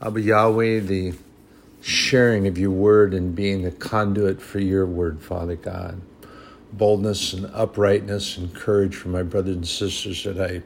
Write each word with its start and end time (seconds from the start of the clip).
Abba 0.00 0.20
Yahweh, 0.20 0.78
the 0.80 1.14
sharing 1.80 2.46
of 2.46 2.56
your 2.56 2.70
word 2.70 3.12
and 3.12 3.34
being 3.34 3.62
the 3.62 3.72
conduit 3.72 4.40
for 4.40 4.60
your 4.60 4.86
word, 4.86 5.20
Father 5.20 5.56
God. 5.56 6.00
Boldness 6.72 7.32
and 7.32 7.46
uprightness 7.46 8.36
and 8.36 8.54
courage 8.54 8.94
for 8.94 9.08
my 9.08 9.24
brothers 9.24 9.56
and 9.56 9.66
sisters 9.66 10.22
that 10.22 10.40
I, 10.40 10.62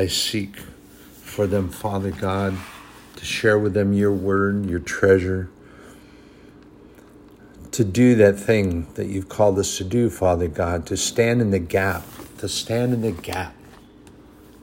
I 0.00 0.08
seek 0.08 0.56
for 0.56 1.46
them, 1.46 1.68
Father 1.68 2.10
God, 2.10 2.56
to 3.16 3.24
share 3.24 3.58
with 3.58 3.74
them 3.74 3.92
your 3.92 4.12
word, 4.12 4.68
your 4.68 4.80
treasure, 4.80 5.48
to 7.70 7.84
do 7.84 8.16
that 8.16 8.38
thing 8.38 8.86
that 8.94 9.06
you've 9.06 9.28
called 9.28 9.58
us 9.60 9.78
to 9.78 9.84
do, 9.84 10.10
Father 10.10 10.48
God, 10.48 10.86
to 10.86 10.96
stand 10.96 11.40
in 11.40 11.52
the 11.52 11.58
gap, 11.58 12.04
to 12.38 12.48
stand 12.48 12.92
in 12.92 13.02
the 13.02 13.12
gap, 13.12 13.54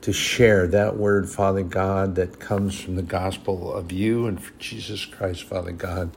to 0.02 0.12
share 0.12 0.66
that 0.68 0.96
word, 0.96 1.28
Father 1.28 1.62
God, 1.62 2.14
that 2.14 2.40
comes 2.40 2.78
from 2.80 2.96
the 2.96 3.02
gospel 3.02 3.72
of 3.72 3.92
you 3.92 4.26
and 4.26 4.40
Jesus 4.58 5.04
Christ, 5.04 5.42
Father 5.44 5.72
God, 5.72 6.10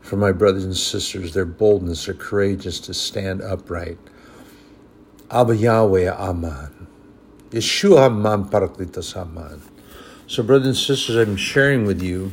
for 0.00 0.16
my 0.16 0.32
brothers 0.32 0.64
and 0.64 0.76
sisters, 0.76 1.34
their 1.34 1.44
boldness, 1.44 2.06
their 2.06 2.14
courageous 2.14 2.78
to 2.80 2.94
stand 2.94 3.42
upright. 3.42 3.98
Abba 5.30 5.56
Yahweh 5.56 6.08
Aman. 6.08 6.86
Yeshua 7.50 8.06
Aman 8.06 8.44
Paraklitas 8.44 9.16
Aman. 9.16 9.60
So, 10.28 10.42
brothers 10.42 10.66
and 10.66 10.76
sisters, 10.76 11.16
I'm 11.16 11.36
sharing 11.36 11.84
with 11.84 12.02
you 12.02 12.32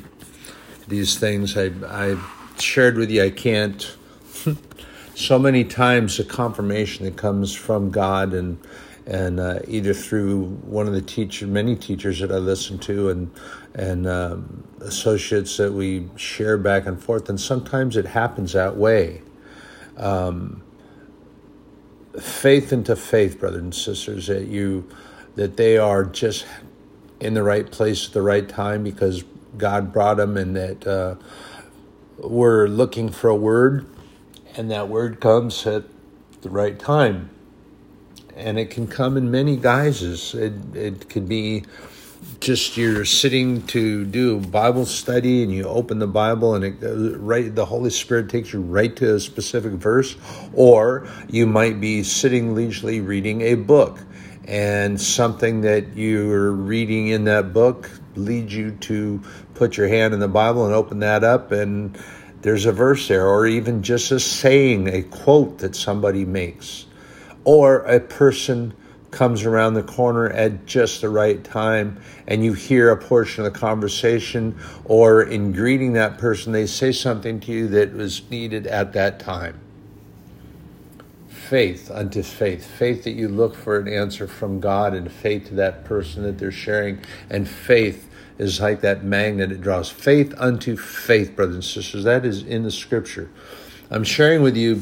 these 0.88 1.18
things. 1.18 1.58
I, 1.58 1.72
I 1.88 2.18
shared 2.60 2.98
with 2.98 3.10
you, 3.10 3.24
I 3.24 3.30
can't. 3.32 3.96
so 5.16 5.40
many 5.40 5.64
times 5.64 6.18
the 6.18 6.24
confirmation 6.24 7.06
that 7.06 7.16
comes 7.18 7.54
from 7.54 7.90
God 7.92 8.34
and 8.34 8.60
and 9.06 9.40
uh, 9.40 9.60
either 9.68 9.94
through 9.94 10.46
one 10.66 10.88
of 10.88 10.94
the 10.94 11.02
teacher, 11.02 11.48
many 11.48 11.76
teachers 11.76 12.20
that 12.20 12.32
I 12.32 12.38
listen 12.38 12.80
to, 12.80 13.10
and 13.10 13.32
and 13.76 14.08
um, 14.08 14.64
associates 14.82 15.58
that 15.58 15.74
we 15.74 16.10
share 16.16 16.58
back 16.58 16.86
and 16.86 17.02
forth, 17.02 17.30
and 17.30 17.40
sometimes 17.40 17.98
it 17.98 18.08
happens 18.08 18.54
that 18.54 18.78
way. 18.78 19.22
Um, 19.98 20.64
faith 22.22 22.74
into 22.74 22.96
faith, 22.96 23.40
brothers 23.40 23.62
and 23.62 23.76
sisters, 23.76 24.28
that 24.28 24.48
you 24.48 24.88
that 25.36 25.58
they 25.58 25.78
are 25.78 26.06
just 26.06 26.46
in 27.20 27.34
the 27.34 27.44
right 27.44 27.72
place 27.72 28.08
at 28.08 28.14
the 28.14 28.22
right 28.22 28.48
time 28.48 28.84
because 28.84 29.24
God 29.58 29.94
brought 29.94 30.18
them, 30.18 30.38
and 30.38 30.56
that 30.56 30.88
uh, 30.88 31.16
we're 32.18 32.68
looking 32.68 33.10
for 33.10 33.30
a 33.30 33.36
word, 33.36 33.88
and 34.56 34.72
that 34.72 34.90
word 34.90 35.20
comes 35.20 35.68
at 35.68 35.84
the 36.42 36.50
right 36.50 36.80
time. 36.80 37.30
And 38.36 38.58
it 38.58 38.70
can 38.70 38.88
come 38.88 39.18
in 39.18 39.32
many 39.32 39.58
guises. 39.58 40.34
It, 40.34 40.54
it 40.76 41.10
could 41.10 41.28
be 41.28 41.64
just 42.40 42.78
you're 42.78 43.06
sitting 43.06 43.66
to 43.68 44.06
do 44.06 44.40
Bible 44.40 44.86
study 44.86 45.44
and 45.44 45.52
you 45.52 45.66
open 45.66 46.00
the 46.00 46.08
Bible 46.08 46.56
and 46.56 46.64
it 46.64 46.84
uh, 46.84 47.18
right 47.20 47.54
the 47.54 47.66
Holy 47.66 47.90
Spirit 47.90 48.30
takes 48.30 48.54
you 48.54 48.62
right 48.62 48.96
to 48.96 49.16
a 49.16 49.20
specific 49.20 49.74
verse, 49.74 50.16
or 50.54 51.08
you 51.30 51.46
might 51.46 51.80
be 51.80 52.04
sitting 52.04 52.56
leisurely 52.56 53.02
reading 53.02 53.42
a 53.42 53.56
book 53.56 54.00
and 54.46 55.00
something 55.00 55.62
that 55.62 55.96
you're 55.96 56.52
reading 56.52 57.08
in 57.08 57.26
that 57.26 57.54
book 57.54 57.90
leads 58.16 58.54
you 58.54 58.72
to 58.72 59.22
put 59.54 59.78
your 59.78 59.88
hand 59.88 60.14
in 60.14 60.20
the 60.20 60.28
Bible 60.28 60.66
and 60.66 60.74
open 60.74 61.00
that 61.00 61.24
up 61.24 61.52
and 61.52 61.98
there's 62.44 62.66
a 62.66 62.74
verse 62.74 63.08
there, 63.08 63.26
or 63.26 63.48
even 63.48 63.84
just 63.84 64.12
a 64.12 64.20
saying, 64.20 64.90
a 64.90 65.02
quote 65.04 65.60
that 65.60 65.78
somebody 65.78 66.26
makes, 66.26 66.86
or 67.44 67.80
a 67.80 68.00
person 68.00 68.74
comes 69.12 69.44
around 69.46 69.76
the 69.76 69.84
corner 69.84 70.30
at 70.32 70.66
just 70.66 71.02
the 71.02 71.10
right 71.10 71.44
time 71.44 72.02
and 72.28 72.44
you 72.44 72.54
hear 72.54 72.90
a 72.90 72.98
portion 72.98 73.46
of 73.46 73.54
the 73.54 73.60
conversation, 73.60 74.58
or 74.86 75.22
in 75.22 75.52
greeting 75.52 75.94
that 75.94 76.18
person, 76.18 76.52
they 76.52 76.66
say 76.66 76.92
something 76.92 77.40
to 77.40 77.52
you 77.52 77.68
that 77.68 77.94
was 77.94 78.30
needed 78.30 78.66
at 78.66 78.94
that 78.94 79.20
time. 79.20 79.60
Faith 81.28 81.92
unto 81.92 82.24
faith, 82.24 82.66
faith 82.66 83.04
that 83.04 83.12
you 83.12 83.28
look 83.28 83.56
for 83.56 83.78
an 83.78 83.88
answer 83.88 84.28
from 84.28 84.60
God, 84.60 84.94
and 84.94 85.12
faith 85.12 85.50
to 85.50 85.56
that 85.56 85.86
person 85.86 86.24
that 86.24 86.40
they're 86.40 86.52
sharing, 86.52 87.00
and 87.30 87.48
faith 87.48 88.10
is 88.40 88.60
like 88.60 88.82
that 88.82 89.04
magnet 89.04 89.52
it 89.52 89.62
draws. 89.62 89.90
Faith 89.90 90.34
unto 90.38 90.76
faith 90.76 91.36
brothers 91.36 91.56
and 91.56 91.64
sisters. 91.64 92.04
That 92.06 92.26
is 92.26 92.42
in 92.42 92.64
the 92.64 92.72
scripture. 92.72 93.30
I'm 93.92 94.04
sharing 94.04 94.42
with 94.42 94.58
you 94.58 94.82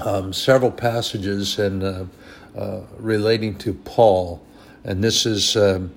um, 0.00 0.32
several 0.32 0.70
passages 0.70 1.58
and 1.58 1.82
uh, 1.82 2.04
uh, 2.56 2.80
relating 2.98 3.56
to 3.58 3.74
paul 3.74 4.44
and 4.84 5.02
this 5.02 5.26
is 5.26 5.56
um, 5.56 5.92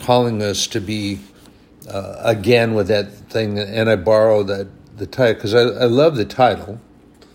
calling 0.00 0.42
us 0.42 0.66
to 0.66 0.80
be 0.80 1.20
uh, 1.88 2.16
again 2.20 2.74
with 2.74 2.88
that 2.88 3.12
thing 3.30 3.58
and 3.58 3.88
i 3.90 3.96
borrow 3.96 4.42
that 4.42 4.68
the 4.96 5.06
title 5.06 5.34
because 5.34 5.54
I, 5.54 5.62
I, 5.62 5.86
love 5.86 6.16
the 6.16 6.24
title 6.24 6.80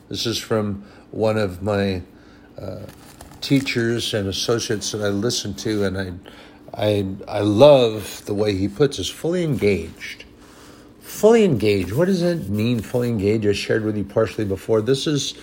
this 0.09 0.25
is 0.25 0.37
from 0.37 0.85
one 1.11 1.37
of 1.37 1.61
my 1.61 2.01
uh, 2.61 2.81
teachers 3.41 4.13
and 4.13 4.27
associates 4.27 4.91
that 4.91 5.01
i 5.01 5.09
listen 5.09 5.53
to 5.55 5.83
and 5.83 5.97
i 5.97 6.13
I 6.77 7.07
I 7.27 7.39
love 7.39 8.23
the 8.25 8.35
way 8.35 8.55
he 8.55 8.67
puts 8.67 8.99
us 8.99 9.09
fully 9.09 9.43
engaged. 9.43 10.25
Fully 11.01 11.43
engaged. 11.43 11.91
What 11.91 12.05
does 12.05 12.21
it 12.21 12.49
mean? 12.49 12.81
Fully 12.81 13.09
engaged. 13.09 13.47
I 13.47 13.53
shared 13.53 13.83
with 13.83 13.97
you 13.97 14.03
partially 14.03 14.45
before. 14.45 14.81
This 14.81 15.07
is 15.07 15.33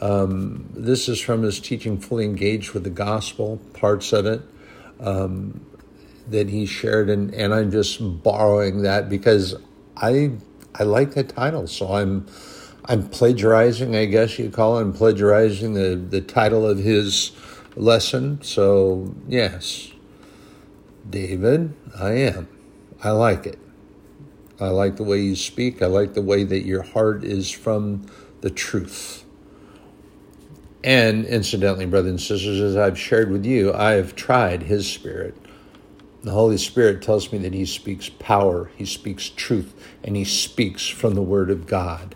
um, 0.00 0.68
this 0.74 1.08
is 1.08 1.20
from 1.20 1.42
his 1.42 1.60
teaching. 1.60 1.98
Fully 1.98 2.24
engaged 2.24 2.72
with 2.72 2.84
the 2.84 2.90
gospel 2.90 3.58
parts 3.74 4.12
of 4.12 4.26
it 4.26 4.42
um, 5.00 5.64
that 6.28 6.48
he 6.48 6.66
shared, 6.66 7.08
and 7.10 7.32
and 7.34 7.54
I'm 7.54 7.70
just 7.70 7.98
borrowing 8.22 8.82
that 8.82 9.08
because 9.08 9.54
I 9.96 10.32
I 10.74 10.82
like 10.84 11.14
that 11.14 11.30
title, 11.30 11.66
so 11.66 11.92
I'm 11.94 12.26
I'm 12.86 13.08
plagiarizing. 13.08 13.96
I 13.96 14.06
guess 14.06 14.38
you 14.38 14.50
call 14.50 14.78
it. 14.78 14.82
I'm 14.82 14.92
plagiarizing 14.92 15.74
the 15.74 15.96
the 15.96 16.20
title 16.20 16.66
of 16.66 16.78
his 16.78 17.32
lesson. 17.76 18.42
So 18.42 19.14
yes, 19.28 19.92
David, 21.08 21.74
I 21.98 22.12
am. 22.12 22.48
I 23.02 23.10
like 23.10 23.46
it. 23.46 23.58
I 24.60 24.68
like 24.68 24.96
the 24.96 25.04
way 25.04 25.20
you 25.20 25.36
speak. 25.36 25.82
I 25.82 25.86
like 25.86 26.14
the 26.14 26.22
way 26.22 26.44
that 26.44 26.64
your 26.64 26.82
heart 26.82 27.24
is 27.24 27.50
from 27.50 28.06
the 28.40 28.50
truth. 28.50 29.23
And 30.84 31.24
incidentally, 31.24 31.86
brothers 31.86 32.10
and 32.10 32.20
sisters, 32.20 32.60
as 32.60 32.76
I've 32.76 32.98
shared 32.98 33.30
with 33.30 33.46
you, 33.46 33.72
I 33.72 33.92
have 33.92 34.14
tried 34.14 34.64
His 34.64 34.86
Spirit. 34.86 35.34
The 36.22 36.32
Holy 36.32 36.58
Spirit 36.58 37.00
tells 37.00 37.32
me 37.32 37.38
that 37.38 37.54
He 37.54 37.64
speaks 37.64 38.10
power, 38.10 38.70
He 38.76 38.84
speaks 38.84 39.30
truth, 39.30 39.74
and 40.04 40.14
He 40.14 40.26
speaks 40.26 40.86
from 40.86 41.14
the 41.14 41.22
Word 41.22 41.48
of 41.48 41.66
God. 41.66 42.14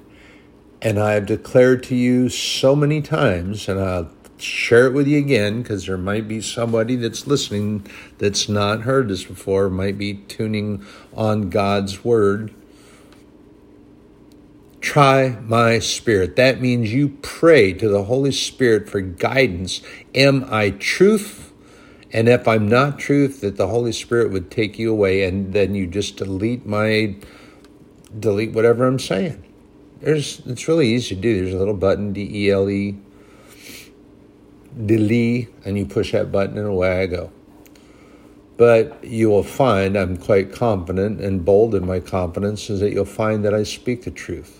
And 0.82 0.98
I 0.98 1.12
have 1.12 1.24
declared 1.24 1.82
to 1.84 1.94
you 1.94 2.28
so 2.28 2.76
many 2.76 3.00
times, 3.00 3.70
and 3.70 3.80
I'll 3.80 4.10
share 4.36 4.86
it 4.86 4.92
with 4.92 5.08
you 5.08 5.16
again 5.16 5.62
because 5.62 5.86
there 5.86 5.96
might 5.96 6.28
be 6.28 6.42
somebody 6.42 6.94
that's 6.94 7.26
listening 7.26 7.86
that's 8.18 8.50
not 8.50 8.82
heard 8.82 9.08
this 9.08 9.24
before, 9.24 9.70
might 9.70 9.96
be 9.96 10.12
tuning 10.12 10.84
on 11.14 11.48
God's 11.48 12.04
word. 12.04 12.52
Try 14.80 15.38
my 15.42 15.80
spirit. 15.80 16.36
That 16.36 16.60
means 16.60 16.92
you 16.92 17.18
pray 17.22 17.72
to 17.72 17.88
the 17.88 18.04
Holy 18.04 18.32
Spirit 18.32 18.88
for 18.88 19.00
guidance. 19.00 19.82
Am 20.14 20.46
I 20.48 20.70
truth? 20.70 21.52
And 22.12 22.28
if 22.28 22.48
I'm 22.48 22.68
not 22.68 22.98
truth, 22.98 23.40
that 23.40 23.56
the 23.56 23.68
Holy 23.68 23.92
Spirit 23.92 24.30
would 24.30 24.50
take 24.50 24.78
you 24.78 24.90
away 24.90 25.24
and 25.24 25.52
then 25.52 25.74
you 25.74 25.86
just 25.86 26.16
delete 26.16 26.64
my 26.64 27.16
delete 28.18 28.52
whatever 28.52 28.86
I'm 28.86 28.98
saying. 28.98 29.44
There's 30.00 30.40
it's 30.46 30.68
really 30.68 30.88
easy 30.88 31.14
to 31.16 31.20
do. 31.20 31.42
There's 31.42 31.54
a 31.54 31.58
little 31.58 31.74
button, 31.74 32.12
D 32.12 32.46
E 32.46 32.50
L 32.50 32.70
E 32.70 32.96
delete, 34.86 35.48
and 35.64 35.76
you 35.76 35.86
push 35.86 36.12
that 36.12 36.30
button 36.30 36.56
and 36.56 36.66
away 36.66 37.02
I 37.02 37.06
go. 37.06 37.32
But 38.56 39.04
you 39.04 39.28
will 39.30 39.44
find, 39.44 39.96
I'm 39.96 40.16
quite 40.16 40.52
confident 40.52 41.20
and 41.20 41.44
bold 41.44 41.74
in 41.74 41.86
my 41.86 42.00
confidence, 42.00 42.70
is 42.70 42.80
that 42.80 42.92
you'll 42.92 43.04
find 43.04 43.44
that 43.44 43.54
I 43.54 43.62
speak 43.62 44.02
the 44.02 44.10
truth. 44.10 44.57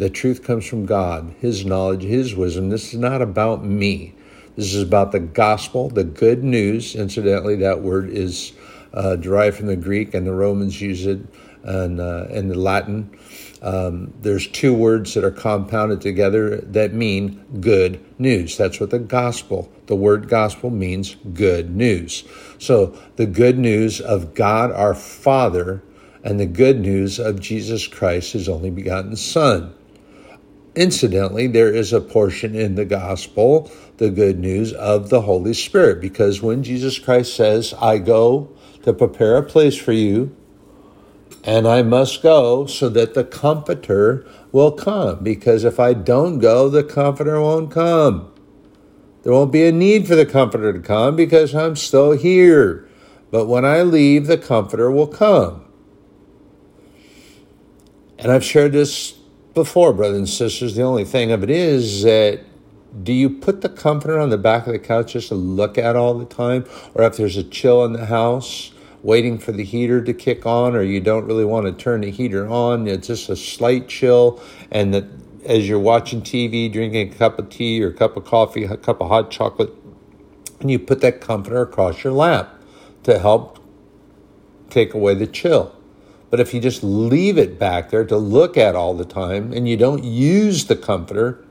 The 0.00 0.08
truth 0.08 0.42
comes 0.42 0.64
from 0.64 0.86
God, 0.86 1.34
His 1.40 1.66
knowledge, 1.66 2.04
His 2.04 2.34
wisdom. 2.34 2.70
This 2.70 2.94
is 2.94 2.98
not 2.98 3.20
about 3.20 3.66
me. 3.66 4.14
This 4.56 4.74
is 4.74 4.82
about 4.82 5.12
the 5.12 5.20
gospel, 5.20 5.90
the 5.90 6.04
good 6.04 6.42
news. 6.42 6.96
Incidentally, 6.96 7.56
that 7.56 7.82
word 7.82 8.08
is 8.08 8.54
uh, 8.94 9.16
derived 9.16 9.58
from 9.58 9.66
the 9.66 9.76
Greek, 9.76 10.14
and 10.14 10.26
the 10.26 10.32
Romans 10.32 10.80
use 10.80 11.04
it 11.04 11.20
and 11.64 12.00
uh, 12.00 12.28
in 12.30 12.48
the 12.48 12.54
Latin. 12.54 13.14
Um, 13.60 14.14
there's 14.22 14.46
two 14.46 14.72
words 14.72 15.12
that 15.12 15.22
are 15.22 15.30
compounded 15.30 16.00
together 16.00 16.62
that 16.62 16.94
mean 16.94 17.44
good 17.60 18.02
news. 18.18 18.56
That's 18.56 18.80
what 18.80 18.88
the 18.88 18.98
gospel, 18.98 19.70
the 19.84 19.96
word 19.96 20.30
gospel 20.30 20.70
means 20.70 21.16
good 21.34 21.76
news. 21.76 22.24
So 22.58 22.98
the 23.16 23.26
good 23.26 23.58
news 23.58 24.00
of 24.00 24.32
God 24.32 24.72
our 24.72 24.94
Father 24.94 25.82
and 26.24 26.40
the 26.40 26.46
good 26.46 26.80
news 26.80 27.18
of 27.18 27.38
Jesus 27.38 27.86
Christ, 27.86 28.32
his 28.32 28.48
only 28.48 28.70
begotten 28.70 29.14
Son. 29.14 29.74
Incidentally, 30.80 31.46
there 31.46 31.68
is 31.68 31.92
a 31.92 32.00
portion 32.00 32.54
in 32.54 32.74
the 32.74 32.86
gospel, 32.86 33.70
the 33.98 34.08
good 34.08 34.38
news 34.38 34.72
of 34.72 35.10
the 35.10 35.20
Holy 35.20 35.52
Spirit, 35.52 36.00
because 36.00 36.40
when 36.40 36.62
Jesus 36.62 36.98
Christ 36.98 37.36
says, 37.36 37.74
I 37.74 37.98
go 37.98 38.48
to 38.84 38.94
prepare 38.94 39.36
a 39.36 39.42
place 39.42 39.76
for 39.76 39.92
you, 39.92 40.34
And 41.44 41.66
I 41.66 41.82
must 41.82 42.22
go 42.22 42.66
so 42.66 42.88
that 42.90 43.14
the 43.14 43.24
Comforter 43.24 44.26
will 44.52 44.72
come. 44.72 45.22
Because 45.22 45.64
if 45.64 45.80
I 45.80 45.94
don't 45.94 46.38
go, 46.38 46.68
the 46.68 46.84
Comforter 46.84 47.40
won't 47.40 47.70
come. 47.70 48.32
There 49.22 49.32
won't 49.32 49.52
be 49.52 49.66
a 49.66 49.72
need 49.72 50.06
for 50.06 50.16
the 50.16 50.26
Comforter 50.26 50.72
to 50.72 50.80
come 50.80 51.16
because 51.16 51.54
I'm 51.54 51.76
still 51.76 52.12
here. 52.12 52.88
But 53.30 53.46
when 53.46 53.64
I 53.64 53.82
leave, 53.82 54.26
the 54.26 54.38
Comforter 54.38 54.90
will 54.90 55.06
come. 55.06 55.64
And 58.18 58.30
I've 58.30 58.44
shared 58.44 58.72
this 58.72 59.19
before, 59.54 59.92
brothers 59.92 60.18
and 60.18 60.28
sisters. 60.28 60.74
The 60.74 60.82
only 60.82 61.04
thing 61.04 61.32
of 61.32 61.42
it 61.42 61.50
is 61.50 62.02
that 62.02 62.40
do 63.02 63.12
you 63.12 63.30
put 63.30 63.60
the 63.60 63.68
comforter 63.68 64.18
on 64.18 64.30
the 64.30 64.38
back 64.38 64.66
of 64.66 64.72
the 64.72 64.78
couch 64.78 65.12
just 65.12 65.28
to 65.28 65.34
look 65.34 65.78
at 65.78 65.96
all 65.96 66.14
the 66.14 66.24
time? 66.24 66.64
Or 66.94 67.04
if 67.04 67.16
there's 67.16 67.36
a 67.36 67.44
chill 67.44 67.84
in 67.84 67.92
the 67.92 68.06
house, 68.06 68.72
waiting 69.02 69.38
for 69.38 69.52
the 69.52 69.64
heater 69.64 70.02
to 70.02 70.12
kick 70.12 70.44
on, 70.44 70.74
or 70.74 70.82
you 70.82 71.00
don't 71.00 71.24
really 71.24 71.44
want 71.44 71.66
to 71.66 71.72
turn 71.72 72.00
the 72.00 72.10
heater 72.10 72.48
on, 72.48 72.86
it's 72.88 73.06
just 73.06 73.28
a 73.28 73.36
slight 73.36 73.88
chill, 73.88 74.42
and 74.70 74.92
that 74.92 75.04
as 75.46 75.68
you're 75.68 75.78
watching 75.78 76.20
TV, 76.20 76.70
drinking 76.70 77.12
a 77.12 77.14
cup 77.14 77.38
of 77.38 77.48
tea 77.48 77.82
or 77.82 77.88
a 77.88 77.94
cup 77.94 78.16
of 78.16 78.24
coffee, 78.24 78.64
a 78.64 78.76
cup 78.76 79.00
of 79.00 79.08
hot 79.08 79.30
chocolate, 79.30 79.72
and 80.60 80.70
you 80.70 80.78
put 80.78 81.00
that 81.00 81.20
comforter 81.20 81.62
across 81.62 82.04
your 82.04 82.12
lap 82.12 82.60
to 83.04 83.18
help 83.18 83.58
take 84.68 84.92
away 84.92 85.14
the 85.14 85.26
chill. 85.26 85.74
But 86.30 86.38
if 86.38 86.54
you 86.54 86.60
just 86.60 86.84
leave 86.84 87.36
it 87.36 87.58
back 87.58 87.90
there 87.90 88.04
to 88.04 88.16
look 88.16 88.56
at 88.56 88.76
all 88.76 88.94
the 88.94 89.04
time 89.04 89.52
and 89.52 89.68
you 89.68 89.76
don't 89.76 90.04
use 90.04 90.66
the 90.66 90.76
comforter, 90.76 91.44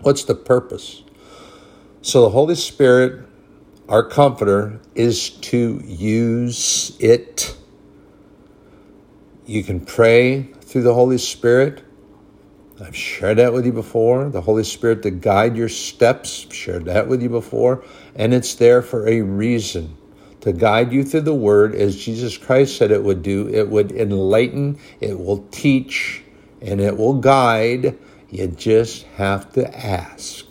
what's 0.00 0.24
the 0.24 0.34
purpose? 0.34 1.02
So 2.00 2.22
the 2.22 2.30
Holy 2.30 2.54
Spirit, 2.54 3.26
our 3.88 4.02
comforter, 4.02 4.80
is 4.94 5.28
to 5.28 5.82
use 5.84 6.96
it. 6.98 7.54
You 9.44 9.62
can 9.62 9.80
pray 9.80 10.44
through 10.60 10.82
the 10.82 10.94
Holy 10.94 11.18
Spirit. 11.18 11.84
I've 12.80 12.96
shared 12.96 13.38
that 13.38 13.52
with 13.52 13.66
you 13.66 13.72
before. 13.72 14.30
The 14.30 14.40
Holy 14.40 14.64
Spirit 14.64 15.02
to 15.02 15.10
guide 15.10 15.56
your 15.56 15.68
steps, 15.68 16.46
I've 16.46 16.54
shared 16.54 16.84
that 16.86 17.08
with 17.08 17.22
you 17.22 17.28
before. 17.28 17.84
And 18.14 18.32
it's 18.32 18.54
there 18.54 18.80
for 18.80 19.06
a 19.06 19.20
reason 19.20 19.96
to 20.40 20.52
guide 20.52 20.92
you 20.92 21.04
through 21.04 21.22
the 21.22 21.34
Word 21.34 21.74
as 21.74 21.96
Jesus 21.96 22.36
Christ 22.36 22.76
said 22.76 22.90
it 22.90 23.02
would 23.02 23.22
do. 23.22 23.48
It 23.48 23.68
would 23.68 23.92
enlighten, 23.92 24.78
it 25.00 25.18
will 25.18 25.46
teach, 25.50 26.22
and 26.60 26.80
it 26.80 26.96
will 26.96 27.14
guide. 27.14 27.98
You 28.30 28.48
just 28.48 29.04
have 29.16 29.52
to 29.54 29.76
ask. 29.76 30.44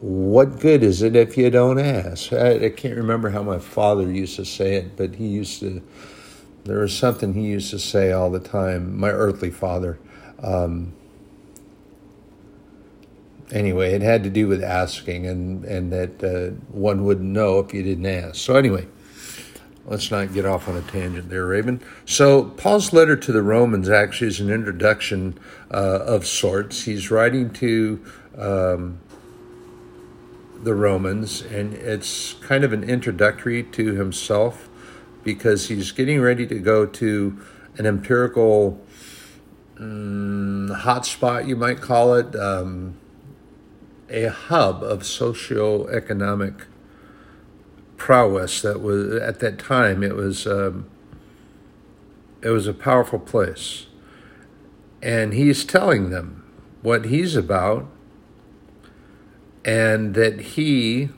What 0.00 0.60
good 0.60 0.82
is 0.82 1.02
it 1.02 1.16
if 1.16 1.36
you 1.36 1.50
don't 1.50 1.78
ask? 1.78 2.32
I, 2.32 2.66
I 2.66 2.70
can't 2.70 2.96
remember 2.96 3.30
how 3.30 3.42
my 3.42 3.58
father 3.58 4.10
used 4.10 4.36
to 4.36 4.44
say 4.44 4.76
it, 4.76 4.96
but 4.96 5.14
he 5.14 5.26
used 5.26 5.60
to 5.60 5.82
there 6.64 6.78
was 6.80 6.96
something 6.96 7.34
he 7.34 7.42
used 7.42 7.70
to 7.70 7.78
say 7.78 8.10
all 8.10 8.30
the 8.30 8.40
time, 8.40 8.98
my 8.98 9.10
earthly 9.10 9.50
father. 9.50 9.98
Um, 10.42 10.94
anyway, 13.54 13.94
it 13.94 14.02
had 14.02 14.22
to 14.24 14.30
do 14.30 14.48
with 14.48 14.62
asking, 14.62 15.26
and, 15.26 15.64
and 15.64 15.92
that 15.92 16.22
uh, 16.22 16.50
one 16.70 17.04
wouldn't 17.04 17.30
know 17.30 17.60
if 17.60 17.72
you 17.72 17.82
didn't 17.82 18.06
ask. 18.06 18.34
So, 18.36 18.56
anyway, 18.56 18.86
let's 19.86 20.10
not 20.10 20.34
get 20.34 20.44
off 20.44 20.68
on 20.68 20.76
a 20.76 20.82
tangent 20.82 21.30
there, 21.30 21.46
Raven. 21.46 21.80
So, 22.04 22.44
Paul's 22.44 22.92
letter 22.92 23.16
to 23.16 23.32
the 23.32 23.42
Romans 23.42 23.88
actually 23.88 24.28
is 24.28 24.40
an 24.40 24.50
introduction 24.50 25.38
uh, 25.70 26.00
of 26.00 26.26
sorts. 26.26 26.82
He's 26.82 27.10
writing 27.10 27.50
to 27.54 28.04
um, 28.36 28.98
the 30.62 30.74
Romans, 30.74 31.40
and 31.42 31.72
it's 31.74 32.34
kind 32.34 32.64
of 32.64 32.72
an 32.72 32.84
introductory 32.84 33.62
to 33.62 33.94
himself 33.94 34.68
because 35.22 35.68
he's 35.68 35.92
getting 35.92 36.20
ready 36.20 36.46
to 36.46 36.58
go 36.58 36.84
to 36.84 37.40
an 37.78 37.86
empirical 37.86 38.80
um, 39.78 40.68
hotspot, 40.70 41.48
you 41.48 41.56
might 41.56 41.80
call 41.80 42.14
it, 42.14 42.36
um, 42.36 42.96
a 44.14 44.30
hub 44.30 44.82
of 44.82 45.00
socioeconomic 45.00 46.62
prowess 47.96 48.62
that 48.62 48.80
was 48.80 49.14
at 49.16 49.40
that 49.40 49.58
time 49.58 50.02
it 50.02 50.14
was 50.14 50.46
um, 50.46 50.86
it 52.42 52.48
was 52.48 52.66
a 52.66 52.74
powerful 52.74 53.18
place 53.18 53.86
and 55.02 55.34
he's 55.34 55.64
telling 55.64 56.10
them 56.10 56.42
what 56.82 57.06
he's 57.06 57.36
about 57.36 57.86
and 59.64 60.14
that 60.14 60.40
he 60.40 61.08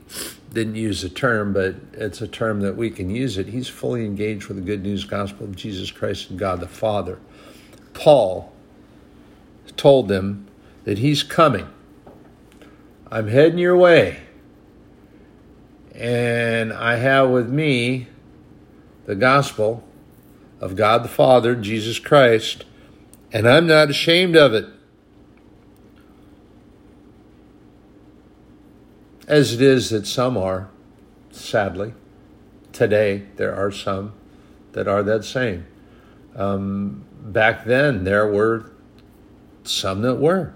didn't 0.53 0.77
use 0.77 1.03
the 1.03 1.09
term, 1.09 1.53
but 1.53 1.75
it's 1.93 2.21
a 2.21 2.29
term 2.29 2.61
that 2.61 2.77
we 2.77 2.91
can 2.91 3.11
use 3.11 3.37
it. 3.37 3.49
He's 3.49 3.69
fully 3.69 4.07
engaged 4.07 4.47
with 4.47 4.57
the 4.57 4.63
good 4.63 4.83
news 4.83 5.05
gospel 5.05 5.45
of 5.45 5.57
Jesus 5.57 5.91
Christ 5.91 6.31
and 6.31 6.39
God 6.39 6.61
the 6.61 6.69
Father. 6.69 7.19
Paul 7.95 8.53
told 9.77 10.09
them 10.09 10.47
that 10.85 10.99
he's 10.99 11.23
coming. 11.23 11.69
I'm 13.11 13.29
heading 13.29 13.58
your 13.58 13.76
way. 13.76 14.19
And 15.94 16.73
I 16.73 16.97
have 16.97 17.31
with 17.31 17.49
me 17.49 18.08
the 19.06 19.14
gospel 19.14 19.85
of 20.61 20.76
God 20.76 21.05
the 21.05 21.08
Father, 21.08 21.55
Jesus 21.55 21.99
Christ, 21.99 22.64
and 23.32 23.49
I'm 23.49 23.67
not 23.67 23.91
ashamed 23.91 24.37
of 24.37 24.53
it. 24.53 24.67
as 29.26 29.52
it 29.52 29.61
is 29.61 29.91
that 29.91 30.06
some 30.06 30.37
are, 30.37 30.69
sadly. 31.31 31.94
Today, 32.73 33.26
there 33.37 33.55
are 33.55 33.70
some 33.70 34.12
that 34.73 34.87
are 34.87 35.02
that 35.02 35.25
same. 35.25 35.67
Um, 36.35 37.05
back 37.23 37.64
then, 37.64 38.05
there 38.05 38.31
were 38.31 38.70
some 39.64 40.02
that 40.02 40.17
were. 40.17 40.55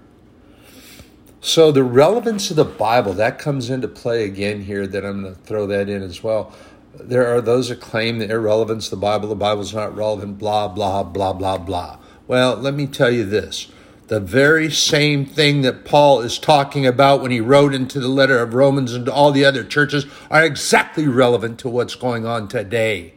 So, 1.43 1.71
the 1.71 1.83
relevance 1.83 2.51
of 2.51 2.55
the 2.55 2.63
Bible, 2.63 3.13
that 3.13 3.39
comes 3.39 3.71
into 3.71 3.87
play 3.87 4.25
again 4.25 4.61
here, 4.61 4.85
that 4.85 5.03
I'm 5.03 5.23
going 5.23 5.33
to 5.33 5.41
throw 5.41 5.65
that 5.65 5.89
in 5.89 6.03
as 6.03 6.21
well. 6.21 6.53
There 6.93 7.25
are 7.25 7.41
those 7.41 7.69
that 7.69 7.81
claim 7.81 8.19
the 8.19 8.29
irrelevance 8.29 8.85
of 8.85 8.91
the 8.91 9.03
Bible, 9.03 9.27
the 9.27 9.35
Bible's 9.35 9.73
not 9.73 9.95
relevant, 9.95 10.37
blah, 10.37 10.67
blah, 10.67 11.01
blah, 11.01 11.33
blah, 11.33 11.57
blah. 11.57 11.97
Well, 12.27 12.55
let 12.57 12.75
me 12.75 12.85
tell 12.85 13.09
you 13.09 13.25
this 13.25 13.71
the 14.05 14.19
very 14.19 14.69
same 14.69 15.25
thing 15.25 15.61
that 15.61 15.85
Paul 15.85 16.19
is 16.19 16.37
talking 16.37 16.85
about 16.85 17.21
when 17.21 17.31
he 17.31 17.39
wrote 17.39 17.73
into 17.73 17.99
the 17.99 18.09
letter 18.09 18.37
of 18.39 18.53
Romans 18.53 18.93
and 18.93 19.05
to 19.05 19.13
all 19.13 19.31
the 19.31 19.45
other 19.45 19.63
churches 19.63 20.05
are 20.29 20.43
exactly 20.43 21.07
relevant 21.07 21.59
to 21.59 21.69
what's 21.69 21.95
going 21.95 22.25
on 22.25 22.49
today. 22.49 23.13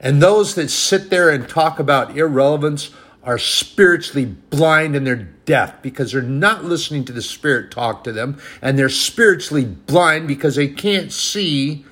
And 0.00 0.20
those 0.20 0.54
that 0.56 0.70
sit 0.70 1.08
there 1.08 1.30
and 1.30 1.48
talk 1.48 1.78
about 1.78 2.16
irrelevance 2.16 2.90
are 3.22 3.38
spiritually 3.38 4.24
blind 4.24 4.96
and 4.96 5.06
they're 5.06 5.28
deaf 5.48 5.80
because 5.80 6.12
they're 6.12 6.20
not 6.20 6.62
listening 6.62 7.06
to 7.06 7.12
the 7.12 7.22
Spirit 7.22 7.70
talk 7.70 8.04
to 8.04 8.12
them. 8.12 8.38
And 8.60 8.78
they're 8.78 8.90
spiritually 8.90 9.64
blind 9.64 10.28
because 10.28 10.56
they 10.56 10.68
can't 10.68 11.10
see 11.10 11.86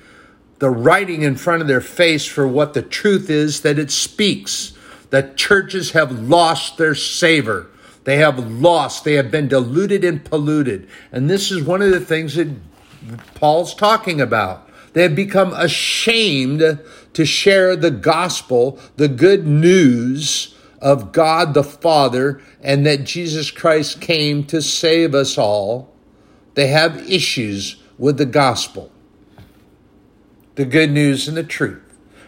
the 0.59 0.69
writing 0.69 1.23
in 1.23 1.35
front 1.35 1.63
of 1.63 1.67
their 1.67 1.81
face 1.81 2.25
for 2.25 2.47
what 2.47 2.75
the 2.75 2.83
truth 2.83 3.31
is 3.31 3.61
that 3.61 3.79
it 3.79 3.89
speaks. 3.89 4.73
That 5.09 5.37
churches 5.37 5.91
have 5.91 6.11
lost 6.11 6.77
their 6.77 6.93
savor. 6.93 7.67
They 8.03 8.17
have 8.17 8.39
lost, 8.39 9.03
they 9.03 9.15
have 9.15 9.31
been 9.31 9.47
diluted 9.47 10.03
and 10.03 10.23
polluted. 10.23 10.87
And 11.11 11.29
this 11.29 11.51
is 11.51 11.63
one 11.63 11.81
of 11.81 11.89
the 11.89 11.99
things 11.99 12.35
that 12.35 12.47
Paul's 13.35 13.73
talking 13.73 14.21
about. 14.21 14.69
They 14.93 15.01
have 15.01 15.15
become 15.15 15.51
ashamed 15.53 16.79
to 17.13 17.25
share 17.25 17.75
the 17.75 17.91
gospel, 17.91 18.79
the 18.95 19.07
good 19.07 19.47
news 19.47 20.55
of 20.81 21.11
God 21.11 21.53
the 21.53 21.63
Father, 21.63 22.41
and 22.61 22.85
that 22.85 23.03
Jesus 23.03 23.51
Christ 23.51 24.01
came 24.01 24.43
to 24.45 24.61
save 24.61 25.15
us 25.15 25.37
all. 25.37 25.93
They 26.53 26.67
have 26.67 27.09
issues 27.09 27.77
with 27.97 28.17
the 28.17 28.25
gospel, 28.25 28.91
the 30.55 30.65
good 30.65 30.91
news 30.91 31.27
and 31.27 31.37
the 31.37 31.43
truth. 31.43 31.83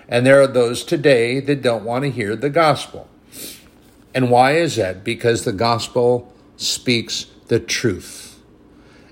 And 0.07 0.25
there 0.25 0.41
are 0.41 0.47
those 0.47 0.83
today 0.83 1.39
that 1.41 1.61
don't 1.61 1.83
want 1.83 2.03
to 2.03 2.11
hear 2.11 2.35
the 2.35 2.49
gospel. 2.49 3.07
And 4.13 4.31
why 4.31 4.53
is 4.53 4.75
that? 4.77 5.03
Because 5.03 5.45
the 5.45 5.53
gospel 5.53 6.33
speaks 6.57 7.27
the 7.47 7.59
truth. 7.59 8.39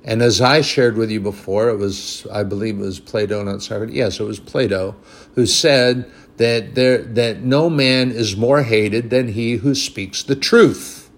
And 0.03 0.22
as 0.22 0.39
I 0.41 0.62
shared 0.62 0.96
with 0.96 1.12
you 1.12 1.20
before, 1.20 1.70
it 1.70 1.75
was, 1.75 2.25
I 2.32 2.44
believe 2.44 2.79
it 2.79 2.82
was 2.82 3.00
Plato, 3.00 3.44
not 3.44 3.62
Socrates. 3.62 3.96
Yes, 3.96 4.20
it 4.20 4.24
was 4.24 4.39
Plato 4.39 4.96
who 5.36 5.46
said 5.46 6.10
that 6.38 6.75
there, 6.75 7.00
that 7.00 7.41
no 7.41 7.70
man 7.70 8.12
is 8.12 8.38
more 8.38 8.63
hated 8.63 9.10
than 9.10 9.29
he 9.29 9.58
who 9.58 9.75
speaks 9.75 10.24
the 10.24 10.36
truth. 10.36 11.10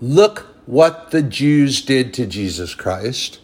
Look 0.00 0.46
what 0.66 1.10
the 1.10 1.22
Jews 1.22 1.82
did 1.82 2.12
to 2.14 2.26
Jesus 2.26 2.74
Christ. 2.74 3.40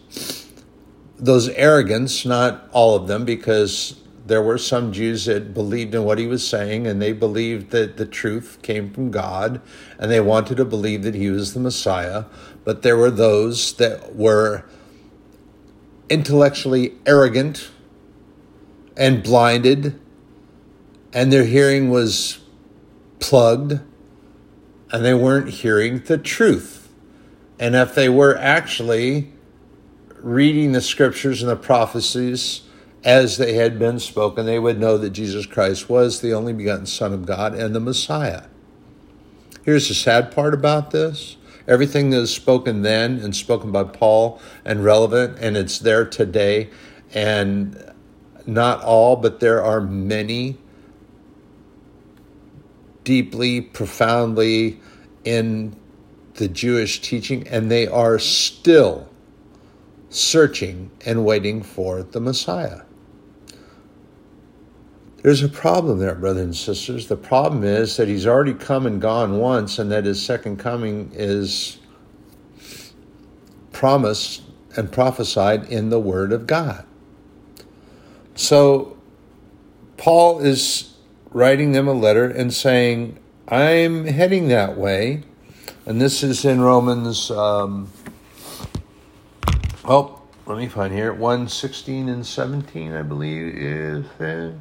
Those 1.17 1.49
arrogants, 1.49 2.25
not 2.25 2.67
all 2.73 2.95
of 2.95 3.07
them, 3.07 3.25
because 3.25 3.99
there 4.25 4.41
were 4.41 4.57
some 4.57 4.91
Jews 4.91 5.25
that 5.25 5.53
believed 5.53 5.93
in 5.93 6.03
what 6.03 6.17
he 6.17 6.27
was 6.27 6.47
saying 6.47 6.87
and 6.87 7.01
they 7.01 7.11
believed 7.11 7.71
that 7.71 7.97
the 7.97 8.05
truth 8.05 8.59
came 8.61 8.91
from 8.91 9.11
God 9.11 9.61
and 9.99 10.09
they 10.09 10.21
wanted 10.21 10.57
to 10.57 10.65
believe 10.65 11.03
that 11.03 11.15
he 11.15 11.29
was 11.29 11.53
the 11.53 11.59
Messiah. 11.59 12.25
But 12.63 12.81
there 12.81 12.95
were 12.95 13.11
those 13.11 13.73
that 13.73 14.15
were 14.15 14.63
intellectually 16.09 16.93
arrogant 17.05 17.69
and 18.95 19.23
blinded, 19.23 19.99
and 21.11 21.31
their 21.31 21.45
hearing 21.45 21.89
was 21.89 22.39
plugged, 23.19 23.79
and 24.91 25.05
they 25.05 25.13
weren't 25.13 25.49
hearing 25.49 25.99
the 25.99 26.17
truth. 26.17 26.89
And 27.59 27.75
if 27.75 27.95
they 27.95 28.09
were 28.09 28.37
actually 28.37 29.31
reading 30.19 30.71
the 30.71 30.81
scriptures 30.81 31.41
and 31.41 31.49
the 31.49 31.55
prophecies 31.55 32.61
as 33.03 33.37
they 33.37 33.53
had 33.53 33.77
been 33.77 33.99
spoken, 33.99 34.45
they 34.45 34.59
would 34.59 34.79
know 34.79 34.97
that 34.97 35.11
Jesus 35.11 35.45
Christ 35.45 35.89
was 35.89 36.21
the 36.21 36.33
only 36.33 36.53
begotten 36.53 36.85
Son 36.85 37.13
of 37.13 37.25
God 37.25 37.53
and 37.53 37.75
the 37.75 37.79
Messiah. 37.79 38.43
Here's 39.63 39.87
the 39.87 39.93
sad 39.93 40.33
part 40.33 40.53
about 40.53 40.91
this 40.91 41.37
everything 41.67 42.09
that 42.09 42.19
is 42.19 42.33
spoken 42.33 42.81
then 42.81 43.19
and 43.19 43.33
spoken 43.33 43.71
by 43.71 43.83
Paul 43.85 44.41
and 44.65 44.83
relevant, 44.83 45.37
and 45.39 45.55
it's 45.55 45.79
there 45.79 46.05
today. 46.05 46.69
And 47.13 47.92
not 48.45 48.81
all, 48.81 49.15
but 49.15 49.39
there 49.39 49.63
are 49.63 49.81
many 49.81 50.57
deeply, 53.03 53.61
profoundly 53.61 54.79
in 55.23 55.75
the 56.35 56.47
Jewish 56.47 57.01
teaching, 57.01 57.47
and 57.47 57.69
they 57.69 57.87
are 57.87 58.17
still 58.19 59.09
searching 60.09 60.91
and 61.05 61.25
waiting 61.25 61.61
for 61.61 62.03
the 62.03 62.19
Messiah. 62.19 62.81
There's 65.21 65.41
a 65.41 65.49
problem 65.49 65.99
there, 65.99 66.15
brothers 66.15 66.43
and 66.43 66.55
sisters. 66.55 67.07
The 67.07 67.15
problem 67.15 67.63
is 67.63 67.95
that 67.95 68.09
he's 68.09 68.27
already 68.27 68.53
come 68.53 68.85
and 68.85 68.99
gone 68.99 69.37
once, 69.37 69.79
and 69.79 69.91
that 69.91 70.05
his 70.05 70.23
second 70.23 70.57
coming 70.57 71.11
is 71.13 71.79
promised 73.71 74.41
and 74.75 74.91
prophesied 74.91 75.65
in 75.71 75.89
the 75.89 75.99
Word 75.99 76.33
of 76.33 76.45
God. 76.47 76.85
So, 78.35 78.97
Paul 79.97 80.39
is 80.39 80.95
writing 81.31 81.71
them 81.71 81.87
a 81.87 81.93
letter 81.93 82.25
and 82.29 82.53
saying, 82.53 83.19
I'm 83.47 84.05
heading 84.05 84.47
that 84.47 84.77
way. 84.77 85.23
And 85.85 86.01
this 86.01 86.23
is 86.23 86.45
in 86.45 86.61
Romans, 86.61 87.29
um, 87.29 87.91
oh, 89.85 90.21
let 90.45 90.57
me 90.57 90.67
find 90.67 90.93
here, 90.93 91.13
1 91.13 91.47
16 91.47 92.09
and 92.09 92.25
17, 92.25 92.93
I 92.93 93.01
believe 93.01 93.55
is 93.55 94.05
there. 94.17 94.55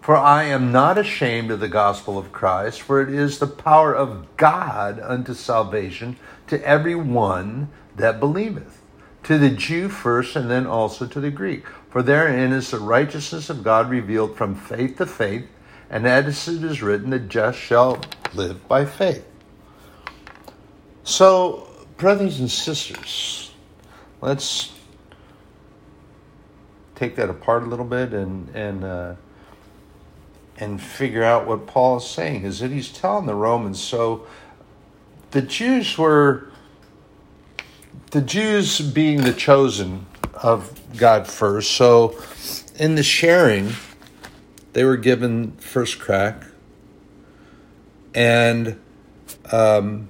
For 0.00 0.16
I 0.16 0.44
am 0.44 0.70
not 0.70 0.98
ashamed 0.98 1.50
of 1.50 1.60
the 1.60 1.68
gospel 1.68 2.18
of 2.18 2.30
Christ, 2.30 2.82
for 2.82 3.00
it 3.00 3.08
is 3.08 3.38
the 3.38 3.46
power 3.46 3.94
of 3.94 4.36
God 4.36 5.00
unto 5.00 5.32
salvation 5.32 6.16
to 6.48 6.62
every 6.62 6.94
one 6.94 7.70
that 7.96 8.20
believeth, 8.20 8.82
to 9.22 9.38
the 9.38 9.50
Jew 9.50 9.88
first, 9.88 10.36
and 10.36 10.50
then 10.50 10.66
also 10.66 11.06
to 11.06 11.20
the 11.20 11.30
Greek. 11.30 11.64
For 11.94 12.02
therein 12.02 12.52
is 12.52 12.72
the 12.72 12.80
righteousness 12.80 13.50
of 13.50 13.62
God 13.62 13.88
revealed 13.88 14.36
from 14.36 14.56
faith 14.56 14.96
to 14.96 15.06
faith, 15.06 15.46
and 15.88 16.08
as 16.08 16.48
it 16.48 16.64
is 16.64 16.82
written, 16.82 17.10
the 17.10 17.20
just 17.20 17.56
shall 17.56 18.00
live 18.34 18.66
by 18.66 18.84
faith. 18.84 19.24
So, 21.04 21.68
brothers 21.96 22.40
and 22.40 22.50
sisters, 22.50 23.52
let's 24.20 24.72
take 26.96 27.14
that 27.14 27.30
apart 27.30 27.62
a 27.62 27.66
little 27.66 27.84
bit 27.84 28.12
and 28.12 28.48
and 28.56 28.82
uh, 28.82 29.14
and 30.56 30.82
figure 30.82 31.22
out 31.22 31.46
what 31.46 31.68
Paul 31.68 31.98
is 31.98 32.06
saying 32.06 32.42
is 32.42 32.58
that 32.58 32.72
he's 32.72 32.90
telling 32.90 33.26
the 33.26 33.36
Romans 33.36 33.80
so 33.80 34.26
the 35.30 35.42
Jews 35.42 35.96
were 35.96 36.50
the 38.10 38.20
Jews 38.20 38.80
being 38.80 39.22
the 39.22 39.32
chosen 39.32 40.06
of 40.42 40.80
God 40.96 41.26
first. 41.26 41.72
So 41.72 42.20
in 42.78 42.94
the 42.94 43.02
sharing 43.02 43.72
they 44.72 44.84
were 44.84 44.96
given 44.96 45.52
first 45.52 45.98
crack. 45.98 46.44
And 48.14 48.80
um, 49.52 50.08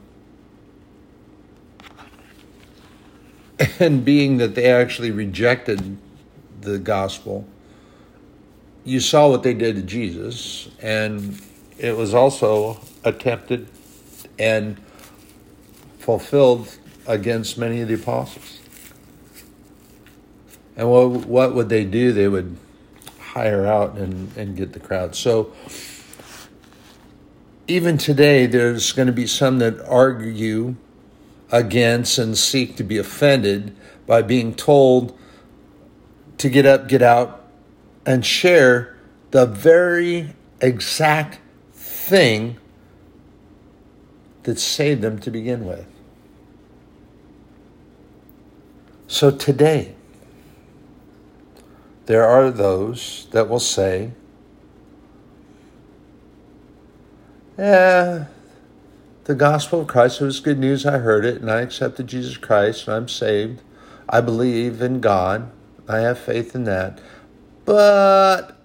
and 3.78 4.04
being 4.04 4.38
that 4.38 4.54
they 4.54 4.66
actually 4.66 5.10
rejected 5.10 5.98
the 6.60 6.78
gospel 6.78 7.46
you 8.84 9.00
saw 9.00 9.30
what 9.30 9.42
they 9.42 9.54
did 9.54 9.76
to 9.76 9.82
Jesus, 9.82 10.68
and 10.80 11.40
it 11.78 11.96
was 11.96 12.12
also 12.12 12.80
attempted 13.02 13.66
and 14.38 14.76
fulfilled 15.98 16.76
against 17.06 17.56
many 17.56 17.80
of 17.80 17.88
the 17.88 17.94
apostles. 17.94 18.60
And 20.76 20.90
what 20.90 21.26
what 21.26 21.54
would 21.54 21.68
they 21.68 21.84
do? 21.84 22.12
They 22.12 22.28
would 22.28 22.56
hire 23.18 23.66
out 23.66 23.96
and, 23.96 24.34
and 24.36 24.56
get 24.56 24.72
the 24.72 24.80
crowd. 24.80 25.14
So 25.16 25.52
even 27.66 27.98
today, 27.98 28.46
there's 28.46 28.92
going 28.92 29.06
to 29.06 29.12
be 29.12 29.26
some 29.26 29.58
that 29.58 29.80
argue 29.88 30.76
against 31.50 32.18
and 32.18 32.36
seek 32.36 32.76
to 32.76 32.84
be 32.84 32.98
offended 32.98 33.74
by 34.06 34.22
being 34.22 34.54
told 34.54 35.18
to 36.38 36.48
get 36.48 36.66
up, 36.66 36.88
get 36.88 37.02
out, 37.02 37.44
and 38.04 38.24
share 38.24 38.96
the 39.30 39.46
very 39.46 40.34
exact 40.60 41.38
thing 41.72 42.56
that 44.42 44.58
saved 44.58 45.00
them 45.00 45.18
to 45.18 45.30
begin 45.30 45.64
with. 45.64 45.86
So 49.08 49.30
today, 49.30 49.94
there 52.06 52.24
are 52.24 52.50
those 52.50 53.26
that 53.30 53.48
will 53.48 53.60
say, 53.60 54.12
Yeah, 57.58 58.26
the 59.24 59.34
gospel 59.34 59.82
of 59.82 59.86
Christ 59.86 60.20
was 60.20 60.40
good 60.40 60.58
news. 60.58 60.84
I 60.84 60.98
heard 60.98 61.24
it 61.24 61.40
and 61.40 61.50
I 61.50 61.60
accepted 61.60 62.08
Jesus 62.08 62.36
Christ 62.36 62.88
and 62.88 62.96
I'm 62.96 63.08
saved. 63.08 63.62
I 64.08 64.20
believe 64.20 64.82
in 64.82 65.00
God. 65.00 65.50
I 65.88 65.98
have 65.98 66.18
faith 66.18 66.54
in 66.54 66.64
that 66.64 67.00
but 67.64 68.58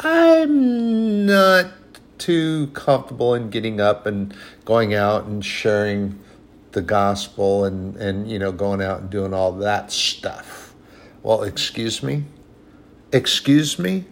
I'm 0.00 1.26
not 1.26 1.72
too 2.18 2.68
comfortable 2.68 3.34
in 3.34 3.50
getting 3.50 3.80
up 3.80 4.06
and 4.06 4.34
going 4.64 4.94
out 4.94 5.24
and 5.24 5.44
sharing 5.44 6.18
the 6.72 6.82
gospel 6.82 7.64
and, 7.64 7.96
and 7.96 8.30
you 8.30 8.38
know 8.38 8.52
going 8.52 8.80
out 8.80 9.00
and 9.00 9.10
doing 9.10 9.34
all 9.34 9.52
that 9.52 9.92
stuff. 9.92 10.74
Well, 11.22 11.42
excuse 11.42 12.02
me? 12.02 12.24
Excuse 13.12 13.78
me? 13.78 14.06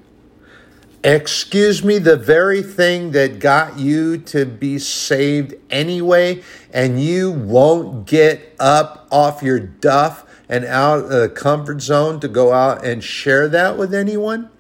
Excuse 1.02 1.82
me, 1.82 1.98
the 1.98 2.16
very 2.16 2.62
thing 2.62 3.12
that 3.12 3.38
got 3.38 3.78
you 3.78 4.18
to 4.18 4.44
be 4.44 4.78
saved 4.78 5.54
anyway, 5.70 6.42
and 6.74 7.02
you 7.02 7.30
won't 7.30 8.06
get 8.06 8.54
up 8.60 9.08
off 9.10 9.42
your 9.42 9.58
duff 9.58 10.26
and 10.46 10.66
out 10.66 11.04
of 11.04 11.08
the 11.08 11.28
comfort 11.30 11.80
zone 11.80 12.20
to 12.20 12.28
go 12.28 12.52
out 12.52 12.84
and 12.84 13.02
share 13.02 13.48
that 13.48 13.78
with 13.78 13.94
anyone? 13.94 14.50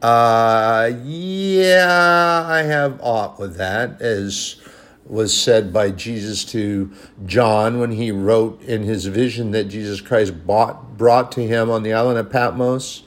Uh, 0.00 0.92
yeah, 1.04 2.44
I 2.46 2.62
have 2.62 2.98
aught 3.02 3.38
with 3.38 3.56
that, 3.56 4.00
as 4.00 4.56
was 5.04 5.38
said 5.38 5.72
by 5.72 5.90
Jesus 5.90 6.44
to 6.46 6.90
John 7.26 7.78
when 7.78 7.92
he 7.92 8.10
wrote 8.10 8.62
in 8.62 8.82
his 8.84 9.06
vision 9.06 9.50
that 9.50 9.64
Jesus 9.64 10.00
Christ 10.00 10.46
bought, 10.46 10.96
brought 10.96 11.30
to 11.32 11.46
him 11.46 11.70
on 11.70 11.82
the 11.82 11.92
island 11.92 12.18
of 12.18 12.30
Patmos. 12.30 13.02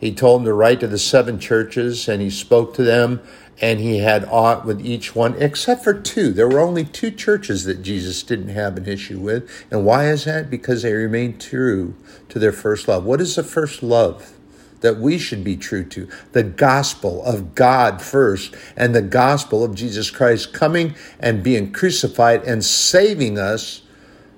He 0.00 0.14
told 0.14 0.40
him 0.40 0.46
to 0.46 0.54
write 0.54 0.80
to 0.80 0.86
the 0.86 0.98
seven 0.98 1.38
churches, 1.38 2.08
and 2.08 2.22
he 2.22 2.30
spoke 2.30 2.74
to 2.74 2.82
them 2.82 3.20
and 3.60 3.78
he 3.78 3.98
had 3.98 4.24
aught 4.24 4.64
with 4.64 4.84
each 4.84 5.14
one 5.14 5.34
except 5.40 5.84
for 5.84 5.92
two. 5.92 6.32
There 6.32 6.48
were 6.48 6.60
only 6.60 6.84
two 6.84 7.10
churches 7.10 7.64
that 7.64 7.82
Jesus 7.82 8.22
didn't 8.22 8.48
have 8.48 8.76
an 8.76 8.88
issue 8.88 9.18
with. 9.20 9.48
And 9.70 9.84
why 9.84 10.08
is 10.08 10.24
that? 10.24 10.48
Because 10.48 10.82
they 10.82 10.94
remained 10.94 11.40
true 11.40 11.94
to 12.30 12.38
their 12.38 12.52
first 12.52 12.88
love. 12.88 13.04
What 13.04 13.20
is 13.20 13.36
the 13.36 13.42
first 13.42 13.82
love? 13.82 14.32
That 14.80 14.96
we 14.96 15.18
should 15.18 15.44
be 15.44 15.58
true 15.58 15.84
to 15.84 16.08
the 16.32 16.42
gospel 16.42 17.22
of 17.22 17.54
God 17.54 18.00
first, 18.00 18.54
and 18.78 18.94
the 18.94 19.02
gospel 19.02 19.62
of 19.62 19.74
Jesus 19.74 20.10
Christ 20.10 20.54
coming 20.54 20.94
and 21.18 21.42
being 21.42 21.70
crucified 21.70 22.44
and 22.44 22.64
saving 22.64 23.38
us 23.38 23.82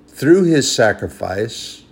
through 0.09 0.43
his 0.43 0.69
sacrifice 0.69 1.82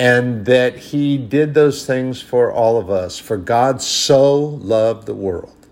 and 0.00 0.46
that 0.46 0.78
he 0.78 1.18
did 1.18 1.52
those 1.52 1.84
things 1.84 2.22
for 2.22 2.50
all 2.50 2.78
of 2.78 2.88
us. 2.88 3.18
For 3.18 3.36
God 3.36 3.82
so 3.82 4.34
loved 4.42 5.04
the 5.04 5.14
world. 5.14 5.68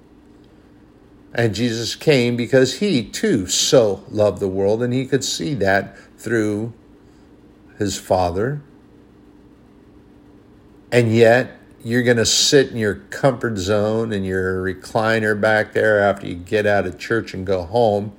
And 1.33 1.55
Jesus 1.55 1.97
came 1.97 2.37
because 2.37 2.81
he 2.81 3.03
too 3.03 3.47
so 3.47 4.05
loved 4.11 4.41
the 4.41 4.47
world, 4.47 4.83
and 4.83 4.93
he 4.93 5.07
could 5.07 5.25
see 5.25 5.55
that 5.55 5.97
through 6.19 6.75
his 7.79 7.99
Father. 7.99 8.61
And 10.93 11.11
yet, 11.11 11.59
you're 11.83 12.03
going 12.03 12.19
to 12.19 12.27
sit 12.27 12.71
in 12.71 12.77
your 12.77 12.97
comfort 12.97 13.57
zone 13.57 14.13
and 14.13 14.27
your 14.27 14.63
recliner 14.63 15.41
back 15.41 15.73
there 15.73 16.01
after 16.01 16.27
you 16.27 16.35
get 16.35 16.67
out 16.67 16.85
of 16.85 16.99
church 16.99 17.33
and 17.33 17.47
go 17.47 17.63
home 17.63 18.15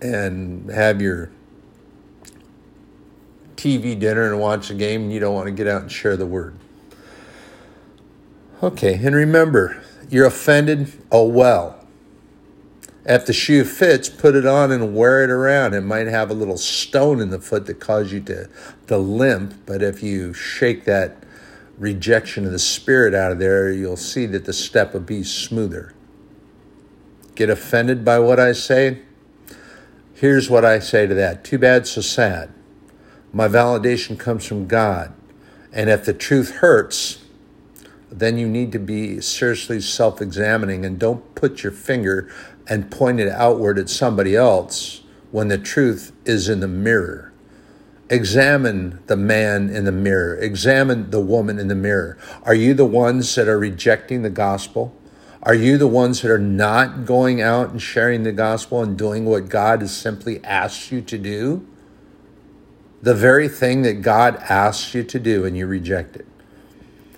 and 0.00 0.68
have 0.68 1.00
your 1.00 1.30
TV 3.62 3.96
dinner 3.96 4.24
and 4.24 4.40
watch 4.40 4.70
a 4.70 4.74
game 4.74 5.02
and 5.02 5.12
you 5.12 5.20
don't 5.20 5.34
want 5.34 5.46
to 5.46 5.52
get 5.52 5.68
out 5.68 5.82
and 5.82 5.92
share 5.92 6.16
the 6.16 6.26
word. 6.26 6.56
Okay, 8.60 8.94
and 8.94 9.14
remember, 9.14 9.80
you're 10.10 10.26
offended, 10.26 10.92
oh 11.12 11.28
well. 11.28 11.78
If 13.04 13.26
the 13.26 13.32
shoe 13.32 13.64
fits, 13.64 14.08
put 14.08 14.34
it 14.34 14.46
on 14.46 14.72
and 14.72 14.96
wear 14.96 15.22
it 15.22 15.30
around. 15.30 15.74
It 15.74 15.82
might 15.82 16.08
have 16.08 16.30
a 16.30 16.34
little 16.34 16.56
stone 16.56 17.20
in 17.20 17.30
the 17.30 17.40
foot 17.40 17.66
that 17.66 17.78
causes 17.78 18.12
you 18.12 18.20
to, 18.22 18.48
to 18.88 18.98
limp, 18.98 19.54
but 19.64 19.80
if 19.80 20.02
you 20.02 20.32
shake 20.34 20.84
that 20.84 21.22
rejection 21.78 22.44
of 22.44 22.52
the 22.52 22.58
spirit 22.58 23.14
out 23.14 23.30
of 23.30 23.38
there, 23.38 23.70
you'll 23.70 23.96
see 23.96 24.26
that 24.26 24.44
the 24.44 24.52
step 24.52 24.92
will 24.92 25.00
be 25.00 25.22
smoother. 25.22 25.94
Get 27.36 27.48
offended 27.48 28.04
by 28.04 28.18
what 28.18 28.38
I 28.40 28.52
say? 28.52 29.02
Here's 30.14 30.50
what 30.50 30.64
I 30.64 30.80
say 30.80 31.06
to 31.06 31.14
that 31.14 31.44
Too 31.44 31.58
bad, 31.58 31.86
so 31.86 32.00
sad. 32.00 32.52
My 33.32 33.48
validation 33.48 34.18
comes 34.18 34.44
from 34.44 34.66
God. 34.66 35.12
And 35.72 35.88
if 35.88 36.04
the 36.04 36.12
truth 36.12 36.56
hurts, 36.56 37.24
then 38.10 38.36
you 38.36 38.46
need 38.46 38.72
to 38.72 38.78
be 38.78 39.20
seriously 39.22 39.80
self 39.80 40.20
examining 40.20 40.84
and 40.84 40.98
don't 40.98 41.34
put 41.34 41.62
your 41.62 41.72
finger 41.72 42.30
and 42.68 42.90
point 42.90 43.20
it 43.20 43.28
outward 43.28 43.78
at 43.78 43.88
somebody 43.88 44.36
else 44.36 45.02
when 45.30 45.48
the 45.48 45.58
truth 45.58 46.12
is 46.26 46.48
in 46.48 46.60
the 46.60 46.68
mirror. 46.68 47.32
Examine 48.10 48.98
the 49.06 49.16
man 49.16 49.70
in 49.70 49.84
the 49.84 49.92
mirror. 49.92 50.36
Examine 50.36 51.10
the 51.10 51.20
woman 51.20 51.58
in 51.58 51.68
the 51.68 51.74
mirror. 51.74 52.18
Are 52.42 52.54
you 52.54 52.74
the 52.74 52.84
ones 52.84 53.34
that 53.36 53.48
are 53.48 53.58
rejecting 53.58 54.20
the 54.20 54.30
gospel? 54.30 54.94
Are 55.42 55.54
you 55.54 55.78
the 55.78 55.88
ones 55.88 56.20
that 56.20 56.30
are 56.30 56.38
not 56.38 57.06
going 57.06 57.40
out 57.40 57.70
and 57.70 57.80
sharing 57.80 58.22
the 58.22 58.32
gospel 58.32 58.82
and 58.82 58.98
doing 58.98 59.24
what 59.24 59.48
God 59.48 59.80
has 59.80 59.96
simply 59.96 60.44
asked 60.44 60.92
you 60.92 61.00
to 61.00 61.16
do? 61.16 61.66
The 63.02 63.14
very 63.14 63.48
thing 63.48 63.82
that 63.82 64.00
God 64.00 64.36
asks 64.48 64.94
you 64.94 65.02
to 65.02 65.18
do 65.18 65.44
and 65.44 65.56
you 65.56 65.66
reject 65.66 66.14
it. 66.14 66.26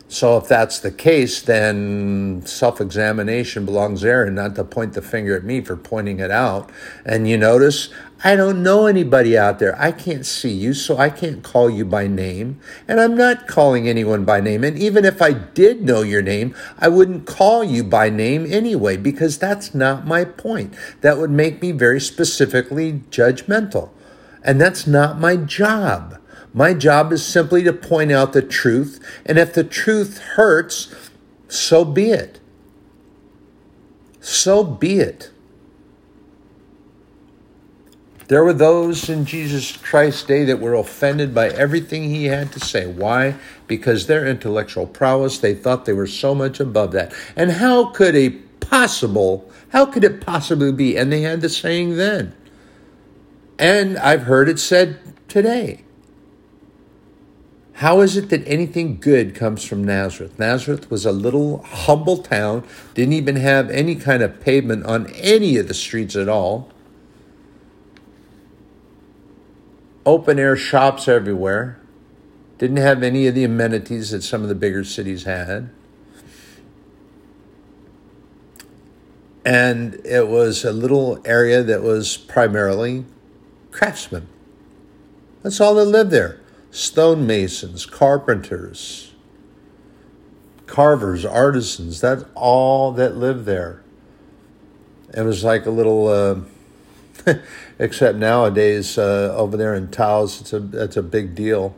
So 0.09 0.37
if 0.37 0.47
that's 0.47 0.79
the 0.79 0.93
case, 0.93 1.43
then 1.43 2.43
self-examination 2.47 3.65
belongs 3.65 4.03
there 4.03 4.23
and 4.25 4.37
not 4.37 4.55
to 4.55 4.65
point 4.65 4.93
the 4.93 5.03
finger 5.03 5.37
at 5.37 5.45
me 5.45 5.61
for 5.61 5.77
pointing 5.77 6.21
it 6.21 6.31
out. 6.31 6.71
And 7.05 7.29
you 7.29 7.37
notice, 7.37 7.89
I 8.23 8.37
don't 8.37 8.63
know 8.63 8.87
anybody 8.87 9.37
out 9.37 9.59
there. 9.59 9.79
I 9.79 9.93
can't 9.93 10.25
see 10.25 10.53
you, 10.53 10.73
so 10.73 10.97
I 10.99 11.11
can't 11.11 11.43
call 11.43 11.69
you 11.69 11.85
by 11.85 12.07
name. 12.07 12.61
And 12.87 13.01
I'm 13.01 13.17
not 13.17 13.49
calling 13.49 13.89
anyone 13.89 14.25
by 14.25 14.41
name. 14.41 14.63
And 14.63 14.79
even 14.79 15.05
if 15.05 15.21
I 15.21 15.33
did 15.33 15.83
know 15.83 16.03
your 16.03 16.23
name, 16.23 16.55
I 16.79 16.89
wouldn't 16.89 17.27
call 17.27 17.65
you 17.65 17.83
by 17.83 18.09
name 18.09 18.47
anyway, 18.51 18.97
because 18.97 19.37
that's 19.37 19.75
not 19.75 20.07
my 20.07 20.25
point. 20.25 20.75
That 21.01 21.19
would 21.19 21.31
make 21.31 21.61
me 21.61 21.73
very 21.73 22.01
specifically 22.01 23.03
judgmental. 23.11 23.91
And 24.45 24.61
that's 24.61 24.87
not 24.87 25.19
my 25.19 25.37
job. 25.37 26.21
My 26.53 26.75
job 26.75 27.13
is 27.13 27.27
simply 27.27 27.65
to 27.65 27.73
point 27.73 28.13
out 28.13 28.33
the 28.33 28.43
truth, 28.43 29.05
and 29.27 29.39
if 29.39 29.53
the 29.53 29.65
truth 29.65 30.19
hurts, 30.19 30.95
so 31.49 31.85
be 31.85 32.11
it. 32.11 32.39
So 34.21 34.63
be 34.63 35.01
it. 35.01 35.31
There 38.29 38.45
were 38.45 38.53
those 38.53 39.11
in 39.11 39.27
Jesus 39.27 39.77
Christ's 39.77 40.23
day 40.23 40.45
that 40.45 40.61
were 40.61 40.75
offended 40.75 41.35
by 41.35 41.49
everything 41.49 42.05
he 42.05 42.27
had 42.27 42.53
to 42.53 42.61
say. 42.61 42.87
Why? 42.87 43.35
Because 43.67 44.07
their 44.07 44.27
intellectual 44.27 44.87
prowess, 44.87 45.39
they 45.39 45.55
thought 45.55 45.85
they 45.85 45.93
were 45.93 46.07
so 46.07 46.35
much 46.35 46.59
above 46.61 46.93
that. 46.93 47.13
And 47.37 47.53
how 47.53 47.87
could 47.87 48.15
a 48.15 48.31
possible, 48.61 49.51
how 49.71 49.87
could 49.87 50.05
it 50.05 50.23
possibly 50.23 50.73
be? 50.73 50.97
And 50.97 51.13
they 51.13 51.21
had 51.21 51.43
the 51.43 51.51
saying 51.51 51.97
then. 51.97 52.35
And 53.59 53.99
I've 53.99 54.23
heard 54.23 54.49
it 54.49 54.59
said 54.59 54.99
today. 55.29 55.85
How 57.79 58.01
is 58.01 58.17
it 58.17 58.29
that 58.31 58.47
anything 58.47 58.99
good 59.01 59.35
comes 59.35 59.65
from 59.65 59.83
Nazareth? 59.83 60.39
Nazareth 60.39 60.91
was 60.91 61.05
a 61.05 61.13
little 61.13 61.63
humble 61.63 62.19
town, 62.19 62.65
didn't 62.95 63.15
even 63.15 63.37
have 63.37 63.69
any 63.69 63.97
kind 63.97 64.23
of 64.23 64.41
pavement 64.41 64.87
on 64.87 65.09
any 65.11 65.57
of 65.57 65.67
the 65.67 65.75
streets 65.75 66.15
at 66.15 66.29
all. 66.29 66.71
Open 70.07 70.39
air 70.39 70.57
shops 70.57 71.09
everywhere. 71.09 71.81
Didn't 72.59 72.77
have 72.77 73.03
any 73.03 73.27
of 73.27 73.35
the 73.35 73.43
amenities 73.43 74.13
that 74.13 74.23
some 74.23 74.43
of 74.43 74.49
the 74.49 74.55
bigger 74.55 74.85
cities 74.85 75.25
had. 75.25 75.71
And 79.45 80.01
it 80.05 80.29
was 80.29 80.65
a 80.65 80.73
little 80.73 81.21
area 81.25 81.63
that 81.63 81.83
was 81.83 82.17
primarily 82.17 83.05
craftsmen. 83.75 84.29
That's 85.43 85.61
all 85.61 85.75
that 85.75 85.85
lived 85.87 86.11
there 86.11 86.41
stonemasons, 86.71 87.87
carpenters, 87.89 89.13
carvers, 90.67 91.25
artisans. 91.25 92.01
That's 92.01 92.25
all 92.35 92.93
that 92.93 93.17
lived 93.17 93.45
there. 93.45 93.83
It 95.17 95.23
was 95.23 95.45
like 95.45 95.67
a 95.67 95.71
little, 95.71 96.09
uh, 96.09 97.35
except 97.79 98.19
nowadays 98.19 98.99
uh, 98.99 99.35
over 99.37 99.57
there 99.57 99.75
in 99.75 99.91
Taos, 99.91 100.41
it's 100.41 100.53
a 100.53 100.61
that's 100.61 100.97
a 100.97 101.03
big 101.03 101.35
deal. 101.35 101.77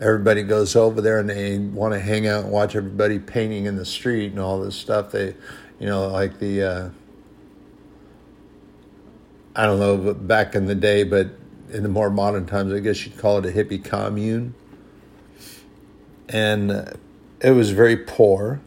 Everybody 0.00 0.44
goes 0.44 0.76
over 0.76 1.00
there 1.00 1.18
and 1.18 1.28
they 1.28 1.58
want 1.58 1.94
to 1.94 2.00
hang 2.00 2.28
out 2.28 2.44
and 2.44 2.52
watch 2.52 2.76
everybody 2.76 3.18
painting 3.18 3.66
in 3.66 3.76
the 3.76 3.84
street 3.84 4.30
and 4.30 4.40
all 4.40 4.60
this 4.60 4.76
stuff. 4.76 5.10
They, 5.10 5.34
you 5.80 5.86
know, 5.86 6.08
like 6.08 6.38
the. 6.38 6.62
Uh, 6.62 6.90
I 9.58 9.66
don't 9.66 9.80
know, 9.80 10.14
back 10.14 10.54
in 10.54 10.66
the 10.66 10.76
day, 10.76 11.02
but 11.02 11.30
in 11.72 11.82
the 11.82 11.88
more 11.88 12.10
modern 12.10 12.46
times, 12.46 12.72
I 12.72 12.78
guess 12.78 13.04
you'd 13.04 13.18
call 13.18 13.38
it 13.38 13.44
a 13.44 13.48
hippie 13.48 13.84
commune. 13.84 14.54
And 16.28 16.96
it 17.40 17.50
was 17.50 17.72
very 17.72 17.96
poor. 17.96 18.60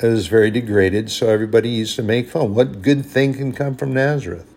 It 0.00 0.06
was 0.06 0.28
very 0.28 0.50
degraded, 0.50 1.10
so 1.10 1.28
everybody 1.28 1.68
used 1.68 1.94
to 1.96 2.02
make 2.02 2.30
fun. 2.30 2.54
What 2.54 2.80
good 2.80 3.04
thing 3.04 3.34
can 3.34 3.52
come 3.52 3.76
from 3.76 3.92
Nazareth? 3.92 4.54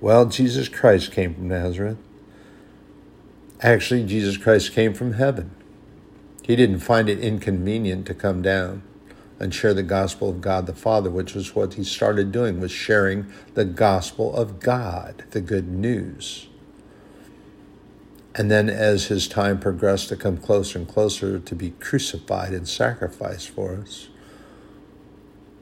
Well, 0.00 0.26
Jesus 0.26 0.68
Christ 0.68 1.12
came 1.12 1.34
from 1.36 1.46
Nazareth. 1.46 1.98
Actually, 3.60 4.06
Jesus 4.06 4.36
Christ 4.36 4.72
came 4.72 4.92
from 4.92 5.12
heaven. 5.12 5.52
He 6.42 6.56
didn't 6.56 6.80
find 6.80 7.08
it 7.08 7.20
inconvenient 7.20 8.06
to 8.06 8.14
come 8.14 8.42
down 8.42 8.82
and 9.40 9.54
share 9.54 9.74
the 9.74 9.82
gospel 9.82 10.28
of 10.28 10.40
God 10.40 10.66
the 10.66 10.74
Father, 10.74 11.10
which 11.10 11.34
was 11.34 11.54
what 11.54 11.74
he 11.74 11.84
started 11.84 12.32
doing, 12.32 12.60
was 12.60 12.72
sharing 12.72 13.26
the 13.54 13.64
gospel 13.64 14.34
of 14.34 14.60
God, 14.60 15.24
the 15.30 15.40
good 15.40 15.68
news. 15.68 16.48
And 18.34 18.50
then, 18.50 18.68
as 18.68 19.06
his 19.06 19.26
time 19.26 19.58
progressed 19.58 20.08
to 20.10 20.16
come 20.16 20.36
closer 20.36 20.78
and 20.78 20.88
closer 20.88 21.38
to 21.38 21.54
be 21.54 21.70
crucified 21.70 22.52
and 22.52 22.68
sacrificed 22.68 23.50
for 23.50 23.74
us, 23.74 24.08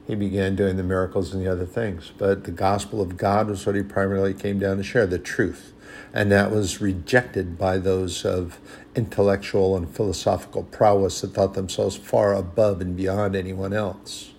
he 0.05 0.15
began 0.15 0.55
doing 0.55 0.77
the 0.77 0.83
miracles 0.83 1.33
and 1.33 1.45
the 1.45 1.51
other 1.51 1.65
things. 1.65 2.11
But 2.17 2.45
the 2.45 2.51
gospel 2.51 3.01
of 3.01 3.17
God 3.17 3.47
was 3.47 3.65
what 3.65 3.75
he 3.75 3.83
primarily 3.83 4.33
came 4.33 4.59
down 4.59 4.77
to 4.77 4.83
share 4.83 5.07
the 5.07 5.19
truth. 5.19 5.73
And 6.17 6.31
that 6.31 6.49
was 6.49 6.81
rejected 6.81 7.59
by 7.59 7.77
those 7.77 8.25
of 8.25 8.57
intellectual 8.95 9.77
and 9.77 9.87
philosophical 9.87 10.63
prowess 10.63 11.21
that 11.21 11.35
thought 11.35 11.53
themselves 11.53 11.95
far 11.95 12.33
above 12.33 12.81
and 12.81 12.97
beyond 12.97 13.35
anyone 13.35 13.71
else. 13.71 14.33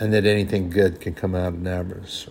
And 0.00 0.12
that 0.12 0.26
anything 0.26 0.70
good 0.70 1.00
can 1.00 1.14
come 1.14 1.36
out 1.36 1.54
of 1.54 1.60
Nazareth. 1.60 2.30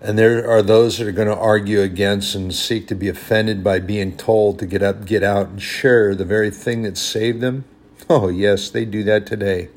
And 0.00 0.18
there 0.18 0.50
are 0.50 0.62
those 0.62 0.98
that 0.98 1.06
are 1.06 1.12
going 1.12 1.28
to 1.28 1.36
argue 1.36 1.80
against 1.80 2.34
and 2.34 2.52
seek 2.52 2.88
to 2.88 2.96
be 2.96 3.06
offended 3.06 3.62
by 3.62 3.78
being 3.78 4.16
told 4.16 4.58
to 4.58 4.66
get 4.66 4.82
up, 4.82 5.04
get 5.04 5.22
out, 5.22 5.46
and 5.46 5.62
share 5.62 6.16
the 6.16 6.24
very 6.24 6.50
thing 6.50 6.82
that 6.82 6.98
saved 6.98 7.40
them. 7.40 7.66
Oh, 8.08 8.26
yes, 8.26 8.68
they 8.68 8.84
do 8.84 9.04
that 9.04 9.26
today. 9.26 9.68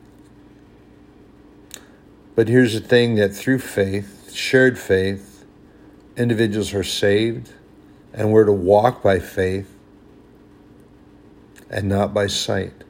But 2.33 2.47
here's 2.47 2.73
the 2.73 2.79
thing 2.79 3.13
that 3.15 3.35
through 3.35 3.59
faith, 3.59 4.33
shared 4.33 4.79
faith, 4.79 5.29
individuals 6.17 6.73
are 6.73 6.83
saved, 6.83 7.51
and 8.13 8.31
we're 8.31 8.45
to 8.45 8.51
walk 8.51 9.01
by 9.01 9.19
faith 9.19 9.73
and 11.69 11.89
not 11.89 12.13
by 12.13 12.27
sight 12.27 12.83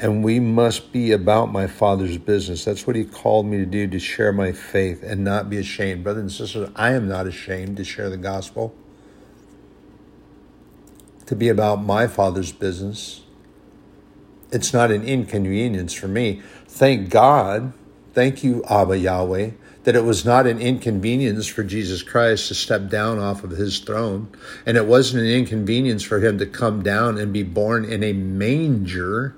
and 0.00 0.24
we 0.24 0.40
must 0.40 0.92
be 0.92 1.12
about 1.12 1.52
my 1.52 1.66
Father's 1.66 2.16
business. 2.16 2.64
That's 2.64 2.86
what 2.86 2.96
He 2.96 3.04
called 3.04 3.44
me 3.44 3.58
to 3.58 3.66
do, 3.66 3.86
to 3.86 3.98
share 3.98 4.32
my 4.32 4.50
faith 4.50 5.02
and 5.02 5.22
not 5.22 5.50
be 5.50 5.58
ashamed. 5.58 6.02
Brothers 6.02 6.22
and 6.22 6.32
sisters, 6.32 6.70
I 6.74 6.92
am 6.92 7.06
not 7.06 7.26
ashamed 7.26 7.76
to 7.76 7.84
share 7.84 8.08
the 8.08 8.16
gospel, 8.16 8.74
to 11.26 11.36
be 11.36 11.50
about 11.50 11.82
my 11.82 12.06
Father's 12.06 12.50
business. 12.50 13.20
It's 14.50 14.72
not 14.72 14.90
an 14.90 15.04
inconvenience 15.04 15.92
for 15.92 16.08
me. 16.08 16.40
Thank 16.66 17.10
God, 17.10 17.74
thank 18.14 18.42
you, 18.42 18.64
Abba 18.70 18.98
Yahweh, 18.98 19.50
that 19.84 19.96
it 19.96 20.04
was 20.04 20.24
not 20.24 20.46
an 20.46 20.58
inconvenience 20.58 21.46
for 21.46 21.62
Jesus 21.62 22.02
Christ 22.02 22.48
to 22.48 22.54
step 22.54 22.88
down 22.88 23.18
off 23.18 23.44
of 23.44 23.50
his 23.50 23.78
throne. 23.78 24.28
And 24.66 24.76
it 24.76 24.86
wasn't 24.86 25.22
an 25.22 25.30
inconvenience 25.30 26.02
for 26.02 26.20
him 26.20 26.38
to 26.38 26.46
come 26.46 26.82
down 26.82 27.16
and 27.16 27.32
be 27.32 27.42
born 27.42 27.84
in 27.84 28.02
a 28.02 28.12
manger 28.12 29.34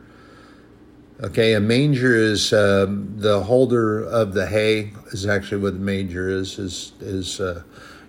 Okay, 1.22 1.52
a 1.52 1.60
manger 1.60 2.16
is 2.16 2.52
um, 2.52 3.14
the 3.16 3.44
holder 3.44 4.02
of 4.02 4.34
the 4.34 4.44
hay. 4.48 4.92
Is 5.12 5.24
actually 5.24 5.62
what 5.62 5.74
the 5.74 5.78
manger 5.78 6.28
is. 6.28 6.58
Is 6.58 6.94
is 7.00 7.38
uh, 7.38 7.62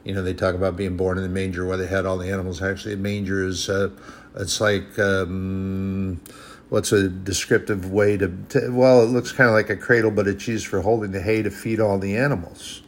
you 0.03 0.15
know 0.15 0.23
they 0.23 0.33
talk 0.33 0.55
about 0.55 0.75
being 0.75 0.97
born 0.97 1.19
in 1.19 1.23
the 1.23 1.29
manger 1.29 1.63
where 1.63 1.77
they 1.77 1.85
had 1.85 2.07
all 2.07 2.17
the 2.17 2.31
animals. 2.31 2.63
Actually, 2.63 2.95
a 2.95 2.97
manger 2.97 3.45
is 3.45 3.69
uh, 3.69 3.91
it's 4.35 4.59
like 4.59 4.97
um, 4.97 6.19
what's 6.73 6.91
a 6.91 7.07
descriptive 7.07 7.91
way 7.91 8.17
to, 8.17 8.36
to 8.49 8.71
well, 8.71 9.03
it 9.03 9.05
looks 9.05 9.31
kind 9.31 9.47
of 9.47 9.53
like 9.53 9.69
a 9.69 9.77
cradle, 9.77 10.09
but 10.09 10.27
it's 10.27 10.47
used 10.47 10.65
for 10.65 10.81
holding 10.81 11.12
the 11.12 11.21
hay 11.21 11.43
to 11.43 11.51
feed 11.51 11.79
all 11.79 11.99
the 11.99 12.17
animals. 12.17 12.81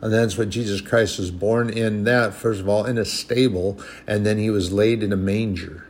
And 0.00 0.10
that's 0.10 0.38
what 0.38 0.48
Jesus 0.48 0.80
Christ 0.80 1.18
was 1.18 1.30
born 1.30 1.68
in 1.68 2.04
that, 2.04 2.32
first 2.32 2.60
of 2.60 2.68
all, 2.70 2.86
in 2.86 2.96
a 2.96 3.04
stable, 3.04 3.78
and 4.06 4.24
then 4.24 4.38
he 4.38 4.48
was 4.48 4.72
laid 4.72 5.02
in 5.02 5.12
a 5.12 5.18
manger. 5.18 5.86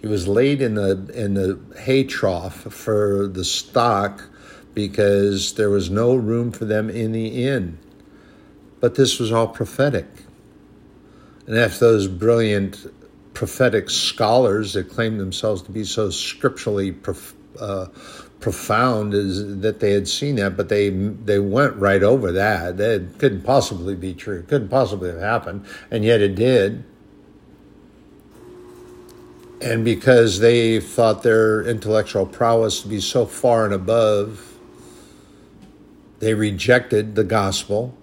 He 0.00 0.06
was 0.06 0.26
laid 0.26 0.62
in 0.62 0.76
the 0.76 1.10
in 1.14 1.34
the 1.34 1.60
hay 1.78 2.04
trough 2.04 2.54
for 2.54 3.26
the 3.26 3.44
stock 3.44 4.26
because 4.72 5.56
there 5.56 5.68
was 5.68 5.90
no 5.90 6.14
room 6.14 6.52
for 6.52 6.64
them 6.64 6.88
in 6.88 7.12
the 7.12 7.46
inn. 7.46 7.78
But 8.80 8.94
this 8.94 9.18
was 9.18 9.30
all 9.30 9.48
prophetic. 9.48 10.06
And 11.46 11.54
if 11.54 11.78
those 11.78 12.08
brilliant 12.08 12.86
prophetic 13.38 13.88
scholars 13.88 14.72
that 14.72 14.90
claim 14.90 15.16
themselves 15.16 15.62
to 15.62 15.70
be 15.70 15.84
so 15.84 16.10
scripturally 16.10 16.90
prof- 16.90 17.36
uh, 17.60 17.86
profound 18.40 19.14
is 19.14 19.60
that 19.60 19.78
they 19.78 19.92
had 19.92 20.08
seen 20.08 20.34
that, 20.34 20.56
but 20.56 20.68
they 20.68 20.90
they 20.90 21.38
went 21.38 21.76
right 21.76 22.02
over 22.02 22.32
that. 22.32 22.78
That 22.78 23.08
couldn't 23.18 23.42
possibly 23.42 23.94
be 23.94 24.12
true. 24.12 24.42
Couldn't 24.42 24.70
possibly 24.70 25.10
have 25.10 25.20
happened, 25.20 25.64
and 25.88 26.04
yet 26.04 26.20
it 26.20 26.34
did. 26.34 26.82
And 29.62 29.84
because 29.84 30.40
they 30.40 30.80
thought 30.80 31.22
their 31.22 31.62
intellectual 31.62 32.26
prowess 32.26 32.82
to 32.82 32.88
be 32.88 33.00
so 33.00 33.24
far 33.24 33.64
and 33.64 33.72
above, 33.72 34.52
they 36.18 36.34
rejected 36.34 37.14
the 37.14 37.24
gospel. 37.24 37.96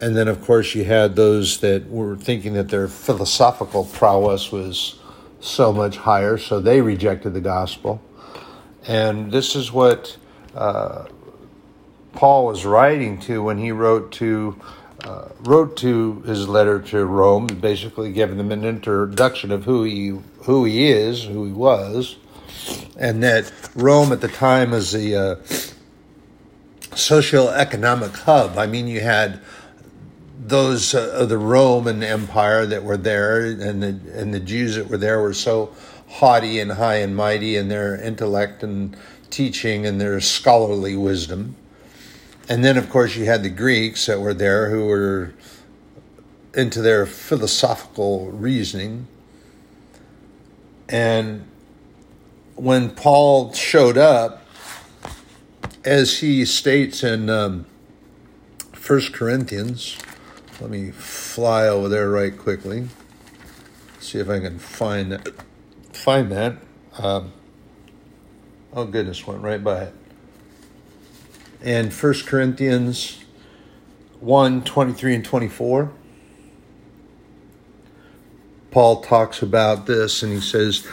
And 0.00 0.14
then, 0.14 0.28
of 0.28 0.42
course, 0.42 0.74
you 0.74 0.84
had 0.84 1.16
those 1.16 1.60
that 1.60 1.88
were 1.88 2.16
thinking 2.16 2.52
that 2.54 2.68
their 2.68 2.86
philosophical 2.86 3.84
prowess 3.84 4.52
was 4.52 4.98
so 5.40 5.72
much 5.72 5.96
higher, 5.96 6.36
so 6.36 6.60
they 6.60 6.80
rejected 6.80 7.32
the 7.32 7.40
gospel. 7.40 8.02
And 8.86 9.32
this 9.32 9.56
is 9.56 9.72
what 9.72 10.16
uh, 10.54 11.06
Paul 12.12 12.46
was 12.46 12.64
writing 12.64 13.18
to 13.20 13.42
when 13.42 13.58
he 13.58 13.72
wrote 13.72 14.12
to 14.12 14.60
uh, 15.04 15.28
wrote 15.40 15.76
to 15.76 16.22
his 16.22 16.48
letter 16.48 16.80
to 16.80 17.04
Rome, 17.04 17.46
basically 17.46 18.12
giving 18.12 18.38
them 18.38 18.50
an 18.50 18.64
introduction 18.64 19.52
of 19.52 19.64
who 19.64 19.84
he 19.84 20.18
who 20.42 20.64
he 20.64 20.88
is, 20.88 21.24
who 21.24 21.44
he 21.44 21.52
was, 21.52 22.16
and 22.98 23.22
that 23.22 23.52
Rome 23.74 24.12
at 24.12 24.20
the 24.20 24.28
time 24.28 24.70
was 24.70 24.92
the 24.92 25.14
uh, 25.14 25.36
socio-economic 26.96 28.12
hub. 28.16 28.56
I 28.56 28.66
mean, 28.66 28.88
you 28.88 29.00
had 29.00 29.40
those 30.38 30.94
uh, 30.94 31.10
of 31.14 31.28
the 31.28 31.38
Roman 31.38 32.02
Empire 32.02 32.66
that 32.66 32.84
were 32.84 32.96
there, 32.96 33.44
and 33.46 33.82
the 33.82 34.00
and 34.12 34.34
the 34.34 34.40
Jews 34.40 34.76
that 34.76 34.88
were 34.88 34.98
there 34.98 35.20
were 35.20 35.34
so 35.34 35.74
haughty 36.08 36.60
and 36.60 36.72
high 36.72 36.96
and 36.96 37.16
mighty 37.16 37.56
in 37.56 37.68
their 37.68 38.00
intellect 38.00 38.62
and 38.62 38.96
teaching 39.30 39.86
and 39.86 40.00
their 40.00 40.20
scholarly 40.20 40.96
wisdom. 40.96 41.56
And 42.48 42.64
then, 42.64 42.76
of 42.76 42.88
course, 42.88 43.16
you 43.16 43.24
had 43.24 43.42
the 43.42 43.50
Greeks 43.50 44.06
that 44.06 44.20
were 44.20 44.34
there 44.34 44.70
who 44.70 44.86
were 44.86 45.34
into 46.54 46.80
their 46.80 47.06
philosophical 47.06 48.30
reasoning. 48.30 49.08
And 50.88 51.46
when 52.54 52.90
Paul 52.90 53.52
showed 53.52 53.98
up, 53.98 54.42
as 55.84 56.18
he 56.18 56.44
states 56.44 57.02
in 57.02 57.28
um, 57.28 57.66
1 58.86 59.12
Corinthians, 59.12 59.98
let 60.60 60.70
me 60.70 60.90
fly 60.90 61.68
over 61.68 61.88
there 61.88 62.10
right 62.10 62.36
quickly, 62.36 62.88
see 64.00 64.18
if 64.18 64.28
I 64.28 64.40
can 64.40 64.58
find 64.58 65.12
that 65.12 65.28
find 65.92 66.30
that. 66.32 66.56
Um, 66.98 67.32
oh, 68.72 68.84
goodness, 68.84 69.26
went 69.26 69.42
right 69.42 69.62
by 69.62 69.84
it. 69.84 69.94
And 71.62 71.92
1 71.92 72.14
Corinthians 72.26 73.24
1 74.20 74.64
23 74.64 75.14
and 75.16 75.24
24. 75.24 75.92
Paul 78.70 79.00
talks 79.00 79.42
about 79.42 79.86
this 79.86 80.22
and 80.22 80.32
he 80.32 80.40
says, 80.40 80.86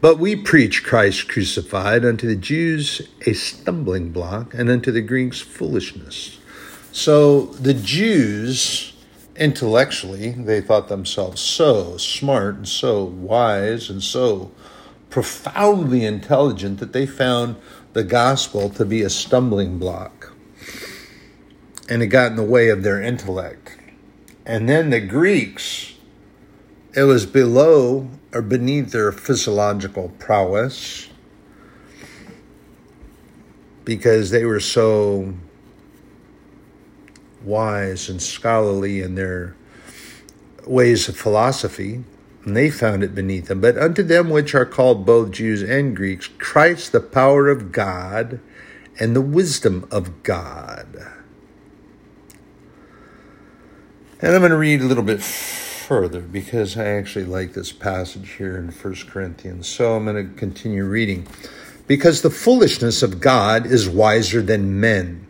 But 0.00 0.18
we 0.18 0.36
preach 0.36 0.84
Christ 0.84 1.28
crucified, 1.28 2.04
unto 2.04 2.26
the 2.26 2.36
Jews 2.36 3.02
a 3.26 3.32
stumbling 3.32 4.12
block, 4.12 4.54
and 4.54 4.68
unto 4.68 4.90
the 4.90 5.00
Greeks 5.00 5.40
foolishness. 5.40 6.38
So 6.92 7.46
the 7.46 7.74
Jews 7.74 8.89
intellectually, 9.40 10.30
they 10.32 10.60
thought 10.60 10.88
themselves 10.88 11.40
so 11.40 11.96
smart 11.96 12.56
and 12.56 12.68
so 12.68 13.02
wise 13.02 13.88
and 13.88 14.02
so 14.02 14.52
profoundly 15.08 16.04
intelligent 16.04 16.78
that 16.78 16.92
they 16.92 17.06
found 17.06 17.56
the 17.94 18.04
gospel 18.04 18.68
to 18.68 18.84
be 18.84 19.02
a 19.02 19.10
stumbling 19.10 19.78
block. 19.78 20.32
And 21.88 22.02
it 22.02 22.08
got 22.08 22.30
in 22.30 22.36
the 22.36 22.44
way 22.44 22.68
of 22.68 22.84
their 22.84 23.00
intellect. 23.00 23.76
And 24.44 24.68
then 24.68 24.90
the 24.90 25.00
Greeks, 25.00 25.94
it 26.94 27.04
was 27.04 27.24
below 27.24 28.08
or 28.32 28.42
beneath 28.42 28.92
their 28.92 29.10
physiological 29.10 30.10
prowess 30.18 31.08
because 33.84 34.30
they 34.30 34.44
were 34.44 34.60
so 34.60 35.34
wise 37.42 38.08
and 38.08 38.20
scholarly 38.20 39.00
in 39.00 39.14
their 39.14 39.54
ways 40.66 41.08
of 41.08 41.16
philosophy, 41.16 42.04
and 42.44 42.56
they 42.56 42.70
found 42.70 43.02
it 43.02 43.14
beneath 43.14 43.46
them. 43.46 43.60
But 43.60 43.78
unto 43.78 44.02
them 44.02 44.30
which 44.30 44.54
are 44.54 44.66
called 44.66 45.04
both 45.04 45.30
Jews 45.30 45.62
and 45.62 45.96
Greeks, 45.96 46.28
Christ 46.38 46.92
the 46.92 47.00
power 47.00 47.48
of 47.48 47.72
God 47.72 48.40
and 48.98 49.14
the 49.14 49.20
wisdom 49.20 49.86
of 49.90 50.22
God. 50.22 51.12
And 54.22 54.34
I'm 54.34 54.40
going 54.40 54.50
to 54.50 54.56
read 54.56 54.82
a 54.82 54.84
little 54.84 55.02
bit 55.02 55.22
further 55.22 56.20
because 56.20 56.76
I 56.76 56.84
actually 56.84 57.24
like 57.24 57.54
this 57.54 57.72
passage 57.72 58.32
here 58.32 58.58
in 58.58 58.68
1 58.68 58.94
Corinthians. 59.08 59.66
So 59.66 59.96
I'm 59.96 60.04
going 60.04 60.28
to 60.28 60.34
continue 60.34 60.84
reading. 60.84 61.26
Because 61.86 62.22
the 62.22 62.30
foolishness 62.30 63.02
of 63.02 63.20
God 63.20 63.66
is 63.66 63.88
wiser 63.88 64.42
than 64.42 64.78
men 64.78 65.26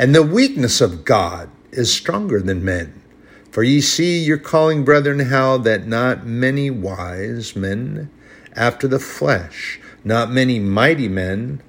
and 0.00 0.14
the 0.14 0.22
weakness 0.22 0.80
of 0.80 1.04
God 1.04 1.50
is 1.72 1.92
stronger 1.92 2.40
than 2.40 2.64
men. 2.64 3.02
For 3.50 3.62
ye 3.62 3.82
see 3.82 4.18
your 4.18 4.38
calling, 4.38 4.82
brethren, 4.82 5.18
how 5.18 5.58
that 5.58 5.86
not 5.86 6.24
many 6.24 6.70
wise 6.70 7.54
men 7.54 8.08
after 8.56 8.88
the 8.88 8.98
flesh, 8.98 9.78
not 10.02 10.30
many 10.30 10.58
mighty 10.58 11.06
men, 11.06 11.60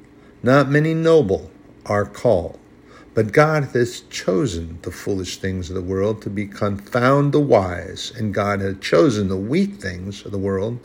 not 0.42 0.70
many 0.70 0.94
noble 0.94 1.52
are 1.86 2.06
called. 2.06 2.58
But 3.14 3.34
God 3.34 3.66
has 3.74 4.00
chosen 4.10 4.80
the 4.84 4.92
foolish 4.92 5.36
things 5.36 5.70
of 5.70 5.76
the 5.76 5.82
world 5.82 6.22
to 6.22 6.30
be 6.30 6.48
confound 6.48 7.34
the 7.34 7.42
wise, 7.42 8.14
and 8.16 8.34
God 8.34 8.62
has 8.62 8.78
chosen 8.80 9.28
the 9.28 9.36
weak 9.36 9.74
things 9.74 10.26
of 10.26 10.32
the 10.32 10.38
world 10.38 10.80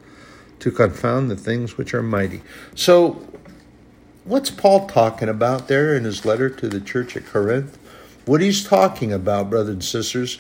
to 0.59 0.72
confound 0.72 1.30
the 1.30 1.37
things 1.37 1.78
which 1.78 1.94
are 1.94 2.02
mighty. 2.02 2.42
So 2.74 3.24
what's 4.26 4.50
Paul 4.50 4.88
talking 4.88 5.28
about 5.28 5.68
there 5.68 5.94
in 5.94 6.04
his 6.04 6.24
letter 6.24 6.50
to 6.50 6.68
the 6.68 6.80
church 6.80 7.16
at 7.16 7.24
Corinth? 7.26 7.78
What 8.26 8.40
he's 8.40 8.64
talking 8.64 9.12
about, 9.12 9.50
brothers 9.50 9.72
and 9.74 9.84
sisters, 9.84 10.38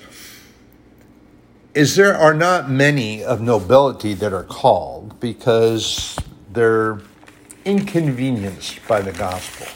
is 1.72 1.94
there 1.94 2.16
are 2.16 2.34
not 2.34 2.68
many 2.68 3.22
of 3.22 3.40
nobility 3.40 4.12
that 4.14 4.32
are 4.32 4.44
called 4.44 5.18
because 5.20 6.18
they're 6.52 7.00
inconvenienced 7.64 8.80
by 8.88 9.02
the 9.02 9.12
gospel. 9.12 9.66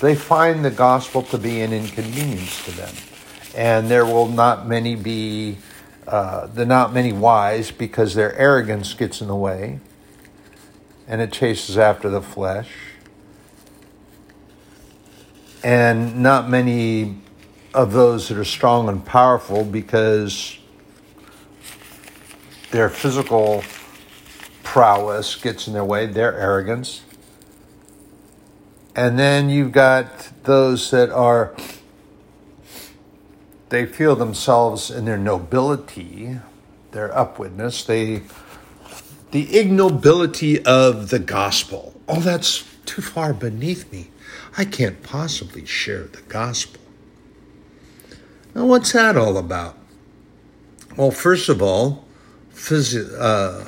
They 0.00 0.14
find 0.14 0.64
the 0.64 0.70
gospel 0.70 1.22
to 1.24 1.38
be 1.38 1.60
an 1.60 1.72
inconvenience 1.72 2.64
to 2.64 2.70
them. 2.72 2.94
And 3.54 3.88
there 3.88 4.04
will 4.04 4.28
not 4.28 4.66
many 4.66 4.96
be, 4.96 5.58
uh, 6.06 6.46
the 6.46 6.64
not 6.64 6.92
many 6.92 7.12
wise 7.12 7.70
because 7.70 8.14
their 8.14 8.34
arrogance 8.36 8.94
gets 8.94 9.20
in 9.20 9.28
the 9.28 9.36
way 9.36 9.80
and 11.06 11.20
it 11.20 11.32
chases 11.32 11.76
after 11.76 12.08
the 12.08 12.22
flesh. 12.22 12.70
And 15.62 16.22
not 16.22 16.48
many 16.48 17.18
of 17.72 17.92
those 17.92 18.28
that 18.28 18.38
are 18.38 18.44
strong 18.44 18.88
and 18.88 19.04
powerful 19.04 19.64
because 19.64 20.58
their 22.70 22.88
physical 22.88 23.64
prowess 24.62 25.36
gets 25.36 25.66
in 25.66 25.72
their 25.72 25.84
way, 25.84 26.06
their 26.06 26.38
arrogance. 26.38 27.02
And 28.96 29.18
then 29.18 29.48
you've 29.48 29.72
got 29.72 30.30
those 30.44 30.90
that 30.90 31.10
are, 31.10 31.54
they 33.70 33.86
feel 33.86 34.14
themselves 34.14 34.90
in 34.90 35.04
their 35.04 35.18
nobility, 35.18 36.38
their 36.92 37.16
upwardness. 37.16 37.84
They 37.84 38.22
the 39.34 39.58
ignobility 39.58 40.64
of 40.64 41.10
the 41.10 41.18
gospel. 41.18 42.00
Oh, 42.06 42.20
that's 42.20 42.62
too 42.86 43.02
far 43.02 43.34
beneath 43.34 43.90
me. 43.90 44.12
I 44.56 44.64
can't 44.64 45.02
possibly 45.02 45.66
share 45.66 46.04
the 46.04 46.20
gospel. 46.28 46.80
Now, 48.54 48.66
what's 48.66 48.92
that 48.92 49.16
all 49.16 49.36
about? 49.36 49.76
Well, 50.96 51.10
first 51.10 51.48
of 51.48 51.60
all, 51.60 52.04
phys- 52.52 53.12
uh, 53.18 53.64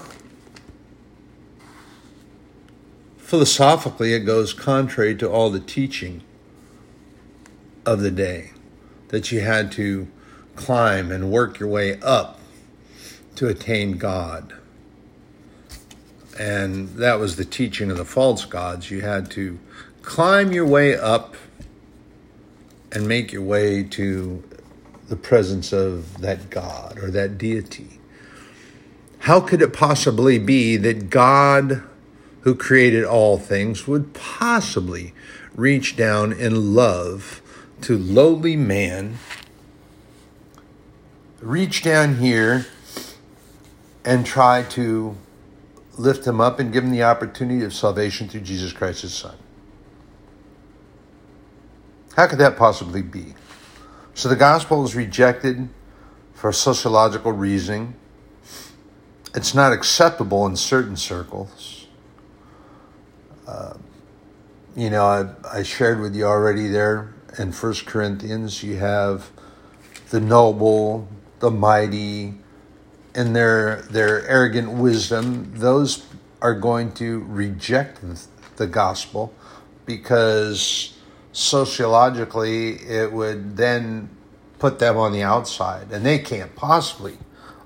philosophically, 3.17 4.15
it 4.15 4.21
goes 4.21 4.53
contrary 4.53 5.17
to 5.17 5.29
all 5.29 5.51
the 5.51 5.59
teaching 5.59 6.23
of 7.85 8.03
the 8.03 8.13
day 8.13 8.53
that 9.09 9.33
you 9.33 9.41
had 9.41 9.73
to 9.73 10.07
climb 10.55 11.11
and 11.11 11.33
work 11.33 11.59
your 11.59 11.69
way 11.69 11.99
up 12.03 12.39
to 13.35 13.49
attain 13.49 13.99
God. 13.99 14.53
And 16.39 16.89
that 16.97 17.19
was 17.19 17.37
the 17.37 17.45
teaching 17.45 17.91
of 17.91 17.97
the 17.97 18.05
false 18.05 18.45
gods. 18.45 18.91
You 18.91 19.01
had 19.01 19.31
to 19.33 19.59
climb 20.03 20.53
your 20.53 20.67
way 20.67 20.97
up 20.97 21.35
and 22.93 23.09
make 23.09 23.33
your 23.33 23.43
way 23.43 23.83
to 23.83 24.43
the 25.09 25.17
presence 25.17 25.73
of 25.73 26.19
that 26.21 26.51
God 26.51 26.99
or 26.99 27.11
that 27.11 27.39
deity. 27.39 28.01
How 29.21 29.41
could 29.41 29.63
it 29.63 29.73
possibly 29.73 30.39
be 30.39 30.77
that 30.77 31.11
God, 31.11 31.83
who 32.43 32.55
created 32.55 33.05
all 33.05 33.39
things, 33.39 33.87
would 33.87 34.15
possibly 34.15 35.13
reach 35.55 35.97
down 35.97 36.33
in 36.33 36.75
love 36.75 37.43
to 37.83 37.99
lowly 37.99 38.57
man, 38.57 39.19
reach 41.41 41.83
down 41.83 42.17
here 42.17 42.67
and 44.05 44.25
try 44.25 44.63
to 44.63 45.17
lift 45.97 46.27
him 46.27 46.41
up 46.41 46.59
and 46.59 46.73
give 46.73 46.85
him 46.85 46.91
the 46.91 47.03
opportunity 47.03 47.65
of 47.65 47.75
salvation 47.75 48.29
through 48.29 48.43
Jesus 48.43 48.73
Christ, 48.73 49.03
his 49.03 49.15
Son? 49.15 49.37
How 52.17 52.27
could 52.27 52.39
that 52.39 52.57
possibly 52.57 53.03
be? 53.03 53.35
So 54.15 54.29
the 54.29 54.37
gospel 54.37 54.85
is 54.85 54.95
rejected 54.95 55.69
for 56.35 56.53
sociological 56.53 57.33
reasoning. 57.33 57.95
It's 59.35 59.55
not 59.55 59.73
acceptable 59.73 60.47
in 60.47 60.57
certain 60.57 60.97
circles. 60.97 61.87
Uh, 63.47 63.75
you 64.75 64.91
know, 64.91 65.05
I, 65.05 65.59
I 65.59 65.63
shared 65.63 66.01
with 66.01 66.15
you 66.17 66.25
already 66.25 66.69
there 66.69 67.15
in 67.39 67.53
First 67.53 67.87
Corinthians, 67.87 68.63
you 68.63 68.77
have 68.77 69.31
the 70.11 70.21
noble, 70.21 71.09
the 71.41 71.51
mighty, 71.51 72.35
in 73.17 73.33
their 73.33 73.83
their 73.91 74.27
arrogant 74.29 74.73
wisdom, 74.73 75.53
those 75.55 76.07
are 76.41 76.55
going 76.55 76.93
to 76.93 77.25
reject 77.25 78.01
the 78.57 78.67
gospel 78.67 79.35
because 79.87 80.97
sociologically, 81.33 82.77
it 82.77 83.13
would 83.13 83.57
then 83.57 84.09
put 84.59 84.79
them 84.79 84.97
on 84.97 85.13
the 85.13 85.23
outside, 85.23 85.93
and 85.93 86.05
they 86.05 86.19
can't 86.19 86.55
possibly 86.57 87.19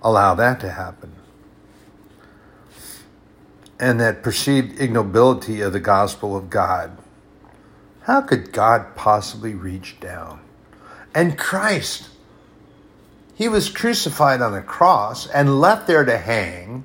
allow 0.03 0.35
that 0.35 0.61
to 0.61 0.71
happen. 0.71 1.13
And 3.79 4.01
that 4.01 4.23
perceived 4.23 4.79
ignobility 4.79 5.65
of 5.65 5.73
the 5.73 5.81
gospel 5.81 6.37
of 6.37 6.51
God. 6.51 6.99
How 8.03 8.21
could 8.21 8.53
God 8.53 8.97
possibly 8.97 9.55
reach 9.55 10.01
down? 10.01 10.41
And 11.15 11.39
Christ, 11.39 12.09
he 13.41 13.49
was 13.49 13.71
crucified 13.71 14.43
on 14.43 14.53
a 14.53 14.61
cross 14.61 15.27
and 15.27 15.63
left 15.63 15.87
there 15.87 16.05
to 16.05 16.19
hang, 16.19 16.85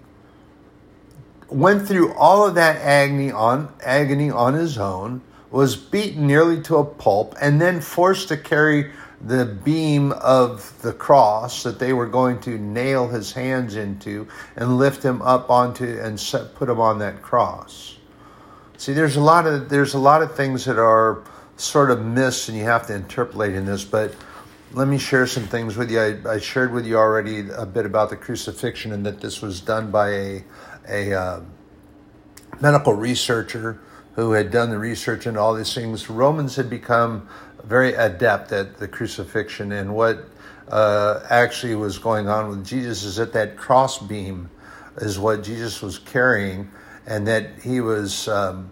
went 1.49 1.85
through 1.85 2.13
all 2.13 2.47
of 2.47 2.55
that 2.55 2.77
agony 2.77 3.29
on 3.29 3.73
agony 3.83 4.31
on 4.31 4.53
his 4.53 4.77
own 4.77 5.21
was 5.51 5.75
beaten 5.75 6.25
nearly 6.25 6.61
to 6.61 6.77
a 6.77 6.85
pulp 6.85 7.35
and 7.41 7.59
then 7.59 7.81
forced 7.81 8.29
to 8.29 8.37
carry 8.37 8.89
the 9.19 9.43
beam 9.43 10.13
of 10.13 10.81
the 10.81 10.93
cross 10.93 11.63
that 11.63 11.77
they 11.77 11.91
were 11.91 12.07
going 12.07 12.39
to 12.39 12.57
nail 12.57 13.09
his 13.09 13.33
hands 13.33 13.75
into 13.75 14.25
and 14.55 14.77
lift 14.77 15.03
him 15.03 15.21
up 15.23 15.49
onto 15.49 15.99
and 15.99 16.17
set, 16.17 16.55
put 16.55 16.69
him 16.69 16.79
on 16.79 16.99
that 16.99 17.21
cross. 17.21 17.97
See, 18.77 18.93
there's 18.93 19.17
a 19.17 19.21
lot 19.21 19.45
of 19.45 19.67
there's 19.67 19.93
a 19.93 19.99
lot 19.99 20.21
of 20.21 20.37
things 20.37 20.63
that 20.63 20.79
are 20.79 21.21
sort 21.57 21.91
of 21.91 22.01
missed, 22.05 22.47
and 22.47 22.57
you 22.57 22.63
have 22.63 22.87
to 22.87 22.95
interpolate 22.95 23.55
in 23.55 23.65
this. 23.65 23.83
But 23.83 24.15
let 24.75 24.89
me 24.89 24.97
share 24.97 25.25
some 25.25 25.43
things 25.43 25.77
with 25.77 25.89
you. 25.89 26.01
I, 26.01 26.33
I 26.33 26.39
shared 26.39 26.73
with 26.73 26.85
you 26.85 26.97
already 26.97 27.49
a 27.49 27.65
bit 27.65 27.85
about 27.85 28.09
the 28.09 28.17
crucifixion 28.17 28.91
and 28.91 29.05
that 29.05 29.21
this 29.21 29.41
was 29.41 29.61
done 29.61 29.89
by 29.89 30.09
a 30.09 30.43
a 30.87 31.13
uh, 31.13 31.41
medical 32.59 32.93
researcher 32.93 33.79
who 34.15 34.33
had 34.33 34.51
done 34.51 34.69
the 34.69 34.77
research 34.77 35.25
and 35.25 35.37
all 35.37 35.53
these 35.53 35.73
things, 35.73 36.09
Romans 36.09 36.57
had 36.57 36.69
become 36.69 37.27
very 37.63 37.93
adept 37.93 38.51
at 38.51 38.77
the 38.77 38.87
crucifixion. 38.87 39.71
And 39.71 39.95
what 39.95 40.25
uh, 40.67 41.21
actually 41.29 41.75
was 41.75 41.97
going 41.97 42.27
on 42.27 42.49
with 42.49 42.65
Jesus 42.65 43.03
is 43.03 43.15
that 43.15 43.33
that 43.33 43.57
cross 43.57 43.97
beam 43.97 44.49
is 44.97 45.17
what 45.17 45.43
Jesus 45.43 45.81
was 45.81 45.99
carrying, 45.99 46.69
and 47.05 47.27
that 47.27 47.59
he 47.61 47.81
was 47.81 48.27
um, 48.27 48.69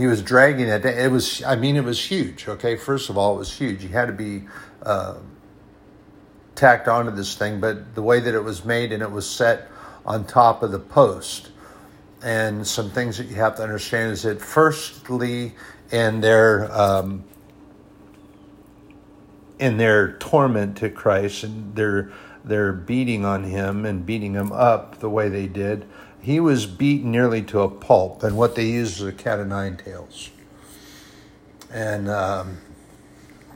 he 0.00 0.06
was 0.06 0.22
dragging 0.22 0.68
it. 0.68 0.84
It 0.84 1.10
was, 1.10 1.42
I 1.42 1.56
mean, 1.56 1.76
it 1.76 1.84
was 1.84 2.02
huge. 2.02 2.48
Okay, 2.48 2.76
first 2.76 3.10
of 3.10 3.18
all, 3.18 3.34
it 3.34 3.38
was 3.38 3.52
huge. 3.52 3.82
He 3.82 3.88
had 3.88 4.06
to 4.06 4.12
be 4.12 4.44
uh, 4.82 5.14
tacked 6.54 6.88
onto 6.88 7.10
this 7.10 7.34
thing, 7.34 7.60
but 7.60 7.94
the 7.94 8.02
way 8.02 8.20
that 8.20 8.34
it 8.34 8.44
was 8.44 8.64
made 8.64 8.92
and 8.92 9.02
it 9.02 9.10
was 9.10 9.28
set 9.28 9.68
on 10.04 10.24
top 10.24 10.62
of 10.62 10.72
the 10.72 10.78
post 10.78 11.50
and 12.22 12.66
some 12.66 12.90
things 12.90 13.16
that 13.18 13.28
you 13.28 13.36
have 13.36 13.56
to 13.56 13.62
understand 13.62 14.12
is 14.12 14.22
that 14.22 14.40
firstly 14.40 15.54
in 15.90 16.20
their 16.20 16.70
um, 16.72 17.24
in 19.58 19.76
their 19.76 20.12
torment 20.18 20.76
to 20.78 20.90
Christ 20.90 21.44
and 21.44 21.74
their 21.74 22.12
their 22.44 22.72
beating 22.72 23.24
on 23.24 23.44
him 23.44 23.84
and 23.84 24.04
beating 24.04 24.34
him 24.34 24.52
up 24.52 25.00
the 25.00 25.10
way 25.10 25.28
they 25.28 25.46
did, 25.46 25.86
he 26.20 26.40
was 26.40 26.66
beaten 26.66 27.10
nearly 27.10 27.42
to 27.42 27.60
a 27.60 27.68
pulp, 27.68 28.22
and 28.22 28.36
what 28.36 28.54
they 28.54 28.66
used 28.66 29.00
was 29.00 29.08
a 29.08 29.16
cat 29.16 29.40
of 29.40 29.48
nine 29.48 29.76
tails. 29.76 30.30
And 31.72 32.08
um, 32.08 32.58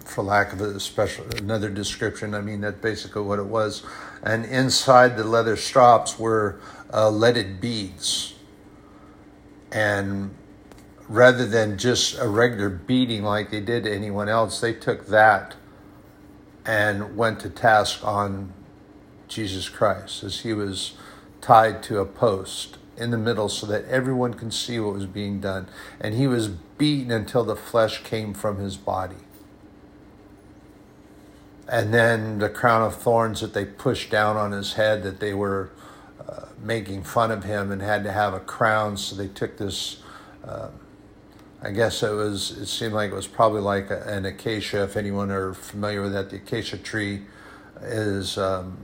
for 0.04 0.22
lack 0.22 0.52
of 0.52 0.60
a 0.60 0.78
special 0.80 1.24
another 1.36 1.70
description, 1.70 2.34
I 2.34 2.40
mean 2.40 2.60
that's 2.60 2.80
basically 2.80 3.22
what 3.22 3.38
it 3.38 3.46
was. 3.46 3.84
And 4.22 4.44
inside 4.44 5.16
the 5.16 5.24
leather 5.24 5.56
straps 5.56 6.18
were 6.18 6.60
uh, 6.92 7.10
leaded 7.10 7.60
beads 7.60 8.34
and 9.74 10.32
rather 11.08 11.46
than 11.46 11.76
just 11.76 12.18
a 12.18 12.28
regular 12.28 12.70
beating 12.70 13.24
like 13.24 13.50
they 13.50 13.60
did 13.60 13.84
to 13.84 13.92
anyone 13.92 14.28
else, 14.28 14.60
they 14.60 14.72
took 14.72 15.08
that 15.08 15.56
and 16.64 17.16
went 17.16 17.40
to 17.40 17.50
task 17.50 18.02
on 18.04 18.52
Jesus 19.28 19.68
Christ 19.68 20.22
as 20.22 20.40
he 20.40 20.54
was 20.54 20.94
tied 21.40 21.82
to 21.82 21.98
a 21.98 22.06
post 22.06 22.78
in 22.96 23.10
the 23.10 23.18
middle 23.18 23.48
so 23.48 23.66
that 23.66 23.84
everyone 23.86 24.34
can 24.34 24.50
see 24.50 24.78
what 24.78 24.94
was 24.94 25.06
being 25.06 25.40
done. 25.40 25.68
And 26.00 26.14
he 26.14 26.28
was 26.28 26.48
beaten 26.48 27.10
until 27.10 27.44
the 27.44 27.56
flesh 27.56 28.02
came 28.04 28.32
from 28.32 28.58
his 28.58 28.76
body. 28.76 29.16
And 31.68 31.94
then 31.94 32.38
the 32.38 32.50
crown 32.50 32.83
of 32.83 32.96
thorns 32.96 33.40
that 33.40 33.55
they 33.55 33.64
pushed 33.64 34.11
down 34.11 34.37
on 34.37 34.53
his 34.53 34.74
head, 34.74 35.03
that 35.03 35.20
they 35.20 35.35
were 35.35 35.70
making 36.64 37.03
fun 37.05 37.31
of 37.31 37.44
him 37.44 37.70
and 37.70 37.83
had 37.83 38.05
to 38.05 38.12
have 38.12 38.35
a 38.35 38.40
crown. 38.40 38.96
So 38.96 39.16
they 39.16 39.29
took 39.29 39.59
this. 39.59 40.03
Uh, 40.44 40.68
I 41.62 41.70
guess 41.70 42.03
it 42.03 42.12
was. 42.12 42.50
It 42.53 42.66
seemed 42.66 42.94
like 42.94 43.11
it 43.11 43.14
was 43.14 43.27
probably 43.27 43.61
like 43.61 43.90
a, 43.90 44.03
an 44.05 44.24
acacia. 44.27 44.83
If 44.85 44.96
anyone 44.96 45.31
are 45.31 45.55
familiar 45.55 46.03
with 46.03 46.12
that, 46.12 46.31
the 46.31 46.37
acacia 46.37 46.79
tree 46.79 47.22
is 47.83 48.38
um, 48.38 48.77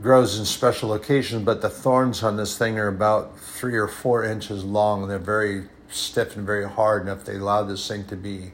grows 0.00 0.38
in 0.38 0.44
special 0.44 0.88
locations 0.88 1.44
but 1.44 1.60
the 1.60 1.68
thorns 1.68 2.22
on 2.22 2.36
this 2.36 2.56
thing 2.56 2.78
are 2.78 2.88
about 2.88 3.38
three 3.38 3.76
or 3.76 3.88
four 3.88 4.24
inches 4.24 4.64
long. 4.64 5.02
and 5.02 5.10
They're 5.10 5.18
very 5.18 5.64
stiff 5.90 6.36
and 6.36 6.46
very 6.46 6.68
hard. 6.68 7.02
And 7.02 7.10
if 7.10 7.24
they 7.24 7.36
allowed 7.36 7.64
this 7.64 7.86
thing 7.86 8.04
to 8.06 8.16
be 8.16 8.52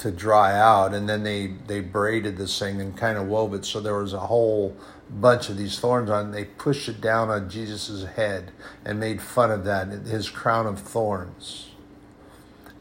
to 0.00 0.10
dry 0.10 0.58
out, 0.58 0.94
and 0.94 1.08
then 1.08 1.22
they 1.22 1.48
they 1.66 1.80
braided 1.80 2.36
this 2.36 2.58
thing 2.58 2.80
and 2.80 2.96
kind 2.96 3.16
of 3.18 3.26
wove 3.26 3.54
it 3.54 3.64
so 3.64 3.80
there 3.80 3.94
was 3.94 4.12
a 4.12 4.20
whole 4.20 4.76
bunch 5.10 5.48
of 5.48 5.56
these 5.56 5.78
thorns 5.78 6.10
on. 6.10 6.32
They 6.32 6.44
pushed 6.44 6.88
it 6.88 7.00
down 7.00 7.28
on 7.28 7.50
Jesus' 7.50 8.04
head 8.04 8.52
and 8.84 8.98
made 8.98 9.20
fun 9.20 9.50
of 9.50 9.64
that, 9.64 9.88
his 9.88 10.28
crown 10.28 10.66
of 10.66 10.78
thorns. 10.78 11.70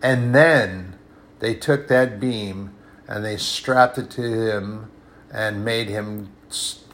And 0.01 0.33
then 0.33 0.97
they 1.39 1.55
took 1.55 1.87
that 1.87 2.19
beam 2.19 2.73
and 3.07 3.25
they 3.25 3.37
strapped 3.37 3.97
it 3.97 4.09
to 4.11 4.21
him 4.21 4.91
and 5.31 5.65
made 5.65 5.89
him 5.89 6.29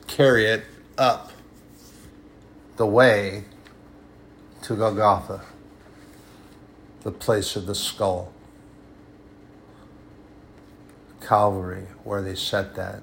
carry 0.07 0.45
it 0.45 0.63
up 0.97 1.31
the 2.77 2.85
way 2.85 3.45
to 4.63 4.75
Golgotha, 4.75 5.41
the 7.03 7.11
place 7.11 7.55
of 7.55 7.67
the 7.67 7.75
skull. 7.75 8.33
Calvary, 11.25 11.87
where 12.03 12.21
they 12.21 12.35
set 12.35 12.75
that. 12.75 13.01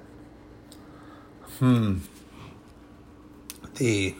Hmm. 1.59 1.97
the 3.75 4.15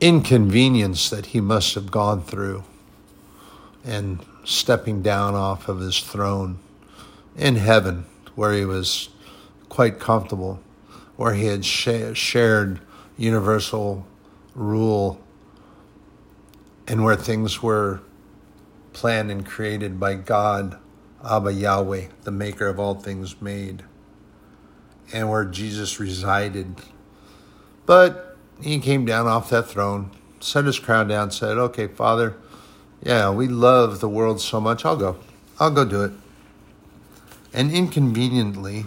inconvenience 0.00 1.10
that 1.10 1.26
he 1.26 1.40
must 1.40 1.74
have 1.74 1.90
gone 1.90 2.22
through 2.22 2.64
and 3.84 4.24
stepping 4.44 5.02
down 5.02 5.34
off 5.34 5.68
of 5.68 5.80
his 5.80 6.00
throne 6.00 6.58
in 7.36 7.56
heaven, 7.56 8.04
where 8.34 8.52
he 8.52 8.64
was 8.64 9.08
quite 9.68 9.98
comfortable, 9.98 10.60
where 11.16 11.34
he 11.34 11.46
had 11.46 11.64
shared 11.64 12.80
universal 13.16 14.06
rule, 14.54 15.20
and 16.86 17.04
where 17.04 17.16
things 17.16 17.62
were 17.62 18.00
planned 18.92 19.30
and 19.30 19.46
created 19.46 19.98
by 19.98 20.14
God, 20.14 20.78
Abba 21.24 21.52
Yahweh, 21.52 22.06
the 22.24 22.30
maker 22.30 22.66
of 22.66 22.80
all 22.80 22.94
things 22.94 23.40
made, 23.40 23.84
and 25.12 25.30
where 25.30 25.44
Jesus 25.44 26.00
resided. 26.00 26.76
But 27.86 28.36
he 28.60 28.78
came 28.80 29.04
down 29.04 29.26
off 29.26 29.50
that 29.50 29.68
throne, 29.68 30.10
set 30.40 30.64
his 30.64 30.78
crown 30.78 31.08
down, 31.08 31.30
said, 31.30 31.58
Okay, 31.58 31.86
Father, 31.86 32.36
yeah, 33.02 33.30
we 33.30 33.48
love 33.48 34.00
the 34.00 34.08
world 34.08 34.40
so 34.40 34.60
much. 34.60 34.84
I'll 34.84 34.96
go. 34.96 35.16
I'll 35.60 35.70
go 35.70 35.84
do 35.84 36.02
it. 36.02 36.12
And 37.52 37.70
inconveniently, 37.70 38.86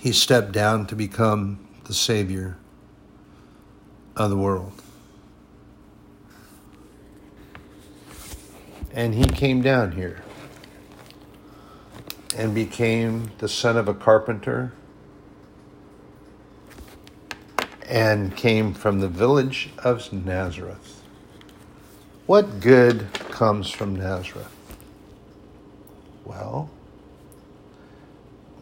he 0.00 0.12
stepped 0.12 0.52
down 0.52 0.86
to 0.86 0.96
become 0.96 1.66
the 1.84 1.94
Savior 1.94 2.56
of 4.16 4.30
the 4.30 4.36
world. 4.36 4.81
And 8.94 9.14
he 9.14 9.24
came 9.24 9.62
down 9.62 9.92
here 9.92 10.22
and 12.36 12.54
became 12.54 13.30
the 13.38 13.48
son 13.48 13.76
of 13.76 13.88
a 13.88 13.94
carpenter 13.94 14.72
and 17.88 18.36
came 18.36 18.74
from 18.74 19.00
the 19.00 19.08
village 19.08 19.70
of 19.78 20.12
Nazareth. 20.12 21.02
What 22.26 22.60
good 22.60 23.12
comes 23.30 23.70
from 23.70 23.96
Nazareth? 23.96 24.54
Well, 26.24 26.70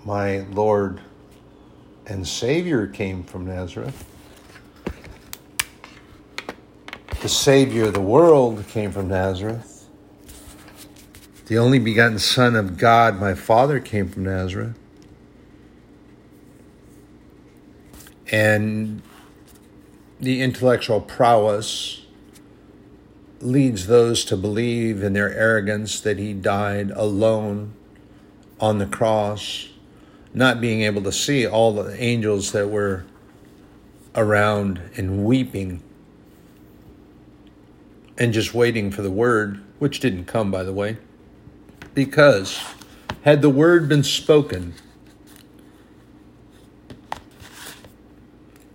my 0.04 0.38
Lord 0.50 1.00
and 2.06 2.26
Savior 2.26 2.86
came 2.86 3.22
from 3.22 3.46
Nazareth. 3.46 4.04
The 7.20 7.28
Savior 7.28 7.84
of 7.84 7.94
the 7.94 8.00
world 8.00 8.64
came 8.68 8.90
from 8.90 9.08
Nazareth. 9.08 9.69
The 11.50 11.58
only 11.58 11.80
begotten 11.80 12.20
Son 12.20 12.54
of 12.54 12.78
God, 12.78 13.18
my 13.18 13.34
Father, 13.34 13.80
came 13.80 14.08
from 14.08 14.22
Nazareth. 14.22 14.78
And 18.30 19.02
the 20.20 20.42
intellectual 20.42 21.00
prowess 21.00 22.02
leads 23.40 23.88
those 23.88 24.24
to 24.26 24.36
believe 24.36 25.02
in 25.02 25.12
their 25.12 25.34
arrogance 25.34 25.98
that 26.02 26.20
he 26.20 26.34
died 26.34 26.92
alone 26.92 27.74
on 28.60 28.78
the 28.78 28.86
cross 28.86 29.70
not 30.32 30.60
being 30.60 30.82
able 30.82 31.02
to 31.02 31.10
see 31.10 31.44
all 31.44 31.72
the 31.72 32.00
angels 32.00 32.52
that 32.52 32.68
were 32.68 33.04
around 34.14 34.80
and 34.96 35.24
weeping 35.24 35.82
and 38.16 38.32
just 38.32 38.54
waiting 38.54 38.92
for 38.92 39.02
the 39.02 39.10
word, 39.10 39.60
which 39.80 39.98
didn't 39.98 40.26
come, 40.26 40.52
by 40.52 40.62
the 40.62 40.72
way, 40.72 40.96
because 41.94 42.60
had 43.22 43.42
the 43.42 43.50
word 43.50 43.88
been 43.88 44.04
spoken 44.04 44.74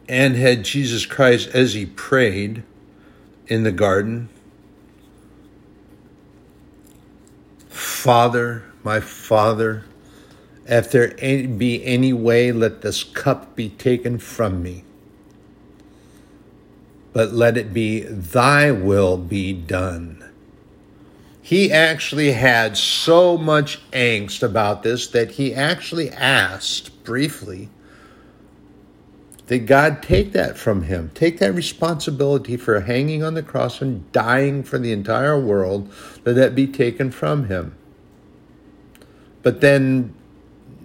and 0.07 0.35
had 0.35 0.63
Jesus 0.63 1.05
Christ, 1.05 1.49
as 1.53 1.73
he 1.73 1.85
prayed 1.85 2.63
in 3.47 3.63
the 3.63 3.71
garden, 3.71 4.29
Father, 7.69 8.63
my 8.83 8.99
Father, 8.99 9.83
if 10.67 10.91
there 10.91 11.09
be 11.09 11.83
any 11.83 12.13
way, 12.13 12.51
let 12.51 12.81
this 12.81 13.03
cup 13.03 13.55
be 13.55 13.69
taken 13.69 14.19
from 14.19 14.61
me. 14.61 14.83
But 17.13 17.33
let 17.33 17.57
it 17.57 17.73
be 17.73 18.01
thy 18.01 18.71
will 18.71 19.17
be 19.17 19.53
done. 19.53 20.23
He 21.45 21.71
actually 21.71 22.31
had 22.31 22.75
so 22.75 23.37
much 23.37 23.79
angst 23.91 24.41
about 24.41 24.81
this 24.81 25.05
that 25.09 25.33
he 25.33 25.53
actually 25.53 26.09
asked 26.09 27.03
briefly 27.03 27.69
that 29.45 29.67
God 29.67 30.01
take 30.01 30.31
that 30.31 30.57
from 30.57 30.81
him, 30.81 31.11
take 31.13 31.37
that 31.37 31.53
responsibility 31.53 32.57
for 32.57 32.79
hanging 32.79 33.21
on 33.23 33.35
the 33.35 33.43
cross 33.43 33.79
and 33.79 34.11
dying 34.11 34.63
for 34.63 34.79
the 34.79 34.91
entire 34.91 35.39
world, 35.39 35.93
that 36.23 36.33
that 36.33 36.55
be 36.55 36.65
taken 36.65 37.11
from 37.11 37.45
him. 37.45 37.75
But 39.43 39.61
then 39.61 40.15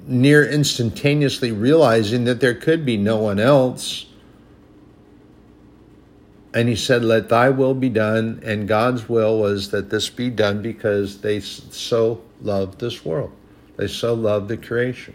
near 0.07 0.47
instantaneously 0.47 1.53
realizing 1.53 2.25
that 2.25 2.41
there 2.41 2.55
could 2.55 2.85
be 2.85 2.99
no 2.99 3.17
one 3.17 3.41
else. 3.41 4.05
And 6.53 6.69
he 6.69 6.77
said, 6.77 7.05
Let 7.05 7.29
thy 7.29 7.51
will 7.51 7.75
be 7.75 7.89
done. 7.89 8.41
And 8.45 8.67
God's 8.67 9.09
will 9.09 9.39
was 9.39 9.71
that 9.71 9.91
this 9.91 10.11
be 10.11 10.31
done 10.31 10.63
because 10.63 11.21
they 11.21 11.41
so 11.41 12.23
loved 12.41 12.81
this 12.81 13.05
world, 13.05 13.33
they 13.77 13.87
so 13.87 14.15
loved 14.15 14.49
the 14.49 14.57
creation. 14.57 15.15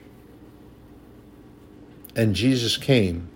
And 2.15 2.33
Jesus 2.33 2.77
came. 2.77 3.29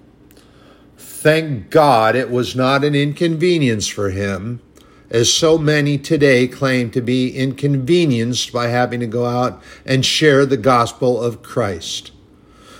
Thank 0.97 1.69
God 1.69 2.15
it 2.15 2.29
was 2.29 2.55
not 2.55 2.85
an 2.85 2.95
inconvenience 2.95 3.87
for 3.87 4.09
him 4.09 4.61
as 5.09 5.33
so 5.33 5.57
many 5.57 5.97
today 5.97 6.47
claim 6.47 6.91
to 6.91 7.01
be 7.01 7.35
inconvenienced 7.35 8.53
by 8.53 8.67
having 8.67 8.99
to 8.99 9.07
go 9.07 9.25
out 9.25 9.61
and 9.85 10.05
share 10.05 10.45
the 10.45 10.57
gospel 10.57 11.21
of 11.21 11.41
Christ. 11.41 12.11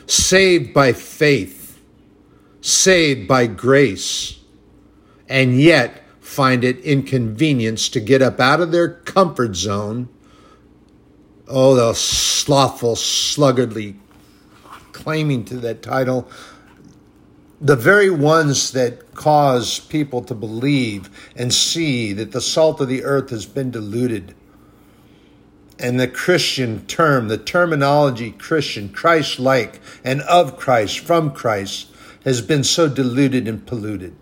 Saved 0.05 0.73
by 0.73 0.93
faith, 0.93 1.79
saved 2.62 3.27
by 3.27 3.47
grace, 3.47 4.38
and 5.30 5.60
yet 5.62 6.04
find 6.20 6.63
it 6.63 6.80
inconvenience 6.80 7.88
to 7.89 8.00
get 8.00 8.22
up 8.22 8.39
out 8.39 8.60
of 8.60 8.72
their 8.72 8.89
comfort 8.89 9.56
zone. 9.56 10.10
Oh, 11.48 11.76
the 11.76 11.94
slothful, 11.94 12.96
sluggardly 12.96 13.96
claiming 14.92 15.46
to 15.46 15.56
that 15.58 15.82
title 15.82 16.30
the 17.62 17.76
very 17.76 18.10
ones 18.10 18.72
that 18.72 19.13
cause 19.13 19.80
people 19.80 20.22
to 20.24 20.34
believe 20.34 21.10
and 21.36 21.54
see 21.54 22.13
that 22.13 22.32
the 22.32 22.42
salt 22.42 22.80
of 22.80 22.88
the 22.88 23.04
earth 23.04 23.30
has 23.32 23.46
been 23.46 23.72
diluted. 23.72 24.34
And 25.78 26.00
the 26.00 26.08
Christian 26.08 26.86
term, 26.86 27.28
the 27.28 27.38
terminology 27.38 28.32
Christian, 28.32 28.89
Christ 28.89 29.39
like, 29.39 29.80
and 30.04 30.22
of 30.22 30.58
Christ, 30.58 31.00
from 31.00 31.32
Christ, 31.32 31.88
has 32.24 32.42
been 32.42 32.63
so 32.63 32.88
diluted 32.88 33.48
and 33.48 33.65
polluted. 33.65 34.15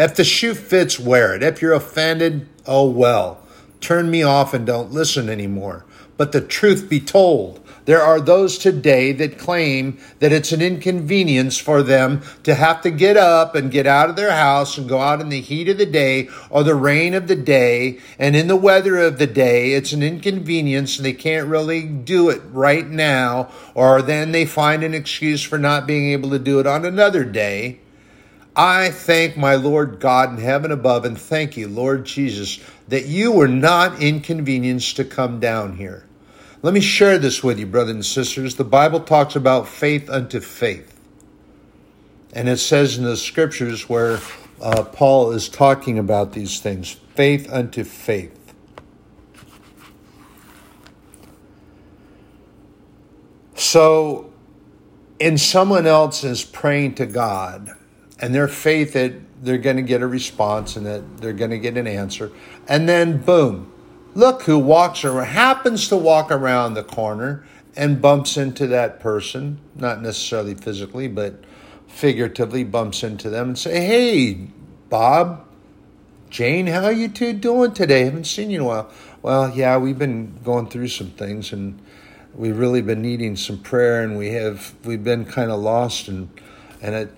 If 0.00 0.16
the 0.16 0.24
shoe 0.24 0.54
fits, 0.54 0.98
wear 0.98 1.34
it. 1.34 1.42
If 1.42 1.60
you're 1.60 1.74
offended, 1.74 2.48
oh 2.66 2.88
well. 2.88 3.42
Turn 3.82 4.10
me 4.10 4.22
off 4.22 4.54
and 4.54 4.66
don't 4.66 4.92
listen 4.92 5.28
anymore. 5.28 5.84
But 6.16 6.32
the 6.32 6.40
truth 6.40 6.88
be 6.88 7.00
told, 7.00 7.62
there 7.84 8.00
are 8.00 8.18
those 8.18 8.56
today 8.56 9.12
that 9.12 9.38
claim 9.38 9.98
that 10.20 10.32
it's 10.32 10.52
an 10.52 10.62
inconvenience 10.62 11.58
for 11.58 11.82
them 11.82 12.22
to 12.44 12.54
have 12.54 12.80
to 12.80 12.90
get 12.90 13.18
up 13.18 13.54
and 13.54 13.70
get 13.70 13.86
out 13.86 14.08
of 14.08 14.16
their 14.16 14.30
house 14.30 14.78
and 14.78 14.88
go 14.88 15.00
out 15.00 15.20
in 15.20 15.28
the 15.28 15.42
heat 15.42 15.68
of 15.68 15.76
the 15.76 15.84
day 15.84 16.30
or 16.48 16.64
the 16.64 16.74
rain 16.74 17.12
of 17.12 17.28
the 17.28 17.36
day 17.36 17.98
and 18.18 18.34
in 18.34 18.48
the 18.48 18.56
weather 18.56 18.96
of 18.96 19.18
the 19.18 19.26
day. 19.26 19.74
It's 19.74 19.92
an 19.92 20.02
inconvenience 20.02 20.96
and 20.96 21.04
they 21.04 21.12
can't 21.12 21.46
really 21.46 21.82
do 21.82 22.30
it 22.30 22.40
right 22.52 22.88
now, 22.88 23.50
or 23.74 24.00
then 24.00 24.32
they 24.32 24.46
find 24.46 24.82
an 24.82 24.94
excuse 24.94 25.42
for 25.42 25.58
not 25.58 25.86
being 25.86 26.10
able 26.12 26.30
to 26.30 26.38
do 26.38 26.58
it 26.58 26.66
on 26.66 26.86
another 26.86 27.22
day. 27.22 27.80
I 28.56 28.90
thank 28.90 29.36
my 29.36 29.54
Lord 29.54 30.00
God 30.00 30.30
in 30.30 30.44
heaven 30.44 30.72
above 30.72 31.04
and 31.04 31.16
thank 31.18 31.56
you, 31.56 31.68
Lord 31.68 32.04
Jesus, 32.04 32.60
that 32.88 33.06
you 33.06 33.32
were 33.32 33.48
not 33.48 34.02
inconvenienced 34.02 34.96
to 34.96 35.04
come 35.04 35.38
down 35.40 35.76
here. 35.76 36.04
Let 36.62 36.74
me 36.74 36.80
share 36.80 37.18
this 37.18 37.42
with 37.42 37.58
you, 37.58 37.66
brothers 37.66 37.94
and 37.94 38.04
sisters. 38.04 38.56
The 38.56 38.64
Bible 38.64 39.00
talks 39.00 39.34
about 39.34 39.68
faith 39.68 40.10
unto 40.10 40.40
faith. 40.40 40.98
And 42.32 42.48
it 42.48 42.58
says 42.58 42.98
in 42.98 43.04
the 43.04 43.16
scriptures 43.16 43.88
where 43.88 44.20
uh, 44.60 44.82
Paul 44.84 45.32
is 45.32 45.48
talking 45.48 45.98
about 45.98 46.32
these 46.32 46.60
things 46.60 46.92
faith 47.14 47.50
unto 47.50 47.84
faith. 47.84 48.36
So, 53.54 54.32
in 55.18 55.38
someone 55.38 55.86
else 55.86 56.24
is 56.24 56.44
praying 56.44 56.94
to 56.96 57.06
God, 57.06 57.70
and 58.20 58.34
their 58.34 58.48
faith 58.48 58.92
that 58.92 59.12
they're 59.42 59.58
going 59.58 59.76
to 59.76 59.82
get 59.82 60.02
a 60.02 60.06
response 60.06 60.76
and 60.76 60.86
that 60.86 61.18
they're 61.18 61.32
going 61.32 61.50
to 61.50 61.58
get 61.58 61.76
an 61.76 61.86
answer, 61.86 62.30
and 62.68 62.88
then 62.88 63.18
boom, 63.18 63.70
Look 64.14 64.42
who 64.42 64.58
walks 64.58 65.04
or 65.04 65.22
happens 65.22 65.88
to 65.88 65.96
walk 65.96 66.32
around 66.32 66.74
the 66.74 66.82
corner 66.82 67.44
and 67.76 68.02
bumps 68.02 68.36
into 68.36 68.66
that 68.66 68.98
person, 68.98 69.60
not 69.76 70.02
necessarily 70.02 70.54
physically, 70.54 71.06
but 71.06 71.44
figuratively 71.86 72.64
bumps 72.64 73.04
into 73.04 73.30
them 73.30 73.50
and 73.50 73.58
say, 73.58 73.84
"Hey, 73.86 74.48
Bob, 74.88 75.44
Jane, 76.28 76.66
how 76.66 76.84
are 76.84 76.92
you 76.92 77.08
two 77.08 77.32
doing 77.32 77.72
today? 77.72 78.04
Haven't 78.04 78.26
seen 78.26 78.50
you 78.50 78.60
in 78.60 78.64
a 78.64 78.68
while." 78.68 78.90
Well, 79.22 79.52
yeah, 79.54 79.76
we've 79.76 79.98
been 79.98 80.34
going 80.42 80.66
through 80.68 80.88
some 80.88 81.10
things 81.10 81.52
and 81.52 81.78
we've 82.34 82.58
really 82.58 82.82
been 82.82 83.02
needing 83.02 83.36
some 83.36 83.58
prayer 83.58 84.02
and 84.02 84.18
we 84.18 84.30
have 84.30 84.74
we've 84.84 85.04
been 85.04 85.24
kind 85.24 85.52
of 85.52 85.60
lost 85.60 86.08
and 86.08 86.30
and 86.82 86.94
it 86.96 87.14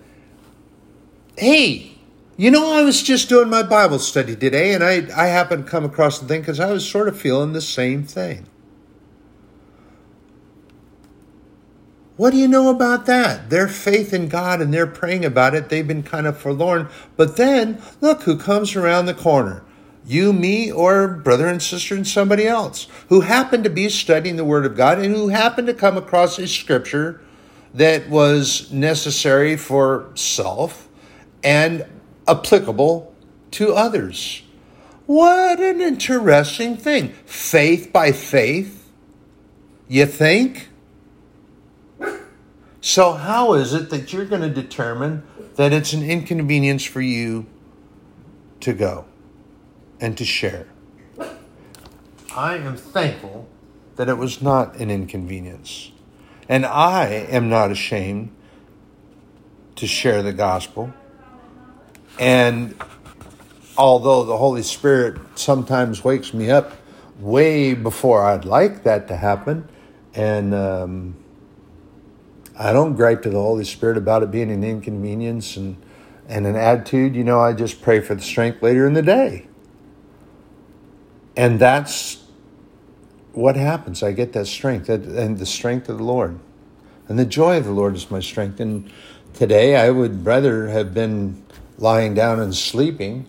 hey 1.37 1.93
you 2.37 2.51
know 2.51 2.73
i 2.73 2.83
was 2.83 3.03
just 3.03 3.29
doing 3.29 3.49
my 3.49 3.63
bible 3.63 3.99
study 3.99 4.37
today 4.37 4.75
and 4.75 4.85
i 4.85 5.07
i 5.17 5.27
happened 5.27 5.65
to 5.65 5.71
come 5.71 5.85
across 5.85 6.19
the 6.19 6.27
thing 6.27 6.41
because 6.41 6.61
i 6.61 6.71
was 6.71 6.89
sort 6.89 7.09
of 7.09 7.19
feeling 7.19 7.53
the 7.53 7.61
same 7.61 8.03
thing. 8.05 8.47
What 12.17 12.31
do 12.31 12.37
you 12.37 12.47
know 12.47 12.69
about 12.69 13.07
that? 13.07 13.51
Their 13.51 13.69
faith 13.69 14.13
in 14.13 14.29
god 14.29 14.61
and 14.61 14.73
they're 14.73 14.87
praying 14.87 15.25
about 15.25 15.55
it 15.55 15.69
they've 15.69 15.87
been 15.87 16.03
kind 16.03 16.27
of 16.27 16.39
forlorn. 16.39 16.89
But 17.17 17.37
then 17.37 17.81
look 18.01 18.23
who 18.23 18.37
comes 18.37 18.77
around 18.77 19.07
the 19.07 19.15
corner. 19.15 19.65
You, 20.05 20.33
me, 20.33 20.71
or 20.71 21.09
brother 21.09 21.49
and 21.49 21.63
sister 21.63 21.95
and 21.95 22.07
somebody 22.07 22.47
else 22.47 22.87
who 23.09 23.23
happened 23.23 23.65
to 23.65 23.71
be 23.71 23.89
studying 23.89 24.37
the 24.37 24.45
Word 24.45 24.67
of 24.67 24.77
God 24.77 24.99
and 24.99 25.15
who 25.15 25.29
happened 25.29 25.69
to 25.69 25.75
come 25.75 25.97
across 25.97 26.39
a 26.39 26.47
scripture 26.47 27.21
that 27.73 28.09
was 28.09 28.71
necessary 28.73 29.57
for 29.57 30.11
self 30.15 30.89
and 31.43 31.87
applicable 32.27 33.15
to 33.53 33.75
others. 33.75 34.43
What 35.07 35.61
an 35.61 35.81
interesting 35.81 36.77
thing. 36.77 37.13
Faith 37.27 37.93
by 37.93 38.13
faith, 38.13 38.91
you 39.89 40.07
think? 40.07 40.69
So, 42.81 43.13
how 43.13 43.55
is 43.55 43.75
it 43.75 43.91
that 43.91 44.13
you're 44.13 44.25
going 44.25 44.43
to 44.43 44.51
determine 44.51 45.23
that 45.57 45.73
it's 45.73 45.93
an 45.93 46.03
inconvenience 46.03 46.85
for 46.85 47.01
you 47.01 47.47
to 48.61 48.73
go? 48.73 49.05
and 50.03 50.19
to 50.19 50.25
share. 50.25 50.67
I 52.35 52.57
am 52.57 52.77
thankful 52.77 53.49
that 53.97 54.09
it 54.09 54.19
was 54.19 54.43
not 54.43 54.77
an 54.77 54.91
inconvenience. 54.91 55.93
And 56.49 56.67
I 56.67 57.07
am 57.07 57.49
not 57.49 57.71
ashamed 57.71 58.35
to 59.77 59.87
share 59.87 60.23
the 60.23 60.33
gospel. 60.33 60.93
And 62.19 62.75
although 63.77 64.25
the 64.25 64.37
Holy 64.37 64.63
Spirit 64.63 65.21
sometimes 65.35 66.05
wakes 66.05 66.35
me 66.35 66.51
up 66.51 66.73
way 67.19 67.75
before 67.75 68.25
I'd 68.25 68.45
like 68.45 68.83
that 68.85 69.09
to 69.09 69.17
happen, 69.17 69.69
and 70.15 70.55
um, 70.55 71.17
I 72.59 72.73
don't 72.73 72.95
gripe 72.95 73.23
to 73.23 73.31
the 73.31 73.41
Holy 73.41 73.65
Spirit 73.65 73.97
about 73.97 74.23
it 74.23 74.31
being 74.31 74.51
an 74.51 74.63
inconvenience 74.63 75.57
and, 75.57 75.77
and 76.29 76.47
an 76.47 76.57
attitude, 76.57 77.15
you 77.15 77.25
know, 77.25 77.41
I 77.41 77.53
just 77.53 77.81
pray 77.83 78.01
for 78.01 78.15
the 78.15 78.23
strength 78.23 78.63
later 78.63 78.87
in 78.87 78.93
the 78.93 79.03
day. 79.03 79.47
And 81.37 81.59
that's 81.59 82.23
what 83.33 83.57
happens. 83.57 84.03
I 84.03 84.13
get 84.13 84.35
that 84.35 84.47
strength 84.47 84.89
and 84.89 85.39
the 85.39 85.47
strength 85.47 85.89
of 85.89 85.99
the 85.99 86.05
Lord. 86.05 86.39
And 87.09 87.19
the 87.19 87.25
joy 87.25 87.57
of 87.57 87.65
the 87.65 87.73
Lord 87.73 87.95
is 87.97 88.11
my 88.11 88.21
strength. 88.21 88.61
And 88.61 88.91
today 89.33 89.77
I 89.77 89.91
would 89.91 90.27
rather 90.27 90.69
have 90.69 90.93
been 90.93 91.42
lying 91.83 92.15
down 92.15 92.39
and 92.39 92.55
sleeping, 92.55 93.29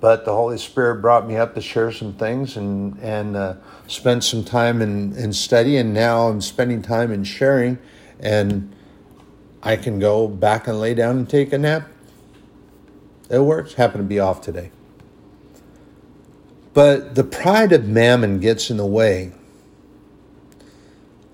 but 0.00 0.24
the 0.24 0.32
Holy 0.32 0.58
Spirit 0.58 0.96
brought 0.96 1.26
me 1.26 1.36
up 1.36 1.54
to 1.54 1.60
share 1.60 1.90
some 1.90 2.12
things 2.12 2.56
and, 2.56 2.96
and 3.00 3.36
uh, 3.36 3.54
spent 3.88 4.22
some 4.22 4.44
time 4.44 4.80
in, 4.82 5.16
in 5.16 5.32
study. 5.32 5.76
And 5.78 5.92
now 5.92 6.28
I'm 6.28 6.40
spending 6.40 6.82
time 6.82 7.10
in 7.10 7.24
sharing. 7.24 7.78
And 8.20 8.74
I 9.62 9.76
can 9.76 9.98
go 9.98 10.28
back 10.28 10.68
and 10.68 10.78
lay 10.78 10.94
down 10.94 11.16
and 11.16 11.28
take 11.28 11.52
a 11.52 11.58
nap. 11.58 11.88
It 13.28 13.40
works. 13.40 13.74
Happen 13.74 13.98
to 13.98 14.06
be 14.06 14.20
off 14.20 14.40
today. 14.40 14.70
But 16.74 17.16
the 17.16 17.24
pride 17.24 17.72
of 17.72 17.88
mammon 17.88 18.38
gets 18.38 18.70
in 18.70 18.76
the 18.76 18.86
way 18.86 19.32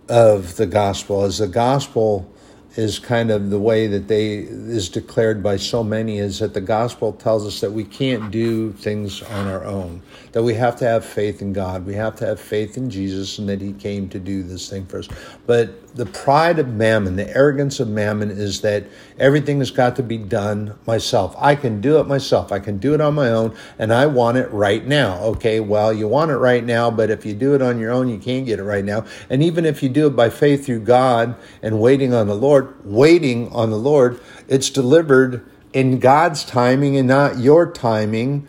of 0.09 0.57
the 0.57 0.67
gospel 0.67 1.25
as 1.25 1.39
the 1.39 1.49
gospel 1.49 2.31
is 2.77 2.99
kind 2.99 3.31
of 3.31 3.51
the 3.51 3.59
way 3.59 3.87
that 3.87 4.09
they 4.09 4.37
is 4.37 4.89
declared 4.89 5.43
by 5.43 5.57
so 5.57 5.85
many 5.85 6.19
is 6.19 6.41
that 6.41 6.55
the 6.55 6.61
gospel 6.61 7.13
tells 7.13 7.47
us 7.47 7.61
that 7.61 7.71
we 7.71 7.85
can't 7.85 8.31
do 8.31 8.73
things 8.73 9.23
on 9.23 9.47
our 9.47 9.65
own 9.65 10.03
that 10.33 10.43
we 10.43 10.55
have 10.55 10.75
to 10.77 10.85
have 10.85 11.05
faith 11.05 11.41
in 11.41 11.53
god 11.53 11.87
we 11.87 11.95
have 11.95 12.17
to 12.17 12.27
have 12.27 12.41
faith 12.41 12.77
in 12.77 12.91
jesus 12.91 13.39
and 13.39 13.49
that 13.49 13.61
he 13.61 13.73
came 13.73 14.09
to 14.09 14.19
do 14.19 14.43
this 14.43 14.69
thing 14.69 14.87
for 14.87 14.99
us. 14.99 15.09
But 15.47 15.95
the 15.95 16.07
pride 16.07 16.59
of 16.59 16.69
mammon 16.69 17.17
the 17.17 17.37
arrogance 17.37 17.79
of 17.81 17.89
mammon 17.89 18.31
is 18.31 18.63
that 18.63 18.85
everything 19.19 19.59
has 19.59 19.71
got 19.71 19.95
to 19.97 20.03
be 20.03 20.19
done 20.19 20.77
myself. 20.87 21.37
I 21.39 21.55
can 21.55 21.81
do 21.81 22.01
it 22.01 22.07
myself. 22.07 22.51
I 22.51 22.59
can 22.59 22.79
do 22.79 22.95
it 22.95 23.01
on 23.01 23.15
my 23.15 23.29
own 23.29 23.57
and 23.79 23.93
i 23.93 24.07
want 24.07 24.39
it 24.39 24.51
right 24.51 24.85
now. 24.85 25.19
Okay 25.21 25.61
well 25.61 25.93
you 25.93 26.09
want 26.09 26.31
it 26.31 26.37
right 26.37 26.65
now 26.65 26.91
but 26.91 27.11
if 27.11 27.25
you 27.25 27.35
do 27.35 27.55
it 27.55 27.63
on 27.63 27.79
your 27.79 27.93
own 27.93 28.09
you 28.09 28.19
can't 28.19 28.47
get 28.47 28.59
it 28.59 28.65
right 28.65 28.85
now. 28.85 29.05
And 29.31 29.43
even 29.43 29.65
if 29.65 29.83
you 29.83 29.89
do 29.89 30.07
it 30.07 30.17
by 30.17 30.31
faith 30.31 30.67
through 30.67 30.81
god 30.81 31.37
and 31.63 31.81
waiting 31.81 32.15
on 32.15 32.27
the 32.27 32.35
lord 32.35 32.64
Waiting 32.85 33.51
on 33.53 33.71
the 33.71 33.79
Lord, 33.79 34.21
it's 34.49 34.71
delivered 34.71 35.45
in 35.73 35.99
God's 35.99 36.45
timing 36.45 36.97
and 36.97 37.09
not 37.09 37.39
your 37.39 37.71
timing, 37.71 38.47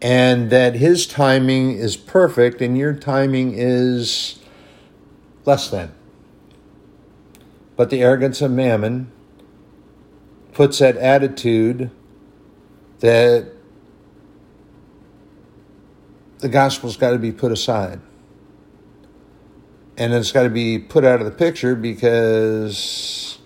and 0.00 0.50
that 0.50 0.74
His 0.76 1.06
timing 1.06 1.72
is 1.72 1.96
perfect 1.96 2.60
and 2.60 2.76
your 2.76 2.94
timing 2.94 3.52
is 3.54 4.38
less 5.44 5.70
than. 5.70 5.92
But 7.76 7.90
the 7.90 8.02
arrogance 8.02 8.40
of 8.40 8.50
mammon 8.50 9.10
puts 10.52 10.78
that 10.78 10.96
attitude 10.96 11.90
that 13.00 13.52
the 16.38 16.48
gospel's 16.48 16.96
got 16.96 17.10
to 17.10 17.18
be 17.18 17.32
put 17.32 17.52
aside. 17.52 18.00
And 19.96 20.12
it's 20.12 20.32
got 20.32 20.42
to 20.44 20.50
be 20.50 20.78
put 20.78 21.04
out 21.04 21.20
of 21.20 21.26
the 21.26 21.32
picture 21.32 21.74
because 21.74 23.38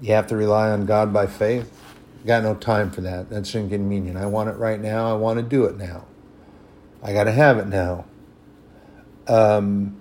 you 0.00 0.12
have 0.12 0.26
to 0.28 0.36
rely 0.36 0.70
on 0.70 0.86
God 0.86 1.12
by 1.12 1.26
faith. 1.26 1.72
Got 2.26 2.42
no 2.42 2.54
time 2.54 2.90
for 2.90 3.02
that. 3.02 3.30
That's 3.30 3.54
inconvenient. 3.54 4.16
I 4.16 4.26
want 4.26 4.48
it 4.48 4.56
right 4.56 4.80
now. 4.80 5.10
I 5.10 5.14
want 5.14 5.38
to 5.38 5.42
do 5.42 5.64
it 5.64 5.76
now. 5.76 6.06
I 7.02 7.12
got 7.12 7.24
to 7.24 7.32
have 7.32 7.58
it 7.58 7.68
now. 7.68 8.04
Um, 9.28 10.00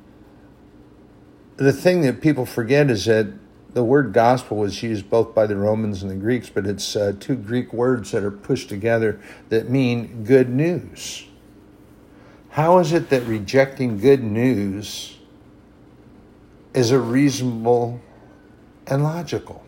the 1.58 1.72
thing 1.72 2.02
that 2.02 2.22
people 2.22 2.46
forget 2.46 2.90
is 2.90 3.06
that 3.06 3.28
the 3.74 3.84
word 3.84 4.14
gospel 4.14 4.58
was 4.58 4.82
used 4.82 5.10
both 5.10 5.36
by 5.36 5.46
the 5.46 5.56
Romans 5.56 6.02
and 6.02 6.10
the 6.10 6.16
Greeks, 6.16 6.50
but 6.50 6.66
it's 6.66 6.96
uh, 6.96 7.14
two 7.20 7.36
Greek 7.36 7.74
words 7.74 8.12
that 8.12 8.24
are 8.24 8.32
pushed 8.32 8.70
together 8.70 9.20
that 9.50 9.70
mean 9.70 10.24
good 10.24 10.50
news. 10.50 11.26
How 12.52 12.80
is 12.80 12.94
it 12.94 13.10
that 13.10 13.24
rejecting 13.24 13.98
good 13.98 14.24
news 14.24 15.18
is 16.74 16.92
a 16.92 17.00
reasonable 17.00 18.00
and 18.88 19.04
logical? 19.04 19.65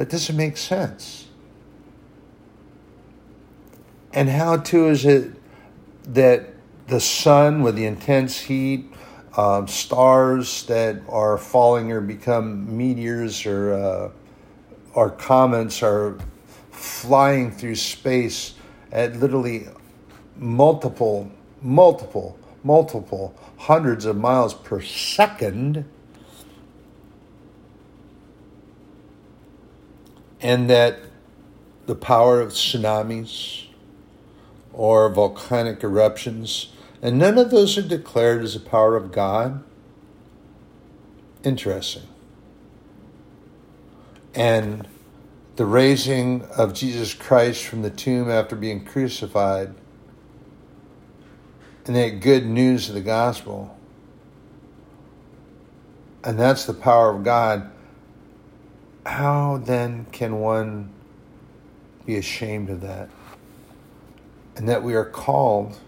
That 0.00 0.08
doesn't 0.08 0.34
make 0.34 0.56
sense. 0.56 1.26
And 4.14 4.30
how, 4.30 4.56
too, 4.56 4.88
is 4.88 5.04
it 5.04 5.32
that 6.04 6.54
the 6.86 7.00
sun 7.00 7.60
with 7.60 7.76
the 7.76 7.84
intense 7.84 8.40
heat, 8.40 8.90
um, 9.36 9.68
stars 9.68 10.62
that 10.68 11.02
are 11.06 11.36
falling 11.36 11.92
or 11.92 12.00
become 12.00 12.78
meteors 12.78 13.44
or, 13.44 13.74
uh, 13.74 14.10
or 14.94 15.10
comets 15.10 15.82
are 15.82 16.16
flying 16.70 17.50
through 17.50 17.74
space 17.74 18.54
at 18.90 19.16
literally 19.16 19.68
multiple, 20.34 21.30
multiple, 21.60 22.38
multiple 22.64 23.34
hundreds 23.58 24.06
of 24.06 24.16
miles 24.16 24.54
per 24.54 24.80
second 24.80 25.84
and 30.40 30.70
that 30.70 31.00
the 31.86 31.94
power 31.94 32.40
of 32.40 32.52
tsunamis 32.52 33.66
or 34.72 35.08
volcanic 35.08 35.82
eruptions, 35.82 36.72
and 37.02 37.18
none 37.18 37.38
of 37.38 37.50
those 37.50 37.76
are 37.76 37.82
declared 37.82 38.42
as 38.42 38.54
the 38.54 38.60
power 38.60 38.96
of 38.96 39.12
God. 39.12 39.62
Interesting. 41.42 42.04
And 44.34 44.86
the 45.56 45.66
raising 45.66 46.42
of 46.56 46.72
Jesus 46.72 47.12
Christ 47.12 47.64
from 47.64 47.82
the 47.82 47.90
tomb 47.90 48.30
after 48.30 48.56
being 48.56 48.84
crucified, 48.84 49.74
and 51.86 51.96
that 51.96 52.20
good 52.20 52.46
news 52.46 52.88
of 52.88 52.94
the 52.94 53.00
gospel. 53.00 53.76
And 56.22 56.38
that's 56.38 56.66
the 56.66 56.74
power 56.74 57.14
of 57.14 57.24
God 57.24 57.70
how 59.10 59.60
then 59.64 60.06
can 60.12 60.38
one 60.38 60.88
be 62.06 62.16
ashamed 62.16 62.70
of 62.70 62.80
that? 62.80 63.08
And 64.56 64.68
that 64.68 64.84
we 64.84 64.94
are 64.94 65.04
called 65.04 65.78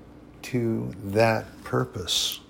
to 0.43 0.93
that 1.05 1.47
purpose. 1.63 2.41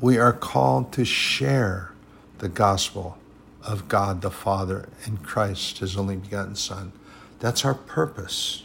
We 0.00 0.18
are 0.18 0.32
called 0.32 0.92
to 0.94 1.04
share 1.04 1.92
the 2.38 2.48
gospel 2.48 3.16
of 3.62 3.88
God 3.88 4.20
the 4.20 4.30
Father 4.30 4.88
and 5.04 5.22
Christ, 5.22 5.78
his 5.78 5.96
only 5.96 6.16
begotten 6.16 6.56
Son. 6.56 6.92
That's 7.38 7.64
our 7.64 7.74
purpose. 7.74 8.64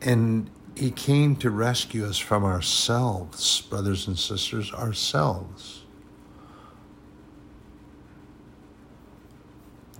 And 0.00 0.50
he 0.76 0.90
came 0.90 1.36
to 1.36 1.50
rescue 1.50 2.04
us 2.06 2.18
from 2.18 2.44
ourselves, 2.44 3.60
brothers 3.62 4.06
and 4.06 4.18
sisters, 4.18 4.72
ourselves. 4.72 5.82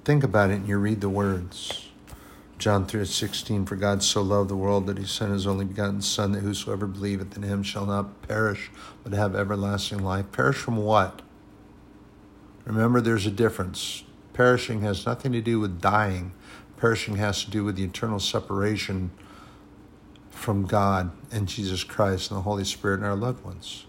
Think 0.04 0.24
about 0.24 0.50
it 0.50 0.54
and 0.54 0.68
you 0.68 0.76
read 0.78 1.00
the 1.00 1.08
words. 1.08 1.88
John 2.58 2.86
3 2.86 3.04
16, 3.04 3.66
for 3.66 3.76
God 3.76 4.02
so 4.02 4.22
loved 4.22 4.50
the 4.50 4.56
world 4.56 4.86
that 4.86 4.98
he 4.98 5.04
sent 5.04 5.32
his 5.32 5.46
only 5.46 5.64
begotten 5.64 6.02
Son, 6.02 6.32
that 6.32 6.40
whosoever 6.40 6.86
believeth 6.86 7.36
in 7.36 7.42
him 7.42 7.62
shall 7.62 7.86
not 7.86 8.22
perish, 8.22 8.70
but 9.02 9.12
have 9.12 9.34
everlasting 9.34 9.98
life. 9.98 10.30
Perish 10.30 10.56
from 10.56 10.76
what? 10.76 11.22
Remember, 12.64 13.00
there's 13.00 13.26
a 13.26 13.30
difference. 13.30 14.04
Perishing 14.32 14.82
has 14.82 15.06
nothing 15.06 15.32
to 15.32 15.40
do 15.40 15.60
with 15.60 15.80
dying, 15.80 16.32
perishing 16.76 17.16
has 17.16 17.44
to 17.44 17.50
do 17.50 17.64
with 17.64 17.76
the 17.76 17.84
eternal 17.84 18.20
separation 18.20 19.10
from 20.34 20.66
God 20.66 21.10
and 21.32 21.48
Jesus 21.48 21.84
Christ 21.84 22.30
and 22.30 22.38
the 22.38 22.42
Holy 22.42 22.64
Spirit 22.64 22.96
and 22.96 23.06
our 23.06 23.16
loved 23.16 23.44
ones. 23.44 23.86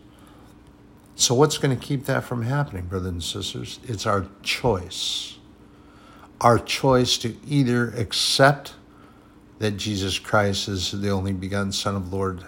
So, 1.15 1.33
what's 1.33 1.57
going 1.57 1.77
to 1.77 1.81
keep 1.85 2.05
that 2.05 2.23
from 2.23 2.43
happening, 2.43 2.85
brothers 2.85 3.11
and 3.11 3.23
sisters? 3.23 3.79
It's 3.83 4.05
our 4.05 4.27
choice. 4.43 5.37
Our 6.41 6.59
choice 6.59 7.17
to 7.19 7.35
either 7.47 7.89
accept 7.91 8.73
that 9.59 9.71
Jesus 9.71 10.19
Christ 10.19 10.67
is 10.67 10.91
the 10.91 11.09
only 11.09 11.33
begotten 11.33 11.71
Son 11.71 11.95
of 11.95 12.11
Lord 12.11 12.43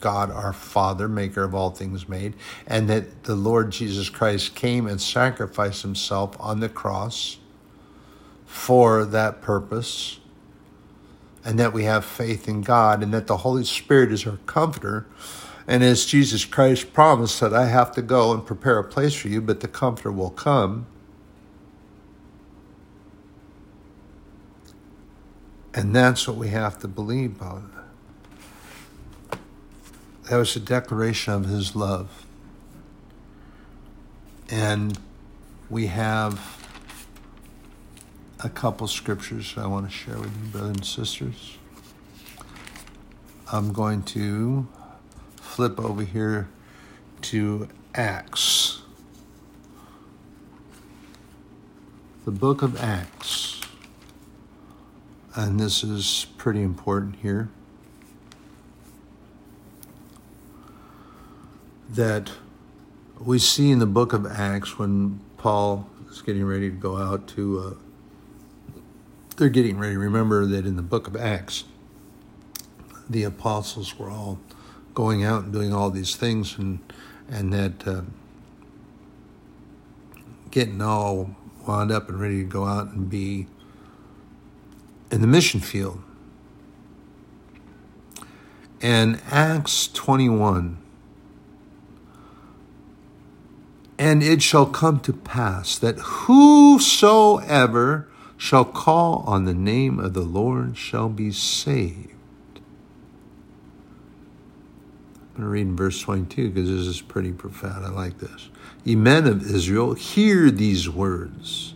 God 0.00 0.30
our 0.30 0.52
Father, 0.52 1.08
maker 1.08 1.44
of 1.44 1.54
all 1.54 1.70
things 1.70 2.08
made, 2.08 2.34
and 2.66 2.88
that 2.88 3.24
the 3.24 3.34
Lord 3.34 3.70
Jesus 3.70 4.08
Christ 4.08 4.54
came 4.54 4.86
and 4.86 5.00
sacrificed 5.00 5.82
himself 5.82 6.36
on 6.40 6.60
the 6.60 6.68
cross 6.68 7.38
for 8.46 9.04
that 9.04 9.42
purpose, 9.42 10.20
and 11.44 11.58
that 11.58 11.72
we 11.72 11.84
have 11.84 12.04
faith 12.04 12.48
in 12.48 12.62
God, 12.62 13.02
and 13.02 13.12
that 13.14 13.26
the 13.26 13.38
Holy 13.38 13.64
Spirit 13.64 14.12
is 14.12 14.26
our 14.26 14.38
comforter. 14.46 15.06
And 15.66 15.84
as 15.84 16.06
Jesus 16.06 16.44
Christ 16.44 16.92
promised 16.92 17.40
that 17.40 17.52
I 17.52 17.66
have 17.66 17.92
to 17.92 18.02
go 18.02 18.32
and 18.32 18.44
prepare 18.44 18.78
a 18.78 18.84
place 18.84 19.14
for 19.14 19.28
you, 19.28 19.40
but 19.40 19.60
the 19.60 19.68
comforter 19.68 20.10
will 20.10 20.30
come. 20.30 20.86
And 25.74 25.94
that's 25.94 26.26
what 26.26 26.36
we 26.36 26.48
have 26.48 26.78
to 26.80 26.88
believe 26.88 27.36
about. 27.40 27.62
That 30.28 30.38
was 30.38 30.56
a 30.56 30.60
declaration 30.60 31.32
of 31.32 31.44
his 31.46 31.76
love. 31.76 32.26
And 34.50 34.98
we 35.70 35.86
have 35.86 36.57
a 38.42 38.48
couple 38.48 38.86
scriptures 38.86 39.54
I 39.56 39.66
want 39.66 39.90
to 39.90 39.92
share 39.92 40.16
with 40.16 40.26
you, 40.26 40.50
brothers 40.50 40.76
and 40.76 40.84
sisters. 40.84 41.56
I'm 43.50 43.72
going 43.72 44.02
to 44.04 44.66
flip 45.36 45.80
over 45.80 46.02
here 46.02 46.48
to 47.22 47.68
Acts. 47.94 48.82
The 52.24 52.30
book 52.30 52.62
of 52.62 52.80
Acts. 52.80 53.60
And 55.34 55.58
this 55.58 55.82
is 55.82 56.26
pretty 56.36 56.62
important 56.62 57.16
here. 57.16 57.48
that 61.90 62.30
we 63.18 63.38
see 63.38 63.70
in 63.70 63.78
the 63.78 63.86
book 63.86 64.12
of 64.12 64.26
Acts 64.26 64.78
when 64.78 65.20
Paul 65.36 65.88
is 66.10 66.22
getting 66.22 66.44
ready 66.44 66.70
to 66.70 66.76
go 66.76 66.96
out 66.96 67.26
to, 67.28 67.58
uh, 67.58 67.87
they're 69.38 69.48
getting 69.48 69.78
ready. 69.78 69.96
Remember 69.96 70.44
that 70.44 70.66
in 70.66 70.76
the 70.76 70.82
book 70.82 71.06
of 71.06 71.16
Acts, 71.16 71.64
the 73.08 73.22
apostles 73.22 73.98
were 73.98 74.10
all 74.10 74.38
going 74.94 75.24
out 75.24 75.44
and 75.44 75.52
doing 75.52 75.72
all 75.72 75.90
these 75.90 76.16
things, 76.16 76.58
and 76.58 76.80
and 77.28 77.52
that 77.52 77.86
uh, 77.86 78.02
getting 80.50 80.82
all 80.82 81.36
wound 81.66 81.92
up 81.92 82.08
and 82.08 82.20
ready 82.20 82.38
to 82.38 82.48
go 82.48 82.64
out 82.64 82.88
and 82.88 83.08
be 83.08 83.46
in 85.10 85.20
the 85.20 85.26
mission 85.26 85.60
field. 85.60 86.02
And 88.80 89.20
Acts 89.30 89.88
21 89.88 90.78
And 93.98 94.22
it 94.22 94.40
shall 94.40 94.66
come 94.66 95.00
to 95.00 95.12
pass 95.12 95.76
that 95.78 95.98
whosoever 95.98 98.06
shall 98.38 98.64
call 98.64 99.24
on 99.26 99.44
the 99.44 99.52
name 99.52 99.98
of 99.98 100.14
the 100.14 100.22
Lord 100.22 100.78
shall 100.78 101.08
be 101.08 101.32
saved. 101.32 102.14
I'm 105.20 105.34
going 105.34 105.42
to 105.42 105.48
read 105.48 105.60
in 105.62 105.76
verse 105.76 106.00
22 106.00 106.50
because 106.50 106.70
this 106.70 106.86
is 106.86 107.00
pretty 107.02 107.32
profound. 107.32 107.84
I 107.84 107.90
like 107.90 108.18
this. 108.18 108.48
Ye 108.84 108.94
men 108.94 109.26
of 109.26 109.42
Israel, 109.42 109.94
hear 109.94 110.50
these 110.50 110.88
words. 110.88 111.74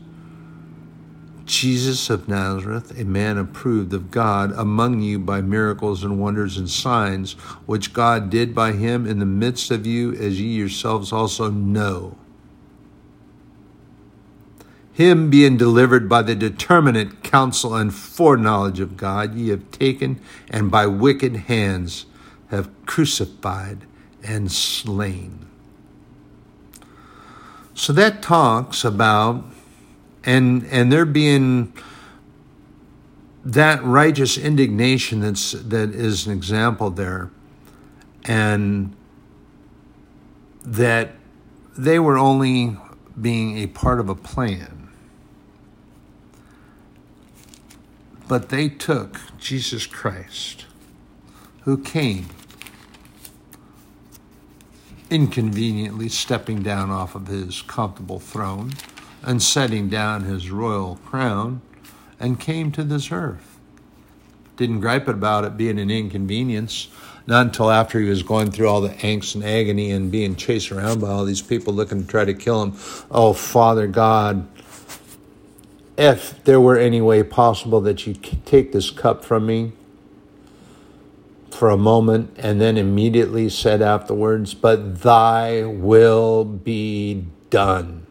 Jesus 1.45 2.09
of 2.09 2.29
Nazareth, 2.29 2.99
a 2.99 3.05
man 3.05 3.37
approved 3.39 3.93
of 3.93 4.13
God 4.13 4.53
among 4.53 5.01
you 5.01 5.19
by 5.19 5.41
miracles 5.41 6.05
and 6.05 6.21
wonders 6.21 6.57
and 6.57 6.71
signs, 6.71 7.33
which 7.67 7.93
God 7.93 8.31
did 8.31 8.55
by 8.55 8.73
him 8.73 9.07
in 9.07 9.19
the 9.19 9.27
midst 9.27 9.73
of 9.73 9.85
you, 9.85 10.13
as 10.15 10.41
ye 10.41 10.57
yourselves 10.57 11.13
also 11.13 11.51
know. 11.51 12.17
Him 14.93 15.31
being 15.31 15.57
delivered 15.57 16.09
by 16.09 16.23
the 16.23 16.35
determinate 16.35 17.23
counsel 17.23 17.75
and 17.75 17.95
foreknowledge 17.95 18.79
of 18.79 18.97
God, 18.97 19.35
ye 19.35 19.49
have 19.49 19.71
taken 19.71 20.21
and 20.51 20.71
by 20.71 20.87
wicked 20.87 21.37
hands 21.37 22.05
have 22.49 22.69
crucified 22.85 23.87
and 24.23 24.53
slain. 24.53 25.47
So 27.75 27.93
that 27.95 28.23
talks 28.23 28.85
about 28.85 29.45
and 30.25 30.67
and 30.67 30.93
there 30.93 31.07
being 31.07 31.73
that 33.45 33.83
righteous 33.83 34.39
indignation 34.39 35.21
that's 35.21 35.53
that 35.53 35.91
is 35.91 36.27
an 36.27 36.33
example 36.33 36.91
there 36.91 37.31
and 38.25 38.95
that 40.63 41.13
they 41.77 41.99
were 41.99 42.17
only 42.17 42.77
being 43.21 43.59
a 43.59 43.67
part 43.67 43.99
of 43.99 44.09
a 44.09 44.15
plan 44.15 44.82
but 48.29 48.49
they 48.49 48.69
took 48.69 49.21
Jesus 49.39 49.87
Christ 49.87 50.67
who 51.63 51.79
came 51.79 52.27
inconveniently 55.11 56.09
stepping 56.09 56.63
down 56.63 56.91
off 56.91 57.15
of 57.15 57.27
his 57.27 57.63
comfortable 57.63 58.19
throne 58.19 58.73
and 59.23 59.43
setting 59.43 59.89
down 59.89 60.25
his 60.25 60.51
royal 60.51 60.97
crown 61.05 61.61
and 62.19 62.41
came 62.41 62.73
to 62.73 62.83
this 62.83 63.13
earth. 63.13 63.59
Didn't 64.57 64.81
gripe 64.81 65.09
about 65.09 65.45
it 65.45 65.57
being 65.57 65.79
an 65.79 65.91
inconvenience, 65.91 66.89
not 67.27 67.47
until 67.47 67.71
after 67.71 68.01
he 68.01 68.09
was 68.09 68.23
going 68.23 68.51
through 68.51 68.69
all 68.69 68.81
the 68.81 68.91
angst 68.91 69.35
and 69.35 69.45
agony 69.45 69.91
and 69.91 70.11
being 70.11 70.35
chased 70.35 70.73
around 70.73 71.01
by 71.01 71.09
all 71.09 71.25
these 71.25 71.43
people 71.43 71.73
looking 71.73 72.03
to 72.03 72.09
try 72.09 72.25
to 72.25 72.35
kill 72.35 72.63
him. 72.63 72.75
Oh, 73.11 73.33
Father 73.33 73.87
God, 73.87 74.47
if 76.03 76.43
there 76.45 76.61
were 76.61 76.77
any 76.77 77.01
way 77.01 77.23
possible 77.23 77.81
that 77.83 78.07
you 78.07 78.15
take 78.15 78.73
this 78.73 78.91
cup 78.91 79.25
from 79.25 79.47
me 79.47 79.73
for 81.51 81.71
a 81.71 81.77
moment 81.77 82.35
and 82.37 82.61
then 82.61 82.77
immediately 82.77 83.49
said 83.49 83.81
afterwards, 83.81 84.55
But 84.55 85.03
thy 85.03 85.65
will 85.65 86.45
be 86.45 87.27
done. 87.51 88.03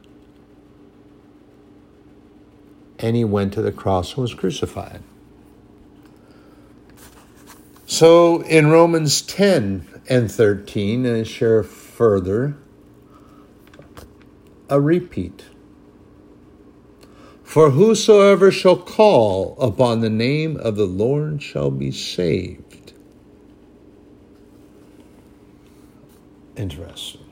and 3.01 3.15
he 3.15 3.25
went 3.25 3.51
to 3.53 3.61
the 3.61 3.71
cross 3.71 4.13
and 4.13 4.19
was 4.19 4.33
crucified. 4.33 5.01
So 7.87 8.41
in 8.43 8.67
Romans 8.67 9.21
10 9.23 10.01
and 10.07 10.31
13, 10.31 11.05
I 11.05 11.23
share 11.23 11.63
further 11.63 12.55
a 14.69 14.79
repeat. 14.79 15.45
For 17.51 17.71
whosoever 17.71 18.49
shall 18.49 18.77
call 18.77 19.57
upon 19.59 19.99
the 19.99 20.09
name 20.09 20.55
of 20.55 20.77
the 20.77 20.85
Lord 20.85 21.43
shall 21.43 21.69
be 21.69 21.91
saved. 21.91 22.93
Interesting 26.55 27.25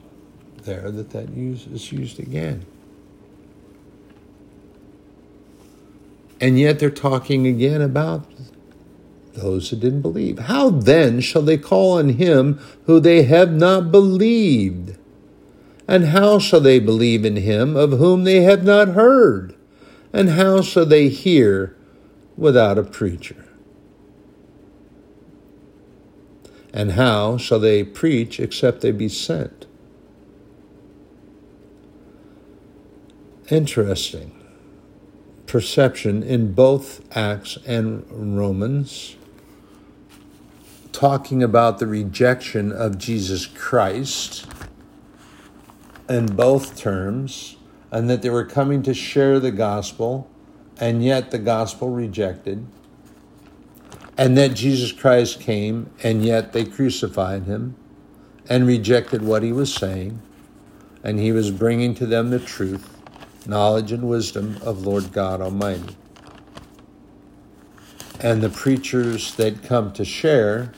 there 0.64 0.92
that 0.92 1.12
that 1.12 1.30
use 1.30 1.68
is 1.68 1.94
used 1.94 2.20
again. 2.20 2.66
And 6.42 6.60
yet 6.60 6.80
they're 6.80 6.90
talking 6.90 7.48
again 7.48 7.82
about 7.82 8.26
those 9.36 9.70
that 9.70 9.80
didn't 9.80 10.02
believe. 10.02 10.38
How 10.38 10.70
then 10.70 11.22
shall 11.22 11.44
they 11.44 11.58
call 11.58 11.98
on 11.98 12.10
him 12.10 12.60
who 12.88 13.00
they 13.00 13.24
have 13.24 13.54
not 13.54 13.90
believed? 13.90 14.98
And 15.88 16.08
how 16.08 16.40
shall 16.40 16.60
they 16.60 16.80
believe 16.80 17.24
in 17.24 17.38
him 17.38 17.78
of 17.78 17.92
whom 17.92 18.26
they 18.26 18.42
have 18.42 18.66
not 18.66 18.90
heard? 18.90 19.56
And 20.12 20.30
how 20.30 20.62
shall 20.62 20.86
they 20.86 21.10
hear 21.10 21.76
without 22.36 22.78
a 22.78 22.84
preacher? 22.84 23.46
And 26.74 26.94
how 26.94 27.38
shall 27.38 27.60
they 27.60 27.84
preach 27.84 28.40
except 28.40 28.82
they 28.82 28.92
be 28.92 29.10
sent? 29.10 29.66
Interesting 33.50 34.40
perception 35.50 36.22
in 36.22 36.54
both 36.54 37.02
Acts 37.18 37.58
and 37.66 38.06
Romans, 38.12 39.16
talking 40.92 41.42
about 41.42 41.80
the 41.80 41.88
rejection 41.88 42.72
of 42.72 43.00
Jesus 43.00 43.48
Christ 43.48 44.46
in 46.08 46.28
both 46.28 46.78
terms, 46.78 47.56
and 47.92 48.10
that 48.10 48.22
they 48.22 48.30
were 48.30 48.46
coming 48.46 48.84
to 48.84 48.94
share 48.94 49.40
the 49.40 49.52
gospel, 49.52 50.30
and 50.80 51.04
yet 51.04 51.32
the 51.32 51.40
gospel 51.40 51.90
rejected, 51.90 52.66
and 54.18 54.38
that 54.38 54.54
Jesus 54.54 54.92
Christ 54.92 55.40
came, 55.40 55.90
and 56.04 56.24
yet 56.24 56.54
they 56.54 56.66
crucified 56.66 57.44
him 57.44 57.76
and 58.48 58.66
rejected 58.66 59.22
what 59.22 59.44
he 59.44 59.52
was 59.52 59.74
saying, 59.74 60.22
and 61.04 61.20
he 61.20 61.32
was 61.32 61.52
bringing 61.52 61.96
to 61.96 62.06
them 62.06 62.30
the 62.30 62.40
truth 62.40 62.96
knowledge 63.48 63.92
and 63.92 64.08
wisdom 64.08 64.58
of 64.62 64.86
Lord 64.86 65.12
God 65.12 65.42
Almighty. 65.42 65.96
And 68.20 68.44
the 68.44 68.50
preachers 68.50 69.34
that 69.36 69.64
come 69.64 69.92
to 69.94 70.04
share 70.06 70.74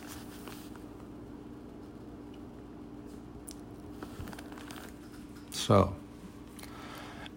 so 5.52 5.96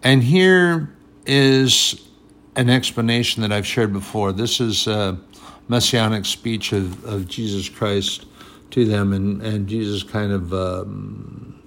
and 0.05 0.21
here 0.21 0.95
is 1.25 2.07
an 2.55 2.69
explanation 2.69 3.41
that 3.41 3.51
I've 3.51 3.65
shared 3.65 3.91
before. 3.91 4.31
This 4.31 4.61
is 4.61 4.85
a 4.85 5.19
messianic 5.67 6.25
speech 6.25 6.73
of, 6.73 7.03
of 7.05 7.27
Jesus 7.27 7.67
Christ 7.69 8.27
to 8.69 8.85
them, 8.85 9.13
and, 9.13 9.41
and 9.41 9.67
Jesus 9.67 10.03
kind 10.03 10.31
of 10.31 10.53
um, 10.53 11.59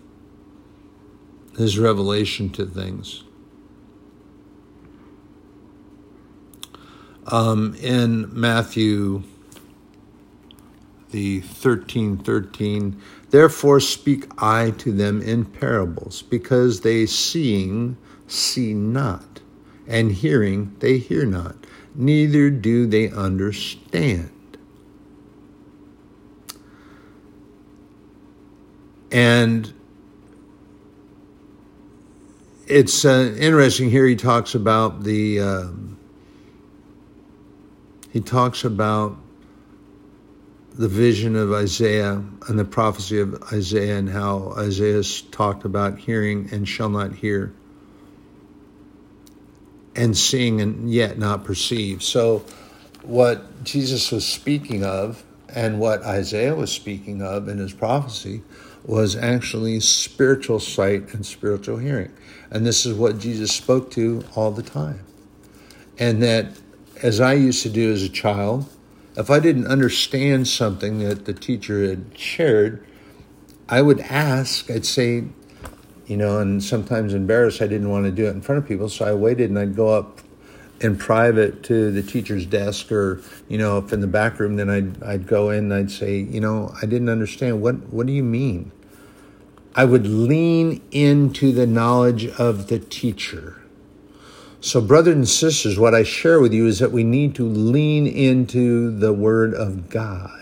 his 1.57 1.81
revelation 1.81 2.49
to 2.51 2.65
things. 2.65 3.25
Um, 7.27 7.75
in 7.81 8.29
Matthew, 8.39 9.25
the 11.11 11.41
13 11.41 12.19
13, 12.19 13.03
therefore 13.31 13.81
speak 13.81 14.27
I 14.39 14.71
to 14.79 14.93
them 14.93 15.23
in 15.23 15.45
parables, 15.45 16.23
because 16.23 16.83
they 16.83 17.05
seeing 17.07 17.97
see 18.31 18.75
not, 18.75 19.41
and 19.87 20.13
hearing 20.13 20.77
they 20.79 20.99
hear 20.99 21.25
not, 21.25 21.57
neither 21.95 22.51
do 22.51 22.87
they 22.87 23.11
understand. 23.11 24.31
And 29.11 29.73
it's 32.67 33.05
uh, 33.05 33.35
interesting 33.39 33.91
here 33.91 34.07
he 34.07 34.17
talks 34.17 34.55
about 34.55 35.03
the. 35.05 35.41
Um, 35.41 35.99
he 38.11 38.21
talks 38.21 38.65
about 38.65 39.17
the 40.75 40.89
vision 40.89 41.37
of 41.37 41.53
Isaiah 41.53 42.23
and 42.49 42.59
the 42.59 42.65
prophecy 42.65 43.19
of 43.21 43.43
Isaiah 43.53 43.99
and 43.99 44.09
how 44.09 44.55
Isaiah 44.57 45.03
talked 45.31 45.65
about 45.65 45.99
hearing 45.99 46.49
and 46.53 46.67
shall 46.67 46.89
not 46.89 47.13
hear 47.15 47.53
and 49.99 50.17
seeing 50.17 50.61
and 50.61 50.91
yet 50.91 51.19
not 51.19 51.45
perceive. 51.45 52.03
So, 52.03 52.45
what 53.03 53.65
Jesus 53.65 54.13
was 54.13 54.27
speaking 54.27 54.85
of 54.85 55.25
and 55.55 55.81
what 55.81 56.03
Isaiah 56.03 56.55
was 56.55 56.71
speaking 56.71 57.21
of 57.21 57.49
in 57.49 57.59
his 57.59 57.73
prophecy 57.73 58.43
was 58.85 59.17
actually 59.17 59.81
spiritual 59.81 60.61
sight 60.61 61.13
and 61.15 61.27
spiritual 61.27 61.79
hearing. 61.79 62.13
And 62.51 62.65
this 62.65 62.87
is 62.87 62.95
what 62.95 63.19
Jesus 63.19 63.53
spoke 63.53 63.91
to 63.93 64.25
all 64.35 64.51
the 64.51 64.63
time. 64.63 65.01
And 65.99 66.23
that 66.23 66.53
as 67.03 67.21
I 67.21 67.35
used 67.35 67.63
to 67.65 67.71
do 67.71 67.93
as 67.93 68.03
a 68.03 68.09
child, 68.09 68.69
if 69.17 69.31
I 69.31 69.41
didn't 69.41 69.67
understand 69.67 70.47
something 70.47 71.01
that 71.01 71.25
the 71.25 71.35
teacher 71.35 71.89
had 71.89 72.17
shared, 72.17 72.85
I 73.69 73.83
would 73.83 74.01
ask, 74.01 74.71
I'd 74.71 74.87
say, 74.87 75.25
you 76.09 76.17
know, 76.17 76.41
and 76.41 76.65
sometimes 76.65 77.13
embarrassed, 77.13 77.61
I 77.61 77.67
didn't 77.67 77.91
want 77.91 78.07
to 78.07 78.11
do 78.11 78.27
it 78.27 78.31
in 78.31 78.41
front 78.41 78.63
of 78.63 78.67
people, 78.67 78.89
so 78.89 79.05
I 79.05 79.13
waited 79.13 79.51
and 79.51 79.59
I'd 79.59 79.77
go 79.77 79.91
up 79.91 80.21
in 80.81 80.97
private 80.97 81.63
to 81.65 81.91
the 81.91 82.03
teacher's 82.03 82.47
desk 82.47 82.91
or, 82.91 83.21
you 83.49 83.59
know, 83.59 83.79
if 83.79 83.93
in 83.93 84.01
the 84.01 84.07
back 84.07 84.41
room, 84.41 84.57
then 84.57 84.71
I'd, 84.71 85.03
I'd 85.03 85.27
go 85.27 85.51
in 85.51 85.71
and 85.71 85.75
I'd 85.75 85.91
say, 85.91 86.19
you 86.19 86.41
know, 86.41 86.73
I 86.81 86.87
didn't 86.87 87.11
understand. 87.11 87.61
What, 87.61 87.93
what 87.93 88.07
do 88.07 88.13
you 88.13 88.23
mean? 88.23 88.73
I 89.75 89.85
would 89.85 90.07
lean 90.07 90.81
into 90.91 91.53
the 91.53 91.67
knowledge 91.67 92.27
of 92.27 92.69
the 92.69 92.79
teacher. 92.79 93.57
So, 94.61 94.81
brothers 94.81 95.15
and 95.15 95.29
sisters, 95.29 95.79
what 95.79 95.95
I 95.95 96.03
share 96.03 96.41
with 96.41 96.53
you 96.53 96.67
is 96.67 96.79
that 96.79 96.91
we 96.91 97.05
need 97.05 97.35
to 97.37 97.45
lean 97.45 98.07
into 98.07 98.91
the 98.91 99.13
Word 99.13 99.55
of 99.55 99.89
God. 99.89 100.38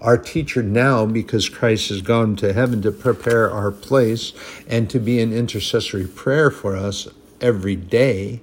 Our 0.00 0.16
teacher 0.16 0.62
now, 0.62 1.06
because 1.06 1.48
Christ 1.48 1.88
has 1.88 2.02
gone 2.02 2.36
to 2.36 2.52
heaven 2.52 2.82
to 2.82 2.92
prepare 2.92 3.50
our 3.50 3.72
place 3.72 4.32
and 4.68 4.88
to 4.90 5.00
be 5.00 5.20
an 5.20 5.32
intercessory 5.32 6.06
prayer 6.06 6.50
for 6.50 6.76
us 6.76 7.08
every 7.40 7.74
day, 7.74 8.40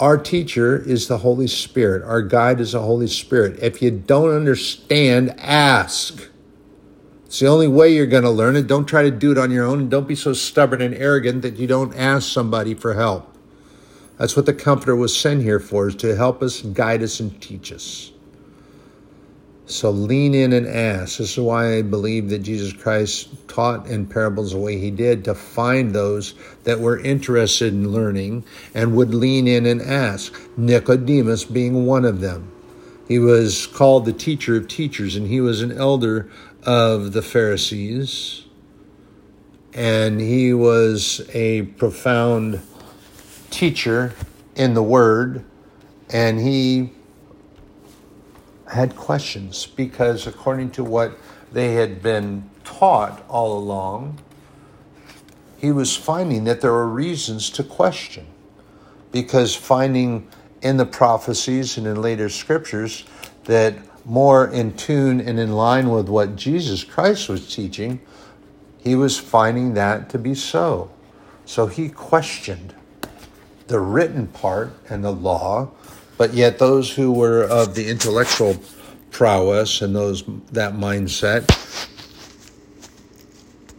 our 0.00 0.18
teacher 0.18 0.76
is 0.76 1.06
the 1.06 1.18
Holy 1.18 1.46
Spirit. 1.46 2.02
Our 2.02 2.22
guide 2.22 2.58
is 2.58 2.72
the 2.72 2.80
Holy 2.80 3.06
Spirit. 3.06 3.58
If 3.62 3.80
you 3.80 3.92
don't 3.92 4.34
understand, 4.34 5.34
ask. 5.38 6.28
It's 7.26 7.38
the 7.38 7.46
only 7.46 7.68
way 7.68 7.94
you're 7.94 8.06
going 8.06 8.24
to 8.24 8.30
learn 8.30 8.56
it. 8.56 8.66
Don't 8.66 8.86
try 8.86 9.02
to 9.02 9.10
do 9.12 9.30
it 9.30 9.38
on 9.38 9.52
your 9.52 9.64
own. 9.64 9.80
And 9.80 9.90
don't 9.90 10.08
be 10.08 10.16
so 10.16 10.32
stubborn 10.32 10.82
and 10.82 10.94
arrogant 10.94 11.42
that 11.42 11.56
you 11.56 11.68
don't 11.68 11.94
ask 11.94 12.28
somebody 12.30 12.74
for 12.74 12.94
help. 12.94 13.32
That's 14.18 14.36
what 14.36 14.46
the 14.46 14.54
Comforter 14.54 14.96
was 14.96 15.16
sent 15.16 15.42
here 15.42 15.60
for, 15.60 15.88
is 15.88 15.96
to 15.96 16.16
help 16.16 16.42
us, 16.42 16.62
guide 16.62 17.02
us, 17.02 17.20
and 17.20 17.40
teach 17.40 17.72
us. 17.72 18.12
So 19.66 19.90
lean 19.90 20.34
in 20.34 20.52
and 20.52 20.66
ask. 20.66 21.18
This 21.18 21.32
is 21.32 21.38
why 21.38 21.76
I 21.78 21.82
believe 21.82 22.28
that 22.28 22.40
Jesus 22.40 22.72
Christ 22.72 23.30
taught 23.48 23.86
in 23.86 24.06
parables 24.06 24.52
the 24.52 24.58
way 24.58 24.78
he 24.78 24.90
did 24.90 25.24
to 25.24 25.34
find 25.34 25.92
those 25.92 26.34
that 26.64 26.80
were 26.80 26.98
interested 26.98 27.72
in 27.72 27.90
learning 27.90 28.44
and 28.74 28.94
would 28.94 29.14
lean 29.14 29.48
in 29.48 29.64
and 29.64 29.80
ask. 29.80 30.34
Nicodemus 30.58 31.44
being 31.44 31.86
one 31.86 32.04
of 32.04 32.20
them. 32.20 32.50
He 33.08 33.18
was 33.18 33.66
called 33.66 34.04
the 34.04 34.12
teacher 34.12 34.56
of 34.56 34.68
teachers, 34.68 35.16
and 35.16 35.26
he 35.26 35.40
was 35.40 35.62
an 35.62 35.72
elder 35.72 36.30
of 36.62 37.12
the 37.12 37.22
Pharisees. 37.22 38.44
And 39.72 40.20
he 40.20 40.54
was 40.54 41.26
a 41.34 41.62
profound 41.62 42.60
teacher 43.50 44.14
in 44.54 44.74
the 44.74 44.82
Word, 44.82 45.44
and 46.10 46.40
he 46.40 46.92
had 48.68 48.96
questions 48.96 49.66
because, 49.66 50.26
according 50.26 50.70
to 50.72 50.84
what 50.84 51.18
they 51.52 51.74
had 51.74 52.02
been 52.02 52.48
taught 52.64 53.24
all 53.28 53.56
along, 53.58 54.18
he 55.58 55.70
was 55.72 55.96
finding 55.96 56.44
that 56.44 56.60
there 56.60 56.72
were 56.72 56.88
reasons 56.88 57.50
to 57.50 57.62
question. 57.62 58.26
Because 59.12 59.54
finding 59.54 60.28
in 60.60 60.76
the 60.76 60.86
prophecies 60.86 61.78
and 61.78 61.86
in 61.86 62.00
later 62.00 62.28
scriptures 62.28 63.04
that 63.44 63.76
more 64.04 64.46
in 64.46 64.76
tune 64.76 65.20
and 65.20 65.38
in 65.38 65.52
line 65.52 65.90
with 65.90 66.08
what 66.08 66.36
Jesus 66.36 66.84
Christ 66.84 67.28
was 67.28 67.54
teaching, 67.54 68.00
he 68.82 68.94
was 68.94 69.18
finding 69.18 69.74
that 69.74 70.10
to 70.10 70.18
be 70.18 70.34
so. 70.34 70.90
So 71.46 71.66
he 71.66 71.88
questioned 71.88 72.74
the 73.66 73.80
written 73.80 74.26
part 74.26 74.72
and 74.88 75.02
the 75.02 75.12
law, 75.12 75.70
but 76.16 76.34
yet 76.34 76.58
those 76.58 76.90
who 76.90 77.12
were 77.12 77.42
of 77.44 77.74
the 77.74 77.88
intellectual 77.88 78.56
prowess 79.10 79.80
and 79.82 79.94
those 79.94 80.24
that 80.52 80.74
mindset, 80.74 81.46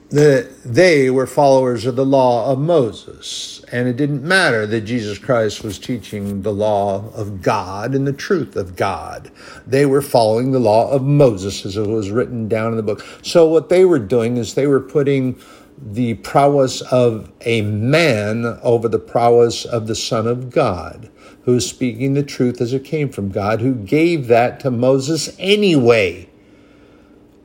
that 0.09 0.49
they 0.63 1.09
were 1.09 1.27
followers 1.27 1.85
of 1.85 1.95
the 1.95 2.05
law 2.05 2.51
of 2.51 2.59
Moses. 2.59 3.65
And 3.71 3.87
it 3.87 3.97
didn't 3.97 4.23
matter 4.23 4.65
that 4.67 4.81
Jesus 4.81 5.17
Christ 5.17 5.63
was 5.63 5.79
teaching 5.79 6.43
the 6.43 6.53
law 6.53 7.11
of 7.13 7.41
God 7.41 7.95
and 7.95 8.07
the 8.07 8.13
truth 8.13 8.55
of 8.55 8.75
God. 8.75 9.31
They 9.67 9.85
were 9.85 10.01
following 10.01 10.51
the 10.51 10.59
law 10.59 10.89
of 10.91 11.01
Moses 11.01 11.65
as 11.65 11.75
it 11.75 11.87
was 11.87 12.11
written 12.11 12.47
down 12.47 12.71
in 12.71 12.77
the 12.77 12.83
book. 12.83 13.03
So 13.23 13.47
what 13.47 13.69
they 13.69 13.83
were 13.83 13.99
doing 13.99 14.37
is 14.37 14.53
they 14.53 14.67
were 14.67 14.79
putting 14.79 15.41
the 15.77 16.13
prowess 16.15 16.81
of 16.81 17.31
a 17.41 17.61
man 17.63 18.45
over 18.63 18.87
the 18.87 18.99
prowess 18.99 19.65
of 19.65 19.87
the 19.87 19.95
Son 19.95 20.27
of 20.27 20.49
God, 20.49 21.09
who's 21.45 21.69
speaking 21.69 22.15
the 22.15 22.23
truth 22.23 22.59
as 22.59 22.73
it 22.73 22.83
came 22.83 23.07
from 23.09 23.29
God, 23.29 23.61
who 23.61 23.75
gave 23.75 24.27
that 24.27 24.59
to 24.59 24.71
Moses 24.71 25.35
anyway. 25.39 26.27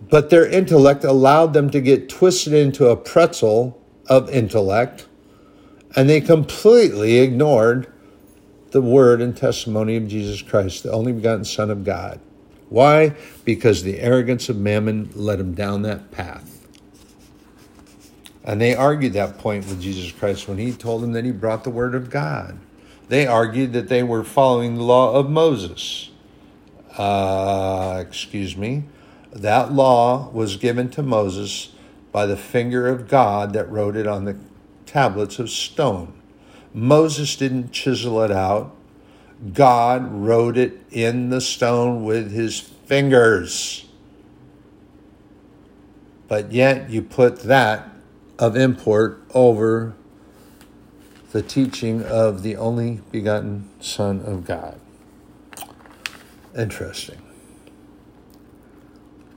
But 0.09 0.31
their 0.31 0.47
intellect 0.47 1.05
allowed 1.05 1.53
them 1.53 1.71
to 1.71 1.81
get 1.81 2.09
twisted 2.09 2.55
into 2.55 2.89
a 2.89 2.97
pretzel 2.97 3.81
of 4.07 4.29
intellect, 4.31 5.07
and 5.95 6.09
they 6.09 6.21
completely 6.21 7.19
ignored 7.19 7.93
the 8.71 8.81
word 8.81 9.21
and 9.21 9.37
testimony 9.37 9.97
of 9.97 10.09
Jesus 10.09 10.41
Christ, 10.41 10.83
the 10.83 10.93
only 10.93 11.13
begotten 11.13 11.45
Son 11.45 11.71
of 11.71 11.85
God. 11.85 12.21
Why? 12.71 13.15
Because 13.45 13.83
the 13.83 13.99
arrogance 13.99 14.49
of 14.49 14.57
mammon 14.57 15.11
led 15.15 15.41
them 15.41 15.55
down 15.55 15.83
that 15.83 16.11
path. 16.11 16.67
And 18.45 18.61
they 18.61 18.75
argued 18.75 19.13
that 19.13 19.39
point 19.39 19.67
with 19.67 19.83
Jesus 19.83 20.11
Christ 20.13 20.49
when 20.49 20.57
he 20.57 20.73
told 20.73 21.03
them 21.03 21.13
that 21.13 21.25
he 21.25 21.33
brought 21.33 21.65
the 21.65 21.71
word 21.71 21.95
of 21.95 22.09
God. 22.09 22.59
They 23.11 23.27
argued 23.27 23.73
that 23.73 23.89
they 23.89 24.05
were 24.05 24.23
following 24.23 24.77
the 24.77 24.85
law 24.85 25.15
of 25.15 25.29
Moses. 25.29 26.11
Uh, 26.97 28.05
excuse 28.07 28.57
me. 28.57 28.85
That 29.33 29.73
law 29.73 30.31
was 30.31 30.57
given 30.57 30.91
to 30.91 31.03
Moses 31.03 31.73
by 32.13 32.27
the 32.27 32.37
finger 32.37 32.87
of 32.87 33.09
God 33.09 33.53
that 33.53 33.69
wrote 33.69 33.97
it 33.97 34.07
on 34.07 34.27
the 34.27 34.37
tablets 34.87 35.41
of 35.41 35.51
stone. 35.51 36.23
Moses 36.73 37.35
didn't 37.35 37.73
chisel 37.73 38.23
it 38.23 38.31
out. 38.31 38.77
God 39.53 40.13
wrote 40.13 40.57
it 40.57 40.79
in 40.93 41.31
the 41.31 41.41
stone 41.41 42.05
with 42.05 42.31
his 42.31 42.61
fingers. 42.61 43.89
But 46.29 46.53
yet 46.53 46.91
you 46.91 47.03
put 47.03 47.41
that 47.41 47.91
of 48.39 48.57
import 48.57 49.21
over 49.35 49.97
the 51.33 51.43
teaching 51.43 52.03
of 52.03 52.43
the 52.43 52.57
only 52.57 53.01
begotten 53.11 53.69
Son 53.81 54.21
of 54.21 54.45
God. 54.45 54.81
Interesting. 56.57 57.23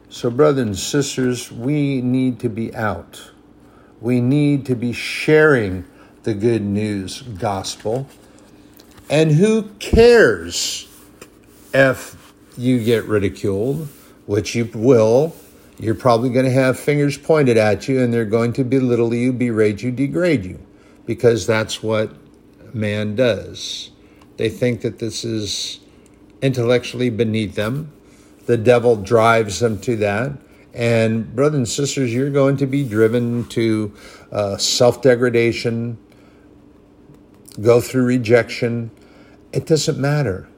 So, 0.09 0.29
brothers 0.29 0.65
and 0.65 0.77
sisters, 0.77 1.51
we 1.51 2.01
need 2.01 2.39
to 2.39 2.49
be 2.49 2.73
out. 2.75 3.31
We 4.01 4.21
need 4.21 4.65
to 4.67 4.75
be 4.75 4.93
sharing 4.93 5.85
the 6.23 6.33
good 6.33 6.61
news 6.61 7.21
gospel. 7.21 8.07
And 9.09 9.31
who 9.31 9.63
cares 9.79 10.87
if 11.73 12.33
you 12.57 12.83
get 12.83 13.05
ridiculed, 13.05 13.87
which 14.25 14.55
you 14.55 14.69
will 14.73 15.35
you're 15.79 15.95
probably 15.95 16.29
going 16.29 16.45
to 16.45 16.51
have 16.51 16.79
fingers 16.79 17.17
pointed 17.17 17.57
at 17.57 17.87
you 17.87 18.01
and 18.01 18.13
they're 18.13 18.25
going 18.25 18.53
to 18.53 18.63
belittle 18.63 19.13
you, 19.13 19.33
berate 19.33 19.81
you, 19.81 19.91
degrade 19.91 20.45
you, 20.45 20.59
because 21.05 21.45
that's 21.45 21.83
what 21.83 22.13
man 22.73 23.15
does. 23.15 23.91
They 24.37 24.49
think 24.49 24.81
that 24.81 24.99
this 24.99 25.23
is 25.23 25.79
intellectually 26.41 27.09
beneath 27.09 27.55
them. 27.55 27.91
The 28.45 28.57
devil 28.57 28.95
drives 28.95 29.59
them 29.59 29.79
to 29.81 29.95
that. 29.97 30.33
And, 30.73 31.35
brothers 31.35 31.57
and 31.57 31.69
sisters, 31.69 32.13
you're 32.13 32.31
going 32.31 32.57
to 32.57 32.65
be 32.65 32.83
driven 32.83 33.47
to 33.49 33.93
uh, 34.31 34.57
self 34.57 35.01
degradation, 35.01 35.99
go 37.61 37.79
through 37.79 38.05
rejection. 38.05 38.89
It 39.51 39.67
doesn't 39.67 39.99
matter. 39.99 40.49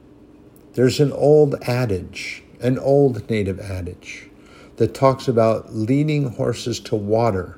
There's 0.74 1.02
an 1.02 1.12
old 1.12 1.56
adage, 1.64 2.44
an 2.62 2.80
old 2.80 3.30
native 3.30 3.60
adage 3.60 4.30
that 4.78 4.94
talks 4.94 5.28
about 5.28 5.74
leading 5.74 6.30
horses 6.32 6.80
to 6.82 6.96
water 6.96 7.58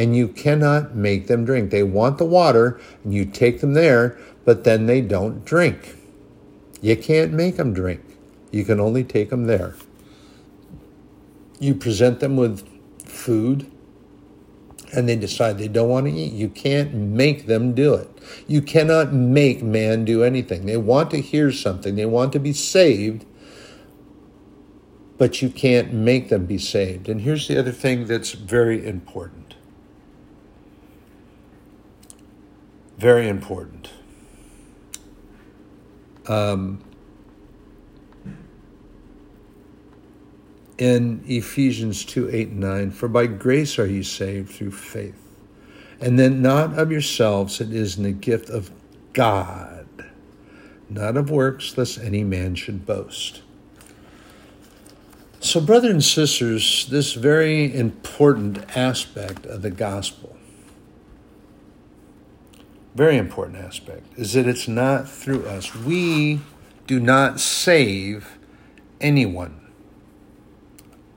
and 0.00 0.16
you 0.16 0.28
cannot 0.28 0.94
make 0.94 1.26
them 1.26 1.44
drink. 1.44 1.70
They 1.70 1.82
want 1.82 2.16
the 2.16 2.24
water 2.24 2.80
and 3.04 3.12
you 3.12 3.26
take 3.26 3.60
them 3.60 3.74
there, 3.74 4.18
but 4.46 4.64
then 4.64 4.86
they 4.86 5.02
don't 5.02 5.44
drink. 5.44 5.94
You 6.80 6.96
can't 6.96 7.34
make 7.34 7.58
them 7.58 7.74
drink. 7.74 8.00
You 8.50 8.64
can 8.64 8.80
only 8.80 9.04
take 9.04 9.28
them 9.28 9.44
there. 9.44 9.74
You 11.58 11.74
present 11.74 12.20
them 12.20 12.38
with 12.38 12.66
food 13.04 13.70
and 14.94 15.06
they 15.06 15.16
decide 15.16 15.58
they 15.58 15.68
don't 15.68 15.90
want 15.90 16.06
to 16.06 16.12
eat. 16.12 16.32
You 16.32 16.48
can't 16.48 16.94
make 16.94 17.44
them 17.44 17.74
do 17.74 17.92
it. 17.92 18.08
You 18.48 18.62
cannot 18.62 19.12
make 19.12 19.62
man 19.62 20.06
do 20.06 20.24
anything. 20.24 20.64
They 20.64 20.78
want 20.78 21.10
to 21.10 21.20
hear 21.20 21.52
something, 21.52 21.94
they 21.94 22.06
want 22.06 22.32
to 22.32 22.40
be 22.40 22.54
saved, 22.54 23.26
but 25.18 25.42
you 25.42 25.50
can't 25.50 25.92
make 25.92 26.30
them 26.30 26.46
be 26.46 26.56
saved. 26.56 27.06
And 27.06 27.20
here's 27.20 27.48
the 27.48 27.58
other 27.58 27.72
thing 27.72 28.06
that's 28.06 28.32
very 28.32 28.86
important. 28.86 29.39
Very 33.00 33.30
important. 33.30 33.88
Um, 36.26 36.84
in 40.76 41.24
Ephesians 41.26 42.04
2 42.04 42.28
8 42.30 42.48
and 42.48 42.60
9, 42.60 42.90
for 42.90 43.08
by 43.08 43.26
grace 43.26 43.78
are 43.78 43.86
you 43.86 44.02
saved 44.02 44.50
through 44.50 44.72
faith. 44.72 45.16
And 45.98 46.18
then 46.18 46.42
not 46.42 46.78
of 46.78 46.92
yourselves, 46.92 47.58
it 47.62 47.72
is 47.72 47.96
in 47.96 48.02
the 48.02 48.12
gift 48.12 48.50
of 48.50 48.70
God, 49.14 49.86
not 50.90 51.16
of 51.16 51.30
works, 51.30 51.78
lest 51.78 51.96
any 51.96 52.22
man 52.22 52.54
should 52.54 52.84
boast. 52.84 53.40
So, 55.40 55.58
brothers 55.58 55.90
and 55.90 56.04
sisters, 56.04 56.86
this 56.90 57.14
very 57.14 57.74
important 57.74 58.76
aspect 58.76 59.46
of 59.46 59.62
the 59.62 59.70
gospel, 59.70 60.36
very 62.94 63.16
important 63.16 63.58
aspect, 63.58 64.06
is 64.16 64.32
that 64.32 64.46
it's 64.46 64.68
not 64.68 65.08
through 65.08 65.46
us. 65.46 65.74
We 65.74 66.40
do 66.86 66.98
not 66.98 67.40
save 67.40 68.38
anyone. 69.00 69.60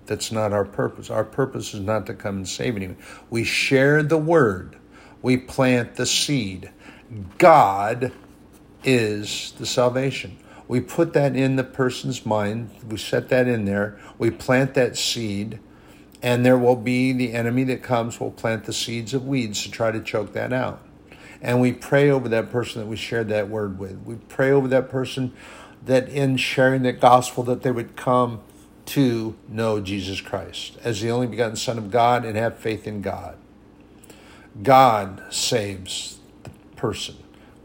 That's 0.05 0.31
not 0.31 0.53
our 0.53 0.65
purpose. 0.65 1.09
Our 1.09 1.23
purpose 1.23 1.73
is 1.73 1.79
not 1.79 2.05
to 2.07 2.13
come 2.13 2.37
and 2.37 2.47
save 2.47 2.75
anyone. 2.75 2.97
We 3.29 3.43
share 3.43 4.03
the 4.03 4.17
word, 4.17 4.77
we 5.21 5.37
plant 5.37 5.95
the 5.95 6.05
seed. 6.05 6.71
God 7.37 8.11
is 8.83 9.53
the 9.57 9.65
salvation. 9.65 10.37
We 10.67 10.81
put 10.81 11.13
that 11.13 11.35
in 11.35 11.55
the 11.55 11.63
person's 11.63 12.25
mind. 12.25 12.71
We 12.87 12.97
set 12.97 13.29
that 13.29 13.47
in 13.47 13.65
there. 13.65 13.99
We 14.17 14.31
plant 14.31 14.73
that 14.73 14.97
seed, 14.97 15.59
and 16.21 16.45
there 16.45 16.57
will 16.57 16.75
be 16.75 17.13
the 17.13 17.33
enemy 17.33 17.63
that 17.65 17.83
comes 17.83 18.19
will 18.19 18.31
plant 18.31 18.65
the 18.65 18.73
seeds 18.73 19.13
of 19.13 19.27
weeds 19.27 19.63
to 19.63 19.71
try 19.71 19.91
to 19.91 20.01
choke 20.01 20.33
that 20.33 20.51
out. 20.53 20.81
And 21.43 21.59
we 21.59 21.73
pray 21.73 22.09
over 22.09 22.29
that 22.29 22.51
person 22.51 22.81
that 22.81 22.87
we 22.87 22.95
shared 22.95 23.27
that 23.27 23.49
word 23.49 23.77
with. 23.77 24.01
We 24.05 24.15
pray 24.15 24.49
over 24.49 24.67
that 24.69 24.89
person 24.89 25.33
that 25.85 26.07
in 26.07 26.37
sharing 26.37 26.83
that 26.83 27.01
gospel 27.01 27.43
that 27.43 27.61
they 27.61 27.71
would 27.71 27.97
come 27.97 28.41
to 28.85 29.35
know 29.49 29.81
Jesus 29.81 30.21
Christ 30.21 30.77
as 30.83 31.01
the 31.01 31.11
only 31.11 31.27
begotten 31.27 31.57
Son 31.57 31.77
of 31.77 31.91
God 31.91 32.23
and 32.23 32.37
have 32.37 32.57
faith 32.57 32.87
in 32.87 33.01
God. 33.01 33.35
God 34.61 35.21
saves 35.29 36.19
the 36.43 36.49
person. 36.77 37.15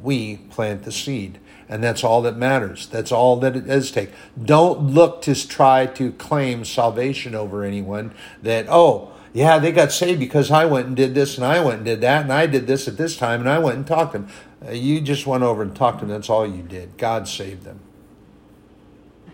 We 0.03 0.37
plant 0.37 0.83
the 0.83 0.93
seed. 0.93 1.39
And 1.69 1.85
that's 1.85 2.03
all 2.03 2.23
that 2.23 2.37
matters. 2.37 2.89
That's 2.89 3.13
all 3.13 3.37
that 3.41 3.55
it 3.55 3.67
does 3.67 3.91
take. 3.91 4.11
Don't 4.43 4.91
look 4.91 5.23
to 5.23 5.47
try 5.47 5.87
to 5.87 6.13
claim 6.13 6.65
salvation 6.65 7.35
over 7.35 7.63
anyone 7.63 8.15
that, 8.43 8.67
oh, 8.69 9.13
yeah, 9.33 9.59
they 9.59 9.73
got 9.73 9.93
saved 9.93 10.19
because 10.19 10.51
I 10.51 10.65
went 10.65 10.87
and 10.87 10.97
did 10.97 11.15
this 11.15 11.37
and 11.37 11.45
I 11.45 11.61
went 11.61 11.79
and 11.79 11.85
did 11.85 12.01
that 12.01 12.23
and 12.23 12.33
I 12.33 12.47
did 12.47 12.67
this 12.67 12.89
at 12.89 12.97
this 12.97 13.17
time 13.17 13.41
and 13.41 13.49
I 13.49 13.59
went 13.59 13.77
and 13.77 13.87
talked 13.87 14.13
to 14.13 14.19
them. 14.19 14.29
Uh, 14.67 14.73
you 14.73 15.01
just 15.01 15.27
went 15.27 15.43
over 15.43 15.63
and 15.63 15.75
talked 15.75 16.01
to 16.01 16.07
them. 16.07 16.15
That's 16.15 16.31
all 16.31 16.47
you 16.47 16.63
did. 16.63 16.97
God 16.97 17.29
saved 17.29 17.65
them. 17.65 17.81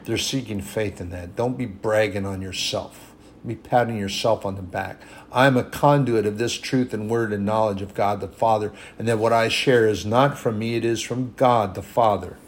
They're 0.04 0.18
seeking 0.18 0.60
faith 0.60 1.00
in 1.00 1.10
that. 1.10 1.34
Don't 1.34 1.56
be 1.56 1.66
bragging 1.66 2.26
on 2.26 2.42
yourself. 2.42 3.14
Be 3.46 3.54
patting 3.54 3.98
yourself 3.98 4.44
on 4.46 4.56
the 4.56 4.62
back. 4.62 5.00
I'm 5.32 5.56
a 5.56 5.64
conduit 5.64 6.26
of 6.26 6.38
this 6.38 6.54
truth 6.54 6.94
and 6.94 7.10
word 7.10 7.32
and 7.32 7.44
knowledge 7.44 7.82
of 7.82 7.94
God 7.94 8.20
the 8.20 8.28
Father, 8.28 8.72
and 8.98 9.06
that 9.06 9.18
what 9.18 9.32
I 9.32 9.48
share 9.48 9.86
is 9.86 10.06
not 10.06 10.38
from 10.38 10.58
me, 10.58 10.76
it 10.76 10.84
is 10.84 11.02
from 11.02 11.34
God 11.36 11.74
the 11.74 11.82
Father. 11.82 12.38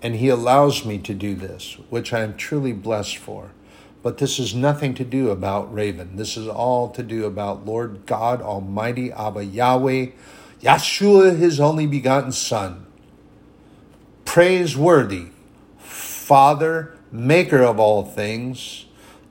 And 0.00 0.16
He 0.16 0.28
allows 0.28 0.84
me 0.84 0.98
to 0.98 1.14
do 1.14 1.34
this, 1.34 1.78
which 1.90 2.12
I 2.12 2.20
am 2.20 2.36
truly 2.36 2.72
blessed 2.72 3.16
for. 3.16 3.50
But 4.04 4.18
this 4.18 4.38
is 4.38 4.54
nothing 4.54 4.92
to 4.96 5.04
do 5.04 5.30
about 5.30 5.72
Raven. 5.72 6.16
This 6.16 6.36
is 6.36 6.46
all 6.46 6.90
to 6.90 7.02
do 7.02 7.24
about 7.24 7.64
Lord 7.64 8.04
God 8.04 8.42
Almighty, 8.42 9.10
Abba 9.10 9.46
Yahweh, 9.46 10.08
Yeshua, 10.60 11.38
His 11.38 11.58
only 11.58 11.86
begotten 11.86 12.30
Son. 12.30 12.84
Praiseworthy, 14.26 15.28
Father, 15.78 16.98
Maker 17.10 17.62
of 17.62 17.80
all 17.80 18.04
things 18.04 18.84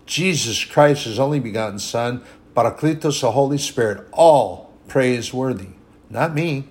Jesus 0.08 0.66
Christ, 0.66 1.06
his 1.06 1.20
only 1.20 1.40
begotten 1.40 1.80
Son, 1.80 2.24
Parakletos, 2.56 3.22
the 3.22 3.32
Holy 3.32 3.58
Spirit, 3.58 4.08
all 4.12 4.74
praiseworthy. 4.88 5.70
Not 6.10 6.34
me. 6.34 6.66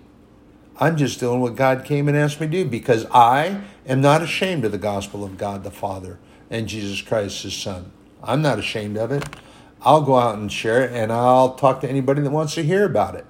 I'm 0.80 0.96
just 0.96 1.20
doing 1.20 1.40
what 1.40 1.55
God 1.55 1.84
came 1.84 2.09
and 2.09 2.16
asked 2.16 2.40
me 2.40 2.46
to 2.48 2.53
do 2.53 2.64
because 2.64 3.07
I 3.12 3.62
am 3.86 4.00
not 4.00 4.22
ashamed 4.22 4.64
of 4.64 4.72
the 4.72 4.78
gospel 4.78 5.24
of 5.24 5.38
God 5.38 5.62
the 5.62 5.70
Father 5.70 6.18
and 6.53 6.68
Jesus 6.68 7.00
Christ, 7.00 7.42
his 7.42 7.55
Son. 7.55 7.90
I'm 8.22 8.42
not 8.42 8.59
ashamed 8.59 8.98
of 8.98 9.11
it. 9.11 9.24
I'll 9.80 10.03
go 10.03 10.16
out 10.16 10.38
and 10.38 10.53
share 10.53 10.82
it 10.84 10.92
and 10.92 11.11
I'll 11.11 11.55
talk 11.55 11.80
to 11.80 11.88
anybody 11.88 12.20
that 12.20 12.30
wants 12.30 12.55
to 12.55 12.62
hear 12.62 12.84
about 12.84 13.16
it. 13.16 13.26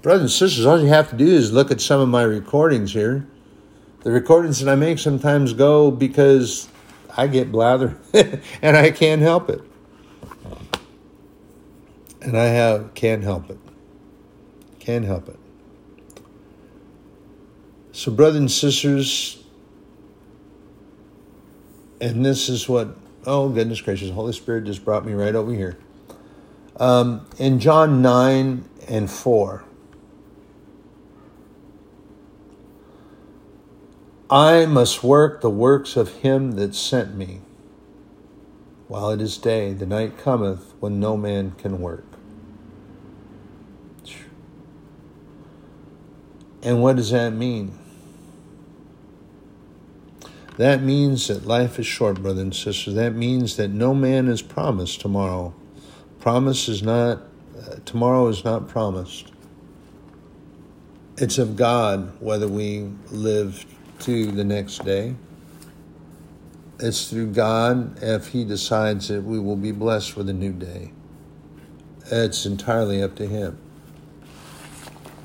Brothers 0.00 0.22
and 0.22 0.30
sisters, 0.30 0.66
all 0.66 0.80
you 0.80 0.88
have 0.88 1.10
to 1.10 1.16
do 1.16 1.26
is 1.26 1.52
look 1.52 1.70
at 1.70 1.80
some 1.80 2.00
of 2.00 2.08
my 2.08 2.22
recordings 2.22 2.92
here. 2.92 3.28
The 4.00 4.10
recordings 4.10 4.58
that 4.60 4.72
I 4.72 4.74
make 4.74 4.98
sometimes 4.98 5.52
go 5.52 5.92
because 5.92 6.68
I 7.16 7.28
get 7.28 7.52
blather 7.52 7.96
and 8.62 8.76
I 8.76 8.90
can't 8.90 9.22
help 9.22 9.48
it. 9.48 9.60
And 12.20 12.36
I 12.36 12.46
have 12.46 12.94
can't 12.94 13.22
help 13.22 13.50
it. 13.50 13.58
Can't 14.80 15.04
help 15.04 15.28
it. 15.28 15.38
So, 17.92 18.10
brothers 18.10 18.40
and 18.40 18.50
sisters, 18.50 19.41
and 22.02 22.26
this 22.26 22.48
is 22.48 22.68
what, 22.68 22.96
oh, 23.26 23.48
goodness 23.48 23.80
gracious, 23.80 24.10
Holy 24.10 24.32
Spirit 24.32 24.64
just 24.64 24.84
brought 24.84 25.06
me 25.06 25.12
right 25.12 25.36
over 25.36 25.54
here. 25.54 25.78
Um, 26.76 27.24
in 27.38 27.60
John 27.60 28.02
9 28.02 28.64
and 28.88 29.08
4, 29.08 29.64
I 34.28 34.66
must 34.66 35.04
work 35.04 35.42
the 35.42 35.50
works 35.50 35.96
of 35.96 36.16
him 36.16 36.52
that 36.52 36.74
sent 36.74 37.14
me. 37.14 37.42
While 38.88 39.10
it 39.10 39.20
is 39.20 39.38
day, 39.38 39.72
the 39.72 39.86
night 39.86 40.18
cometh 40.18 40.74
when 40.80 40.98
no 40.98 41.16
man 41.16 41.52
can 41.52 41.80
work. 41.80 42.04
And 46.64 46.82
what 46.82 46.96
does 46.96 47.10
that 47.10 47.30
mean? 47.30 47.78
That 50.62 50.80
means 50.80 51.26
that 51.26 51.44
life 51.44 51.80
is 51.80 51.86
short, 51.88 52.22
brothers 52.22 52.40
and 52.40 52.54
sisters. 52.54 52.94
That 52.94 53.16
means 53.16 53.56
that 53.56 53.72
no 53.72 53.94
man 53.94 54.28
is 54.28 54.42
promised 54.42 55.00
tomorrow. 55.00 55.52
Promise 56.20 56.68
is 56.68 56.84
not, 56.84 57.20
uh, 57.58 57.78
tomorrow 57.84 58.28
is 58.28 58.44
not 58.44 58.68
promised. 58.68 59.32
It's 61.16 61.36
of 61.36 61.56
God 61.56 62.12
whether 62.20 62.46
we 62.46 62.92
live 63.10 63.66
to 64.02 64.30
the 64.30 64.44
next 64.44 64.84
day. 64.84 65.16
It's 66.78 67.10
through 67.10 67.32
God 67.32 68.00
if 68.00 68.28
He 68.28 68.44
decides 68.44 69.08
that 69.08 69.24
we 69.24 69.40
will 69.40 69.56
be 69.56 69.72
blessed 69.72 70.16
with 70.16 70.28
a 70.28 70.32
new 70.32 70.52
day. 70.52 70.92
It's 72.06 72.46
entirely 72.46 73.02
up 73.02 73.16
to 73.16 73.26
Him. 73.26 73.58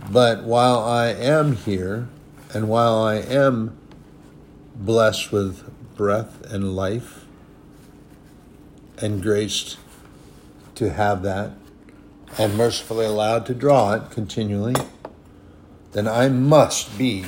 But 0.10 0.46
while 0.46 0.80
I 0.80 1.10
am 1.10 1.58
here, 1.58 2.10
and 2.56 2.68
while 2.68 2.96
I 3.04 3.18
am 3.18 3.78
blessed 4.78 5.32
with 5.32 5.96
breath 5.96 6.42
and 6.52 6.76
life 6.76 7.26
and 9.00 9.22
graced 9.22 9.78
to 10.76 10.92
have 10.92 11.24
that, 11.24 11.52
and 12.38 12.56
mercifully 12.56 13.06
allowed 13.06 13.46
to 13.48 13.54
draw 13.54 13.94
it 13.94 14.12
continually, 14.12 14.76
then 15.94 16.08
I 16.08 16.30
must 16.30 16.98
be 16.98 17.26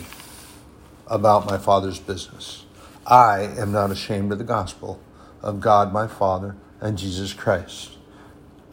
about 1.08 1.48
my 1.48 1.58
Father's 1.58 2.00
business. 2.00 2.66
I 3.08 3.42
am 3.58 3.72
not 3.72 3.90
ashamed 3.90 4.32
of 4.32 4.38
the 4.38 4.44
gospel 4.44 5.00
of 5.42 5.60
God 5.60 5.92
my 5.92 6.06
Father 6.06 6.56
and 6.80 6.98
Jesus 6.98 7.34
Christ. 7.34 7.98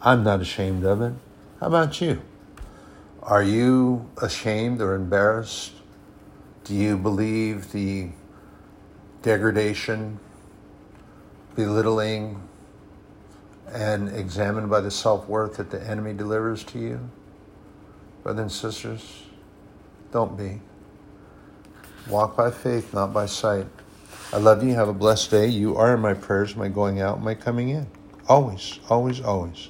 I'm 0.01 0.23
not 0.23 0.41
ashamed 0.41 0.85
of 0.85 1.01
it. 1.01 1.13
How 1.59 1.67
about 1.67 1.99
you? 1.99 2.21
Are 3.23 3.43
you 3.43 4.07
ashamed 4.21 4.79
or 4.79 4.93
embarrassed? 4.93 5.73
Do 6.63 6.75
you 6.75 6.97
believe 6.97 7.71
the 7.71 8.09
degradation, 9.27 10.17
belittling, 11.53 12.41
and 13.73 14.07
examined 14.15 14.69
by 14.69 14.79
the 14.79 14.89
self 14.89 15.27
worth 15.27 15.57
that 15.57 15.69
the 15.69 15.85
enemy 15.85 16.13
delivers 16.13 16.63
to 16.63 16.79
you? 16.79 16.97
Brothers 18.23 18.41
and 18.41 18.51
sisters, 18.51 19.23
don't 20.13 20.37
be. 20.37 20.61
Walk 22.09 22.37
by 22.37 22.49
faith, 22.49 22.93
not 22.93 23.11
by 23.11 23.25
sight. 23.25 23.65
I 24.31 24.37
love 24.37 24.63
you. 24.63 24.73
Have 24.75 24.87
a 24.87 24.93
blessed 24.93 25.29
day. 25.29 25.47
You 25.47 25.75
are 25.75 25.93
in 25.93 25.99
my 25.99 26.13
prayers, 26.13 26.55
my 26.55 26.69
going 26.69 27.01
out, 27.01 27.21
my 27.21 27.35
coming 27.35 27.67
in. 27.67 27.85
Always, 28.29 28.79
always, 28.89 29.19
always. 29.19 29.67